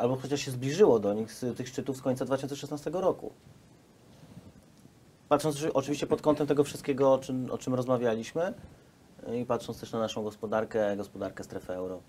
albo 0.00 0.16
chociaż 0.16 0.40
się 0.40 0.50
zbliżyło 0.50 0.98
do 0.98 1.14
nich 1.14 1.32
z 1.32 1.56
tych 1.56 1.68
szczytów 1.68 1.96
z 1.96 2.02
końca 2.02 2.24
2016 2.24 2.90
roku? 3.00 3.32
Patrząc 5.28 5.56
oczy- 5.56 5.72
oczywiście 5.72 6.06
pod 6.06 6.22
kątem 6.22 6.46
tego 6.46 6.64
wszystkiego, 6.64 7.12
o 7.12 7.18
czym, 7.18 7.50
o 7.50 7.58
czym 7.58 7.74
rozmawialiśmy 7.74 8.54
i 9.42 9.44
patrząc 9.44 9.80
też 9.80 9.92
na 9.92 9.98
naszą 9.98 10.22
gospodarkę, 10.22 10.96
gospodarkę 10.96 11.44
strefy 11.44 11.72
euro. 11.72 12.00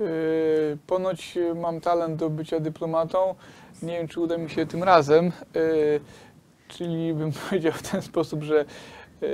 Yy, 0.00 0.06
Ponoć 0.86 1.36
yy, 1.36 1.54
mam 1.54 1.80
talent 1.80 2.16
do 2.16 2.30
bycia 2.30 2.60
dyplomatą. 2.60 3.34
Nie 3.82 3.92
wiem, 3.98 4.08
czy 4.08 4.20
uda 4.20 4.38
mi 4.38 4.50
się 4.50 4.66
tym 4.66 4.82
razem. 4.82 5.24
Yy, 5.54 6.00
Czyli 6.68 7.14
bym 7.14 7.32
powiedział 7.48 7.72
w 7.72 7.82
ten 7.90 8.02
sposób, 8.02 8.42
że 8.42 8.64
yy, 9.20 9.28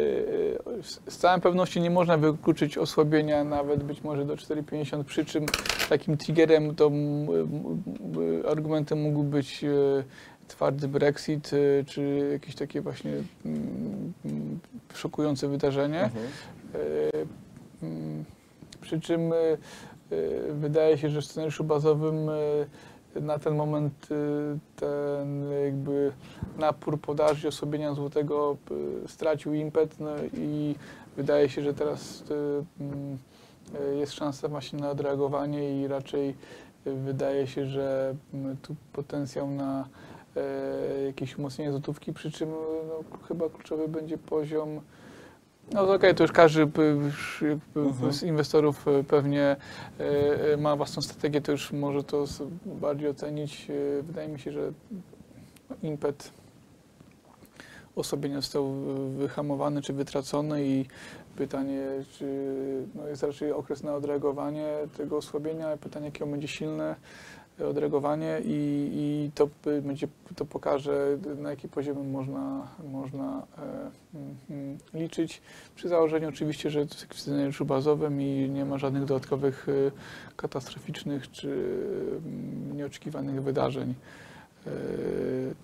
z- 0.82 1.18
całą 1.18 1.40
pewnością 1.40 1.80
nie 1.80 1.90
można 1.90 2.16
wykluczyć 2.18 2.78
osłabienia 2.78 3.44
nawet 3.44 3.82
być 3.82 4.02
może 4.02 4.24
do 4.24 4.34
4,50, 4.36 5.04
przy 5.04 5.24
czym 5.24 5.46
takim 5.88 6.16
triggerem 6.16 6.74
to 6.74 6.90
argumentem 8.50 9.00
mógł 9.02 9.22
być 9.22 9.64
twardy 10.48 10.88
Brexit, 10.88 11.50
czy 11.86 12.28
jakieś 12.32 12.54
takie 12.54 12.80
właśnie 12.80 13.12
mm, 13.12 14.12
mm, 14.24 14.58
szokujące 14.94 15.48
wydarzenie. 15.48 16.02
Mhm. 16.02 16.26
Mm, 17.82 18.24
Przy 18.80 19.00
czym 19.00 19.32
e, 19.32 19.36
wydaje 20.52 20.98
się, 20.98 21.10
że 21.10 21.20
w 21.20 21.24
scenariuszu 21.24 21.64
bazowym 21.64 22.28
e, 22.28 23.20
na 23.20 23.38
ten 23.38 23.54
moment 23.54 24.08
e, 24.10 24.58
ten 24.76 25.44
jakby 25.64 26.12
napór 26.58 27.00
podaży 27.00 27.46
i 27.46 27.48
osłabienia 27.48 27.94
złotego 27.94 28.56
stracił 29.06 29.54
impet 29.54 30.00
no 30.00 30.10
i 30.34 30.74
wydaje 31.16 31.48
się, 31.48 31.62
że 31.62 31.74
teraz 31.74 32.24
mm, 32.80 33.18
jest 33.98 34.12
szansa 34.12 34.48
właśnie 34.48 34.78
na 34.78 34.90
odreagowanie 34.90 35.82
i 35.82 35.88
raczej 35.88 36.34
wydaje 36.84 37.46
się, 37.46 37.66
że 37.66 38.14
mm, 38.34 38.56
tu 38.56 38.74
potencjał 38.92 39.50
na 39.50 39.88
jakieś 41.06 41.38
umocnienie 41.38 41.70
złotówki, 41.70 42.12
przy 42.12 42.30
czym 42.30 42.50
no, 42.88 43.18
chyba 43.28 43.48
kluczowy 43.48 43.88
będzie 43.88 44.18
poziom 44.18 44.80
no 45.74 45.92
okej, 45.94 46.14
to 46.14 46.24
już 46.24 46.32
każdy 46.32 46.66
p- 46.66 46.82
już 46.82 47.42
jakby 47.48 47.80
Mhm. 47.80 48.12
z 48.12 48.22
inwestorów 48.22 48.86
pewnie 49.08 49.56
ma 50.58 50.76
własną 50.76 51.02
strategię, 51.02 51.40
to 51.40 51.52
już 51.52 51.72
może 51.72 52.04
to 52.04 52.24
bardziej 52.66 53.08
ocenić. 53.08 53.66
Wydaje 54.02 54.28
mi 54.28 54.40
się, 54.40 54.52
że 54.52 54.72
impet 55.82 56.30
osłabienia 57.96 58.40
został 58.40 58.64
e, 58.66 59.08
wyhamowany 59.18 59.82
czy 59.82 59.92
wytracony 59.92 60.64
i 60.66 60.86
pytanie, 61.36 61.86
czy 62.12 62.26
no 62.94 63.08
jest 63.08 63.22
raczej 63.22 63.52
okres 63.52 63.82
na 63.82 63.94
odreagowanie 63.94 64.68
tego 64.96 65.16
osłabienia, 65.16 65.76
pytanie, 65.76 66.06
jakie 66.06 66.24
on 66.24 66.30
będzie 66.30 66.48
silne 66.48 66.94
odreagowanie 67.68 68.40
i, 68.44 68.90
i 68.94 69.30
to 69.34 69.48
będzie, 69.82 70.08
to 70.36 70.44
pokaże, 70.44 71.18
na 71.38 71.50
jaki 71.50 71.68
poziom 71.68 72.10
można, 72.10 72.68
można 72.92 73.46
e, 73.58 73.60
mm, 74.14 74.36
mm, 74.50 74.78
liczyć. 74.94 75.42
Przy 75.74 75.88
założeniu 75.88 76.28
oczywiście, 76.28 76.70
że 76.70 76.86
to 76.86 76.90
jest 76.94 77.02
jakiś 77.02 77.20
scenariuszu 77.20 77.64
bazowym 77.64 78.20
i 78.20 78.50
nie 78.50 78.64
ma 78.64 78.78
żadnych 78.78 79.04
dodatkowych 79.04 79.66
e, 79.68 79.72
katastroficznych 80.36 81.30
czy 81.30 81.48
mm, 82.24 82.76
nieoczekiwanych 82.76 83.42
wydarzeń. 83.42 83.94
E, 84.66 84.70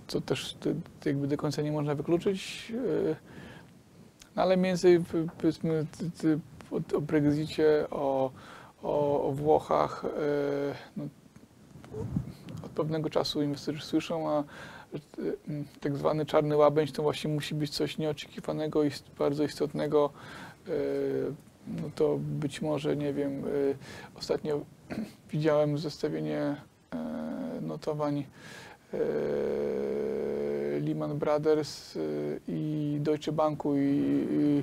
Co 0.06 0.20
też 0.20 0.54
t- 0.54 0.74
t- 1.00 1.10
jakby 1.10 1.26
do 1.26 1.36
końca 1.36 1.62
nie 1.62 1.72
można 1.72 1.94
wykluczyć. 1.94 2.72
e, 3.10 3.16
No 4.36 4.42
ale 4.42 4.56
między 4.56 5.02
powiedzmy 5.38 5.86
o, 6.70 7.00
Brexicie, 7.00 7.86
o, 7.90 8.30
o, 8.82 9.22
o 9.28 9.32
Włochach, 9.32 10.04
e, 10.04 10.08
no, 10.96 11.04
od 12.64 12.70
pewnego 12.70 13.10
czasu 13.10 13.42
inwestorzy 13.42 13.82
słyszą, 13.82 14.30
a 14.30 14.40
e, 14.40 14.44
tak 15.80 15.96
zwany 15.96 16.26
czarny 16.26 16.56
łabędź 16.56 16.92
to 16.92 17.02
właśnie 17.02 17.30
musi 17.30 17.54
być 17.54 17.70
coś 17.70 17.98
nieoczekiwanego 17.98 18.84
i 18.84 18.90
bardzo 19.18 19.44
istotnego. 19.44 20.10
E, 20.68 20.70
No 21.82 21.90
to 21.94 22.18
być 22.20 22.62
może, 22.62 22.96
nie 22.96 23.12
wiem, 23.12 23.44
e, 23.44 23.48
ostatnio 24.14 24.60
widziałem 25.32 25.78
zestawienie 25.78 26.56
notowań 27.60 28.24
Lehman 30.80 31.18
Brothers 31.18 31.98
i 32.48 32.96
Deutsche 33.00 33.32
Banku 33.32 33.76
i, 33.76 34.62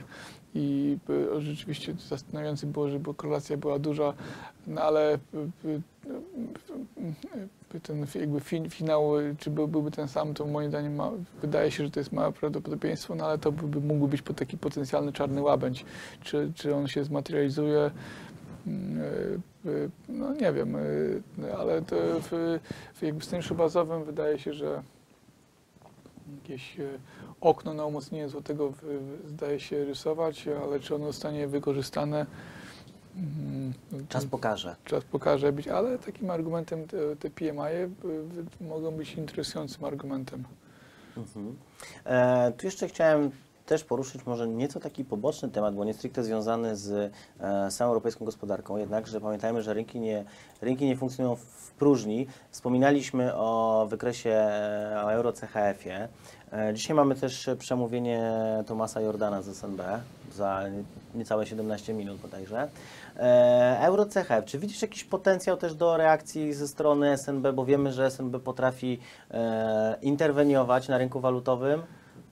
i, 0.56 0.98
e, 1.36 1.42
rzeczywiście 1.42 1.94
zastanawiające 2.10 2.68
było, 2.68 2.90
że 2.90 3.00
bo 3.00 3.14
korelacja 3.14 3.58
była 3.58 3.80
duża, 3.80 4.14
no 4.68 4.82
ale 4.82 5.14
e, 5.14 5.18
e, 7.76 7.80
ten 7.80 8.06
jakby 8.16 8.40
fin, 8.40 8.70
finał, 8.70 9.12
czy 9.38 9.50
był, 9.50 9.68
byłby 9.68 9.92
ten 9.92 10.08
sam, 10.08 10.34
to 10.34 10.46
moim 10.46 10.70
zdaniem 10.70 10.96
ma, 10.96 11.12
wydaje 11.42 11.72
się, 11.72 11.86
że 11.86 11.92
to 11.92 12.00
jest 12.00 12.12
małe 12.12 12.32
prawdopodobieństwo, 12.32 13.16
no 13.16 13.26
ale 13.26 13.38
to 13.38 13.52
by, 13.52 13.80
mógłby 13.82 14.08
być 14.08 14.22
taki 14.36 14.58
potencjalny 14.58 15.14
czarny 15.14 15.42
łabędź. 15.42 15.86
Czy, 16.24 16.52
czy 16.56 16.76
on 16.76 16.88
się 16.88 17.04
zmaterializuje? 17.04 17.92
Mm, 18.68 19.42
No 20.10 20.34
nie 20.34 20.54
wiem, 20.54 20.78
ale 21.58 21.82
to 21.82 21.96
w, 22.22 22.60
w 22.94 23.02
jakby 23.02 23.24
scenariuszu 23.24 23.56
bazowym 23.56 24.04
wydaje 24.04 24.40
się, 24.40 24.54
że 24.54 24.84
jakieś 26.42 26.78
okno 27.42 27.74
na 27.74 27.86
umocnienie 27.86 28.30
złotego 28.30 28.74
zdaje 29.28 29.60
się 29.60 29.86
rysować, 29.86 30.48
ale 30.64 30.80
czy 30.80 30.96
ono 30.96 31.06
zostanie 31.06 31.48
wykorzystane, 31.48 32.26
mm, 33.16 33.74
Czas 34.10 34.26
pokaże. 34.26 34.76
czas 34.86 35.04
pokaże 35.04 35.52
być, 35.52 35.68
ale 35.68 36.00
takim 36.00 36.30
argumentem 36.30 36.88
te, 36.88 37.16
te 37.16 37.30
PMI 37.30 37.52
-e 37.60 37.90
mogą 38.62 38.92
być 38.92 39.14
interesującym 39.14 39.86
argumentem. 39.86 40.44
Mhm. 41.18 41.56
E, 42.06 42.52
tu 42.58 42.66
jeszcze 42.66 42.88
chciałem 42.88 43.32
też 43.66 43.84
poruszyć 43.84 44.26
może 44.26 44.48
nieco 44.48 44.80
taki 44.80 45.06
poboczny 45.06 45.50
temat, 45.50 45.76
bo 45.76 45.86
nie 45.86 45.94
stricte 45.94 46.24
związany 46.24 46.76
z 46.76 47.14
e, 47.40 47.72
samą 47.72 47.90
europejską 47.90 48.26
gospodarką, 48.26 48.78
jednakże 48.78 49.22
pamiętajmy, 49.22 49.62
że 49.62 49.74
rynki 49.74 50.00
nie, 50.00 50.26
rynki 50.62 50.86
nie 50.86 50.98
funkcjonują 50.98 51.36
w 51.36 51.72
próżni. 51.72 52.28
Wspominaliśmy 52.52 53.36
o 53.36 53.88
wykresie 53.90 54.30
e, 54.30 55.02
o 55.06 55.14
euro-CHF-ie. 55.14 56.08
E, 56.54 56.74
dzisiaj 56.74 56.96
mamy 56.96 57.16
też 57.16 57.50
przemówienie 57.60 58.32
Tomasa 58.68 59.02
Jordana 59.02 59.42
z 59.42 59.58
SNB 59.58 59.82
za 60.34 60.64
niecałe 61.16 61.46
17 61.46 61.94
minut 61.94 62.18
bodajże. 62.18 62.68
E, 63.18 63.80
Euro-CHF, 63.82 64.46
czy 64.46 64.60
widzisz 64.60 64.82
jakiś 64.82 65.04
potencjał 65.04 65.58
też 65.58 65.76
do 65.76 65.98
reakcji 65.98 66.54
ze 66.54 66.68
strony 66.68 67.18
SNB, 67.18 67.54
bo 67.54 67.66
wiemy, 67.66 67.92
że 67.92 68.12
SNB 68.12 68.40
potrafi 68.40 69.00
e, 69.32 69.96
interweniować 70.02 70.88
na 70.88 70.98
rynku 70.98 71.20
walutowym, 71.20 71.82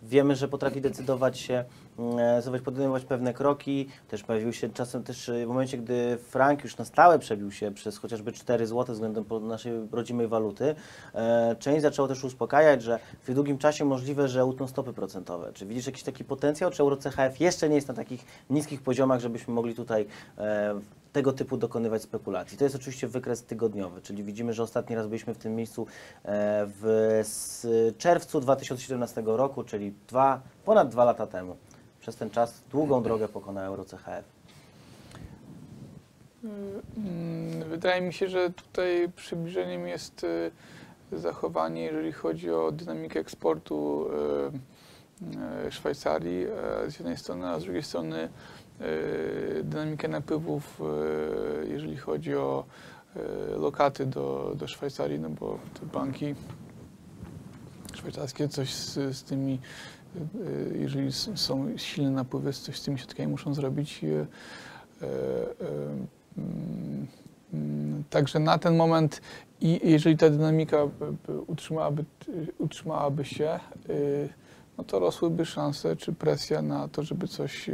wiemy, 0.03 0.35
że 0.35 0.47
potrafi 0.47 0.81
decydować 0.81 1.39
się, 1.39 1.65
mm, 1.99 2.17
decydować, 2.17 2.61
podejmować 2.61 3.05
pewne 3.05 3.33
kroki, 3.33 3.87
też 4.07 4.23
pojawił 4.23 4.53
się 4.53 4.69
czasem 4.69 5.03
też 5.03 5.29
e, 5.29 5.45
w 5.45 5.47
momencie, 5.47 5.77
gdy 5.77 6.17
frank 6.17 6.63
już 6.63 6.77
na 6.77 6.85
stałe 6.85 7.19
przebił 7.19 7.51
się 7.51 7.71
przez 7.71 7.97
chociażby 7.97 8.31
4 8.31 8.67
zł 8.67 8.95
względem 8.95 9.25
naszej 9.41 9.73
rodzimej 9.91 10.27
waluty, 10.27 10.75
e, 11.13 11.55
część 11.59 11.81
zaczęło 11.81 12.07
też 12.07 12.23
uspokajać, 12.23 12.83
że 12.83 12.99
w 13.27 13.33
długim 13.33 13.57
czasie 13.57 13.85
możliwe, 13.85 14.27
że 14.27 14.45
utną 14.45 14.67
stopy 14.67 14.93
procentowe. 14.93 15.53
Czy 15.53 15.65
widzisz 15.65 15.85
jakiś 15.85 16.03
taki 16.03 16.23
potencjał, 16.23 16.71
czy 16.71 16.83
euro-CHF 16.83 17.39
jeszcze 17.39 17.69
nie 17.69 17.75
jest 17.75 17.87
na 17.87 17.93
takich 17.93 18.25
niskich 18.49 18.81
poziomach, 18.81 19.19
żebyśmy 19.19 19.53
mogli 19.53 19.75
tutaj 19.75 20.05
e, 20.37 20.79
tego 21.13 21.33
typu 21.33 21.57
dokonywać 21.57 22.01
spekulacji. 22.01 22.57
To 22.57 22.63
jest 22.63 22.75
oczywiście 22.75 23.07
wykres 23.07 23.43
tygodniowy, 23.43 24.01
czyli 24.01 24.23
widzimy, 24.23 24.53
że 24.53 24.63
ostatni 24.63 24.95
raz 24.95 25.07
byliśmy 25.07 25.33
w 25.33 25.37
tym 25.37 25.55
miejscu 25.55 25.87
e, 26.25 26.67
w 26.81 27.93
czerwcu 27.97 28.41
2017 28.41 29.23
roku, 29.25 29.63
czyli 29.63 29.93
dwa, 30.07 30.41
ponad 30.65 30.89
dwa 30.89 31.03
lata 31.03 31.27
temu. 31.27 31.57
Przez 32.03 32.15
ten 32.15 32.29
czas 32.29 32.63
długą 32.71 33.03
drogę 33.03 33.27
pokona 33.27 33.61
euro-CHF. 33.63 34.25
Mm, 36.43 37.69
Wydaje 37.69 38.01
mi 38.01 38.13
się, 38.13 38.27
że 38.27 38.49
tutaj 38.49 39.09
przybliżeniem 39.15 39.87
jest 39.87 40.23
y, 40.23 40.51
zachowanie, 41.11 41.83
jeżeli 41.83 42.11
chodzi 42.11 42.51
o 42.51 42.71
dynamikę 42.71 43.19
eksportu 43.19 44.07
y, 45.63 45.67
y, 45.67 45.71
Szwajcarii 45.71 46.45
e, 46.45 46.91
z 46.91 46.99
jednej 46.99 47.17
strony, 47.17 47.47
a 47.47 47.59
z 47.59 47.63
drugiej 47.63 47.83
strony 47.83 48.29
dynamikę 49.63 50.07
napływów, 50.07 50.81
jeżeli 51.67 51.97
chodzi 51.97 52.35
o 52.35 52.65
lokaty 53.57 54.05
do, 54.05 54.53
do 54.55 54.67
Szwajcarii, 54.67 55.19
no 55.19 55.29
bo 55.29 55.59
te 55.79 55.85
banki 55.85 56.35
szwajcarskie 58.03 58.47
coś 58.49 58.73
z, 58.73 58.93
z 59.17 59.23
tymi, 59.23 59.59
y, 60.35 60.77
jeżeli 60.79 61.11
są 61.35 61.77
silne 61.77 62.11
napływy, 62.11 62.53
coś 62.53 62.79
z 62.79 62.83
tymi 62.83 62.99
środkami 62.99 63.27
muszą 63.27 63.53
zrobić. 63.53 64.03
y, 64.03 64.07
y, 64.07 65.05
Mm, 66.37 67.07
mm, 67.53 68.03
Także 68.09 68.39
na 68.39 68.57
ten 68.57 68.75
moment, 68.75 69.21
i 69.61 69.79
jeżeli 69.91 70.17
ta 70.17 70.29
dynamika 70.29 70.87
by- 70.87 71.13
by 71.27 71.41
utrzymałaby, 71.41 72.05
utrzymałaby 72.57 73.25
się, 73.25 73.59
no 74.77 74.83
to 74.83 74.99
rosłyby 74.99 75.45
szanse 75.45 75.95
czy 75.95 76.13
presja 76.13 76.61
na 76.61 76.87
to, 76.87 77.03
żeby 77.03 77.27
coś 77.27 77.69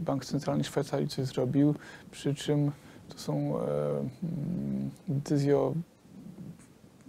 Bank 0.00 0.24
Centralny 0.24 0.64
Szwajcarii 0.64 1.08
coś 1.08 1.26
zrobił, 1.26 1.74
przy 2.10 2.34
czym 2.34 2.72
to 3.08 3.18
są 3.18 3.60
e, 3.60 3.62
mm, 3.98 4.90
decyzje 5.08 5.58
o 5.58 5.74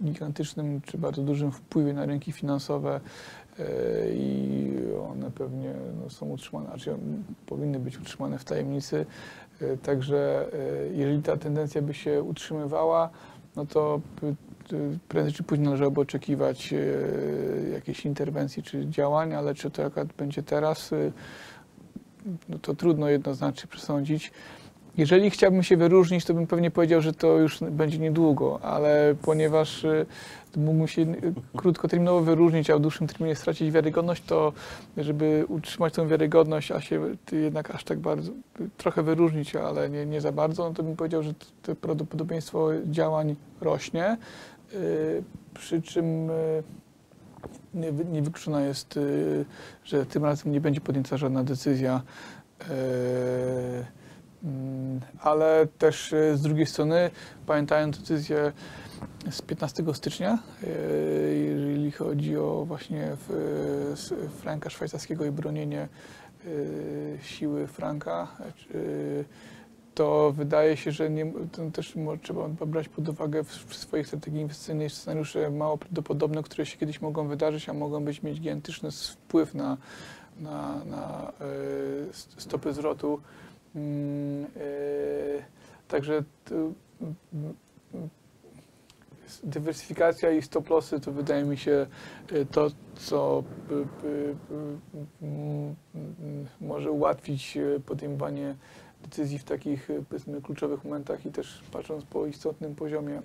gigantycznym 0.04 0.80
czy 0.80 0.98
bardzo 0.98 1.22
dużym 1.22 1.52
wpływie 1.52 1.92
na 1.92 2.06
rynki 2.06 2.32
finansowe 2.32 3.00
e, 3.58 3.64
i 4.14 4.72
one 5.10 5.30
pewnie 5.30 5.74
no, 6.02 6.10
są 6.10 6.26
utrzymane, 6.26 6.66
znaczy 6.66 6.96
powinny 7.46 7.78
być 7.78 7.98
utrzymane 7.98 8.38
w 8.38 8.44
tajemnicy. 8.44 9.06
E, 9.60 9.76
Także 9.76 10.48
e, 10.52 10.94
jeżeli 10.94 11.22
ta 11.22 11.36
tendencja 11.36 11.82
by 11.82 11.94
się 11.94 12.22
utrzymywała, 12.22 13.10
no 13.56 13.66
to 13.66 14.00
prędzej 15.08 15.32
czy 15.32 15.42
później 15.42 15.64
należałoby 15.64 16.00
oczekiwać 16.00 16.74
jakiejś 17.72 18.06
interwencji 18.06 18.62
czy 18.62 18.86
działań, 18.88 19.34
ale 19.34 19.54
czy 19.54 19.70
to 19.70 19.84
akurat 19.84 20.12
będzie 20.12 20.42
teraz, 20.42 20.90
no 22.48 22.58
to 22.58 22.74
trudno 22.74 23.08
jednoznacznie 23.08 23.68
przesądzić. 23.68 24.32
Jeżeli 24.96 25.30
chciałbym 25.30 25.62
się 25.62 25.76
wyróżnić, 25.76 26.24
to 26.24 26.34
bym 26.34 26.46
pewnie 26.46 26.70
powiedział, 26.70 27.00
że 27.00 27.12
to 27.12 27.38
już 27.38 27.60
będzie 27.60 27.98
niedługo, 27.98 28.60
ale 28.62 29.14
ponieważ 29.22 29.84
y, 29.84 30.06
mógłbym 30.56 30.88
się 30.88 31.02
y, 31.02 31.16
krótkoterminowo 31.56 32.20
wyróżnić, 32.20 32.70
a 32.70 32.76
w 32.76 32.80
dłuższym 32.80 33.06
terminie 33.06 33.34
stracić 33.36 33.70
wiarygodność, 33.70 34.22
to 34.26 34.52
żeby 34.96 35.44
utrzymać 35.48 35.94
tą 35.94 36.08
wiarygodność, 36.08 36.72
a 36.72 36.80
się 36.80 37.16
jednak 37.32 37.70
aż 37.70 37.84
tak 37.84 37.98
bardzo, 37.98 38.32
y, 38.32 38.34
trochę 38.76 39.02
wyróżnić, 39.02 39.56
ale 39.56 39.90
nie, 39.90 40.06
nie 40.06 40.20
za 40.20 40.32
bardzo, 40.32 40.68
no 40.68 40.74
to 40.74 40.82
bym 40.82 40.96
powiedział, 40.96 41.22
że 41.22 41.34
to 41.62 41.76
prawdopodobieństwo 41.76 42.68
działań 42.84 43.36
rośnie, 43.60 44.16
przy 45.54 45.82
czym 45.82 46.30
y, 46.30 46.62
nie, 47.74 47.92
niewykluczona 47.92 48.60
jest, 48.60 48.98
że 49.84 50.06
tym 50.06 50.24
razem 50.24 50.52
nie 50.52 50.60
będzie 50.60 50.80
podjęta 50.80 51.16
żadna 51.16 51.44
decyzja. 51.44 52.02
Y, 54.46 54.48
mm, 54.48 55.00
Ale 55.20 55.66
też 55.78 56.12
y, 56.12 56.36
z 56.36 56.42
drugiej 56.42 56.66
strony, 56.66 57.10
pamiętając 57.46 57.98
decyzję 57.98 58.52
z 59.30 59.42
15 59.42 59.94
stycznia, 59.94 60.38
y, 60.62 60.66
jeżeli 61.36 61.90
chodzi 61.90 62.36
o 62.36 62.64
właśnie 62.68 63.16
s- 63.92 64.14
franka 64.40 64.70
szwajcarskiego 64.70 65.24
i 65.24 65.30
bronienie 65.30 65.88
y, 66.46 67.18
siły 67.22 67.66
franka, 67.66 68.28
y, 68.74 69.24
to 69.94 70.32
wydaje 70.32 70.76
się, 70.76 70.92
że 70.92 71.10
nie, 71.10 71.32
też 71.72 71.94
trzeba 72.22 72.48
brać 72.48 72.88
pod 72.88 73.08
uwagę 73.08 73.44
w, 73.44 73.48
w 73.48 73.76
swojej 73.76 74.04
strategii 74.06 74.40
inwestycyjnej 74.40 74.90
scenariusze 74.90 75.50
mało 75.50 75.78
prawdopodobne, 75.78 76.42
które 76.42 76.66
się 76.66 76.78
kiedyś 76.78 77.00
mogą 77.00 77.28
wydarzyć, 77.28 77.68
a 77.68 77.72
mogą 77.72 78.04
być 78.04 78.22
mieć 78.22 78.40
gigantyczny 78.40 78.90
wpływ 78.90 79.54
na, 79.54 79.76
na, 80.40 80.84
na 80.84 81.32
st- 82.12 82.34
stopy 82.42 82.72
zwrotu. 82.72 83.20
E, 83.76 83.80
także 85.88 86.24
s- 89.26 89.40
dywersyfikacja 89.44 90.30
i 90.30 90.42
stop 90.42 90.70
lossy 90.70 91.00
to 91.00 91.12
wydaje 91.12 91.44
mi 91.44 91.56
się 91.58 91.86
e, 92.32 92.44
to, 92.44 92.70
co 92.94 93.42
może 96.60 96.90
ułatwić 96.90 97.58
podejmowanie 97.86 98.54
decyzji 99.02 99.38
w 99.38 99.44
takich 99.44 99.88
powiedzmy 100.08 100.42
kluczowych 100.42 100.84
momentach 100.84 101.26
i 101.26 101.30
też 101.30 101.62
patrząc 101.72 102.04
po 102.04 102.26
istotnym 102.26 102.74
poziomie 102.74 103.22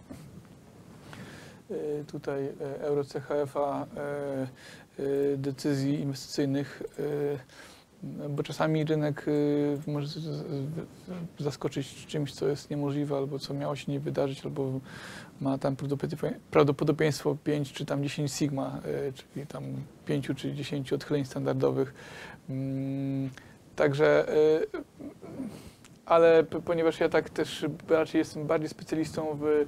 tutaj 2.08 2.50
euro 2.80 3.04
CHF-a 3.04 3.86
decyzji 5.38 6.00
inwestycyjnych, 6.00 6.84
bo 8.30 8.44
czasami 8.44 8.84
rynek 8.84 9.26
e, 9.88 9.92
może 9.92 10.08
zaskoczyć 11.40 12.06
czymś, 12.06 12.34
co 12.34 12.48
jest 12.48 12.70
niemożliwe, 12.70 13.18
albo 13.18 13.40
co 13.40 13.54
miało 13.54 13.76
się 13.76 13.92
nie 13.92 14.00
wydarzyć, 14.00 14.46
albo 14.46 14.80
ma 15.42 15.58
tam 15.58 15.76
prawdopodobie- 15.76 16.34
prawdopodobieństwo 16.52 17.38
5 17.44 17.74
czy 17.74 17.86
tam 17.86 18.04
10 18.04 18.32
sigma, 18.34 18.80
e, 18.86 19.12
czyli 19.14 19.48
tam 19.48 19.64
5 20.06 20.28
czy 20.36 20.54
10 20.54 20.94
odchyleń 20.94 21.26
standardowych. 21.26 21.94
Mm, 22.50 23.30
Także 23.76 24.30
e, 24.30 24.62
ale 26.06 26.44
ponieważ 26.44 27.00
ja 27.00 27.10
tak 27.10 27.30
też 27.30 27.66
raczej 27.90 28.20
jestem 28.20 28.48
bardziej 28.48 28.70
specjalistą 28.70 29.38
w, 29.42 29.66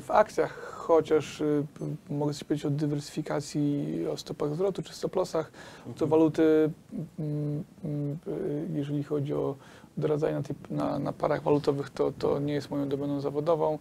w 0.00 0.10
akcjach, 0.10 0.52
chociaż 0.86 1.40
y, 1.40 1.64
mogę 2.10 2.32
coś 2.32 2.44
powiedzieć 2.44 2.66
o 2.66 2.70
dywersyfikacji, 2.70 4.06
o 4.12 4.16
stopach 4.16 4.54
zwrotu 4.54 4.82
czy 4.82 4.92
stop-lossach, 4.92 5.50
to 5.96 6.06
waluty, 6.06 6.70
mm, 7.18 7.64
mm, 7.84 8.18
y, 8.28 8.68
jeżeli 8.74 9.04
chodzi 9.04 9.34
o 9.34 9.56
doradzanie 9.96 10.34
na, 10.34 10.42
tej, 10.42 10.56
na, 10.70 10.98
na 10.98 11.12
parach 11.12 11.42
walutowych, 11.42 11.90
to, 11.90 12.12
to 12.18 12.38
nie 12.38 12.52
jest 12.54 12.70
moją 12.70 12.88
domeną 12.88 13.20
zawodową. 13.20 13.78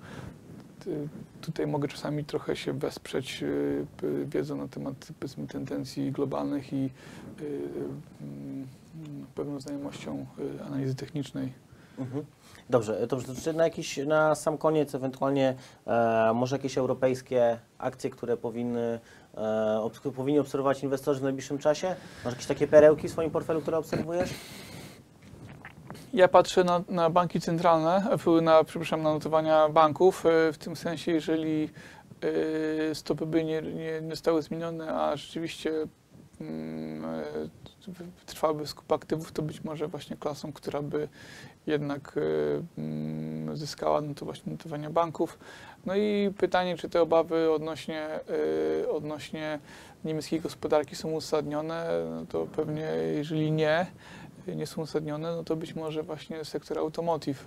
Tutaj 1.41 1.68
mogę 1.68 1.88
czasami 1.88 2.26
trochę 2.26 2.56
się 2.56 2.74
wesprzeć 2.74 3.43
y, 3.43 3.86
wiedzą 4.26 4.58
na 4.58 4.68
temat 4.68 4.96
powiedzmy, 5.20 5.48
tendencji 5.48 6.12
globalnych 6.12 6.74
i 6.74 6.89
mm, 7.41 8.68
pewną 9.36 9.60
znajomością 9.60 10.26
analizy 10.68 10.96
technicznej. 10.96 11.66
Mhm. 12.00 12.26
Dobrze, 12.70 13.08
dobrze. 13.08 13.28
To 13.28 13.41
czy 13.41 13.54
na, 13.54 13.64
jakiś, 13.64 13.98
na 13.98 14.36
sam 14.36 14.58
koniec 14.58 14.96
ewentualnie 14.96 15.56
e, 15.88 16.32
może 16.36 16.56
jakieś 16.56 16.78
europejskie 16.78 17.60
akcje, 17.78 18.10
które 18.10 18.38
powinny, 18.38 19.00
e, 19.38 19.39
obs- 19.82 20.12
powinni 20.12 20.39
obserwować 20.39 20.84
inwestorzy 20.84 21.20
w 21.20 21.24
najbliższym 21.24 21.58
czasie? 21.58 21.96
Masz 22.26 22.34
jakieś 22.34 22.48
takie 22.48 22.68
perełki 22.68 23.08
w 23.08 23.12
swoim 23.12 23.32
portfelu, 23.32 23.62
które 23.62 23.78
obserwujesz? 23.78 24.30
Ja 26.14 26.28
patrzę 26.28 26.64
na, 26.64 26.84
na 26.89 27.10
banki 27.10 27.41
centralne, 27.41 28.18
na, 28.41 28.64
przepraszam, 28.64 29.02
na 29.04 29.14
notowania 29.14 29.70
banków, 29.70 30.26
e, 30.26 30.54
w 30.54 30.58
tym 30.58 30.76
sensie, 30.76 31.12
jeżeli 31.12 31.70
e, 32.91 32.96
stopy 32.96 33.26
by 33.26 33.43
nie, 33.43 33.62
nie, 33.62 34.02
nie 34.02 34.10
zostały 34.10 34.41
zmienione, 34.41 34.93
a 34.96 35.16
rzeczywiście 35.16 35.72
mm, 36.42 37.06
e, 37.06 37.22
trwałaby 38.26 38.68
skup 38.68 38.92
aktywów, 38.92 39.32
to 39.32 39.42
być 39.42 39.64
może 39.64 39.88
właśnie 39.88 40.18
klasą, 40.18 40.54
która 40.54 40.82
by 40.82 41.08
jednak 41.68 42.16
e, 42.18 42.82
mm, 42.82 43.58
zyskała 43.58 44.02
no 44.02 44.14
to 44.14 44.26
właśnie 44.26 44.52
notowania 44.52 44.90
banków. 44.90 45.40
No 45.86 45.96
i 45.96 46.34
pytanie, 46.38 46.78
czy 46.78 46.90
te 46.90 47.02
obawy 47.02 47.52
odnośnie, 47.52 48.02
e, 48.84 48.90
odnośnie 48.90 49.60
niemieckiej 50.06 50.42
gospodarki 50.42 50.96
są 50.96 51.12
uzasadnione, 51.12 51.88
no 52.12 52.26
to 52.26 52.48
pewnie 52.56 52.90
jeżeli 53.16 53.52
nie, 53.52 53.86
nie 54.56 54.68
są 54.68 54.82
uzasadnione, 54.82 55.36
no 55.36 55.44
to 55.44 55.56
być 55.56 55.76
może 55.76 56.04
właśnie 56.04 56.46
sektor 56.46 56.80
automotive. 56.80 57.46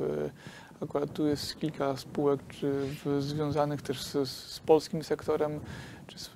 Akurat 0.83 1.13
tu 1.13 1.27
jest 1.27 1.57
kilka 1.57 1.97
spółek 1.97 2.41
czy 2.47 3.23
związanych 3.23 3.83
też 3.83 4.03
z, 4.03 4.29
z 4.29 4.61
polskim 4.61 5.05
sektorem, 5.05 5.61
czy 6.07 6.19
z 6.19 6.31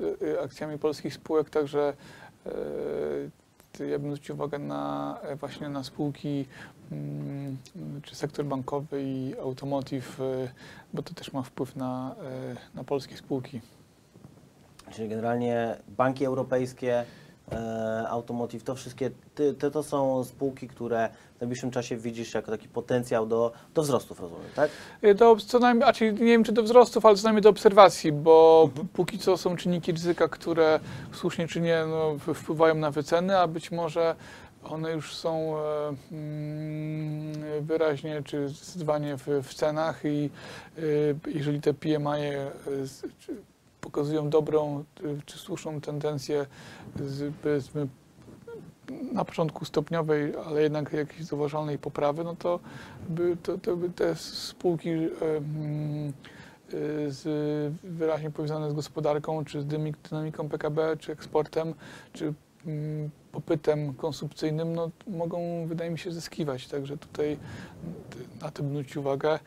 akcjami 0.44 0.78
polskich 0.78 1.14
spółek, 1.14 1.50
także 1.50 1.92
ja 3.80 3.98
bym 3.98 4.10
zwrócił 4.10 4.34
uwagę 4.34 4.58
na 4.58 5.18
e, 5.22 5.36
właśnie 5.36 5.68
na 5.68 5.84
spółki 5.84 6.46
mm, 6.92 7.56
czy 8.02 8.14
sektor 8.14 8.44
bankowy 8.44 9.02
i 9.02 9.34
automotive, 9.38 10.20
y, 10.20 10.48
bo 10.94 11.02
to 11.02 11.14
też 11.14 11.32
ma 11.32 11.42
wpływ 11.42 11.76
na, 11.76 12.14
na 12.74 12.84
polskie 12.84 13.16
spółki. 13.16 13.60
Czyli 14.90 15.08
generalnie 15.08 15.76
banki 15.96 16.24
europejskie, 16.24 16.98
e, 16.98 17.04
automotive, 18.08 18.64
to 18.64 18.74
wszystkie, 18.74 19.10
ty, 19.34 19.54
to 19.72 19.82
są 19.82 20.24
spółki, 20.24 20.68
które 20.68 21.08
w 21.36 21.40
najbliższym 21.40 21.70
czasie 21.70 21.96
widzisz 21.96 22.34
jako 22.34 22.50
taki 22.50 22.68
potencjał 22.68 23.26
do, 23.26 23.52
do 23.74 23.82
wzrostów, 23.82 24.20
rozumiem, 24.20 24.46
tak? 24.56 24.70
Y, 25.04 25.14
Do, 25.14 25.36
co 25.36 25.58
najmniej, 25.58 25.88
a 25.88 25.92
czyli 25.92 26.12
nie 26.12 26.32
wiem 26.32 26.44
czy 26.44 26.52
do 26.52 26.62
wzrostów, 26.62 27.06
ale 27.06 27.16
co 27.16 27.24
najmniej 27.24 27.42
do 27.42 27.48
obserwacji, 27.48 28.12
bo 28.12 28.62
Mhm. 28.70 28.88
póki 28.92 29.18
co 29.18 29.36
są 29.36 29.56
czynniki 29.56 29.92
ryzyka, 29.92 30.28
które 30.28 30.80
słusznie 31.12 31.48
czy 31.48 31.60
nie 31.60 31.84
no, 31.88 32.34
wpływają 32.34 32.74
na 32.74 32.90
wyceny, 32.90 33.38
a 33.38 33.46
być 33.46 33.70
może 33.70 34.14
one 34.64 34.92
już 34.92 35.14
są 35.14 35.56
e, 35.58 35.94
mm, 36.12 37.62
wyraźnie 37.64 38.22
czy 38.24 38.48
zdecydowanie 38.48 39.16
w, 39.16 39.26
w 39.42 39.54
cenach 39.54 40.04
i 40.04 40.30
jeżeli 41.26 41.60
te 41.60 41.74
PMI 41.74 41.94
-e, 42.04 42.50
pokazują 43.82 44.30
dobrą 44.30 44.84
y, 45.04 45.18
czy 45.26 45.38
słuszną 45.38 45.80
tendencję 45.80 46.46
z, 46.96 47.34
powiedzmy 47.42 47.88
na 49.12 49.24
początku 49.24 49.64
stopniowej, 49.64 50.32
ale 50.46 50.62
jednak 50.62 50.92
jakiejś 50.92 51.24
zauważalnej 51.24 51.78
poprawy, 51.78 52.24
no 52.24 52.36
to 52.36 52.60
by, 53.08 53.36
to, 53.42 53.58
to 53.58 53.76
by 53.76 53.90
te 53.90 54.16
spółki 54.16 54.90
mm, 54.90 55.08
e, 56.08 57.10
z, 57.10 57.24
wyraźnie 57.84 58.30
powiązane 58.30 58.70
z 58.70 58.74
gospodarką, 58.74 59.44
czy 59.44 59.62
z 59.62 59.66
dynamiką 60.10 60.48
PKB, 60.48 60.96
czy 60.96 61.12
eksportem, 61.12 61.74
czy 62.12 62.34
mm, 62.66 63.10
popytem 63.32 63.94
konsumpcyjnym, 63.94 64.74
no, 64.74 64.90
mogą, 65.06 65.66
wydaje 65.66 65.90
mi 65.90 65.98
się, 65.98 66.12
zyskiwać. 66.12 66.68
Także 66.68 66.96
tutaj 66.96 67.38
na 68.42 68.50
bym 68.50 68.68
zwrócił 68.68 69.00
uwagę. 69.00 69.38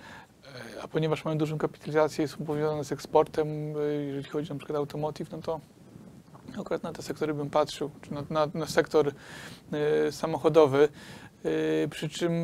A 0.84 0.88
ponieważ 0.88 1.26
mają 1.26 1.38
dużą 1.38 1.58
kapitalizację 1.58 2.28
są 2.28 2.46
powiązane 2.46 2.84
z 2.84 2.92
eksportem, 2.92 3.48
e, 3.78 3.82
jeżeli 3.94 4.30
chodzi 4.30 4.50
na 4.50 4.56
przykład 4.56 4.76
o 4.76 4.80
automotive, 4.80 5.32
no 5.32 5.38
to 5.38 5.60
akurat 6.60 6.84
na 6.84 6.94
te 6.94 7.02
sektory 7.02 7.34
bym 7.34 7.50
patrzył, 7.50 7.92
czy 8.02 8.14
na, 8.14 8.24
na, 8.30 8.48
na 8.54 8.68
sektor 8.68 9.12
e, 9.72 10.12
samochodowy. 10.12 10.90
E, 11.84 11.88
przy 11.88 12.10
czym 12.10 12.44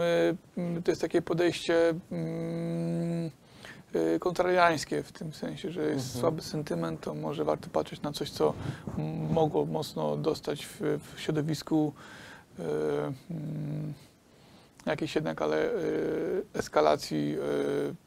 to 0.84 0.92
jest 0.92 1.02
takie 1.02 1.22
podejście 1.22 1.94
mm, 2.12 3.32
kontrariańskie 4.20 5.04
w 5.04 5.12
tym 5.12 5.34
sensie, 5.34 5.72
że 5.72 5.82
jest 5.82 6.06
Mhm. 6.06 6.22
słaby 6.22 6.42
sentyment, 6.42 7.02
to 7.02 7.14
może 7.14 7.44
warto 7.46 7.70
patrzeć 7.70 8.02
na 8.02 8.12
coś, 8.12 8.32
co 8.32 8.54
mogło 9.30 9.66
mocno 9.66 10.18
dostać 10.18 10.66
w, 10.66 10.82
w 10.82 11.20
środowisku 11.20 11.94
mm, 12.60 13.94
jakiejś 14.86 15.16
jednak, 15.16 15.42
ale 15.42 15.66
e, 15.66 15.70
eskalacji, 16.54 17.38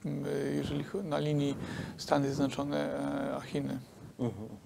e, 0.05 0.09
m, 0.09 0.25
jeżeli 0.57 0.85
na 1.05 1.19
linii 1.19 1.57
Stany 1.97 2.29
Zjednoczone 2.29 2.79
e, 2.79 3.37
a 3.37 3.41
Chiny. 3.41 3.79
Mhm, 4.19 4.43
mhm. 4.43 4.59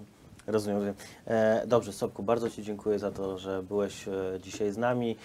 Rozumiem, 0.47 0.77
rozumiem. 0.77 0.95
E, 1.27 1.67
dobrze, 1.67 1.93
Sobku, 1.93 2.23
bardzo 2.23 2.51
Ci 2.51 2.63
dziękuję 2.63 2.99
za 2.99 3.11
to, 3.11 3.39
że 3.39 3.63
byłeś 3.63 4.09
e, 4.09 4.13
dzisiaj 4.41 4.71
z 4.73 4.77
nami. 4.77 5.17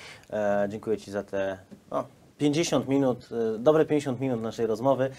Dziękuję 0.69 0.97
Ci 0.97 1.11
za 1.11 1.23
te 1.23 1.57
no, 1.91 2.05
50 2.37 2.87
minut, 2.87 3.29
dobre 3.59 3.85
50 3.85 4.19
minut 4.19 4.41
naszej 4.41 4.67
rozmowy. 4.67 5.09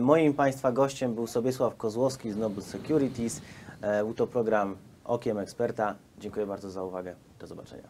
Moim 0.00 0.34
Państwa 0.34 0.72
gościem 0.72 1.14
był 1.14 1.26
Sobiesław 1.26 1.76
Kozłowski 1.76 2.32
z 2.32 2.36
Noble 2.36 2.62
Securities. 2.62 3.40
Był 4.00 4.14
to 4.14 4.26
program 4.26 4.76
Okiem 5.04 5.38
Eksperta. 5.38 5.94
Dziękuję 6.18 6.46
bardzo 6.46 6.70
za 6.70 6.84
uwagę. 6.84 7.14
Do 7.40 7.46
zobaczenia. 7.46 7.88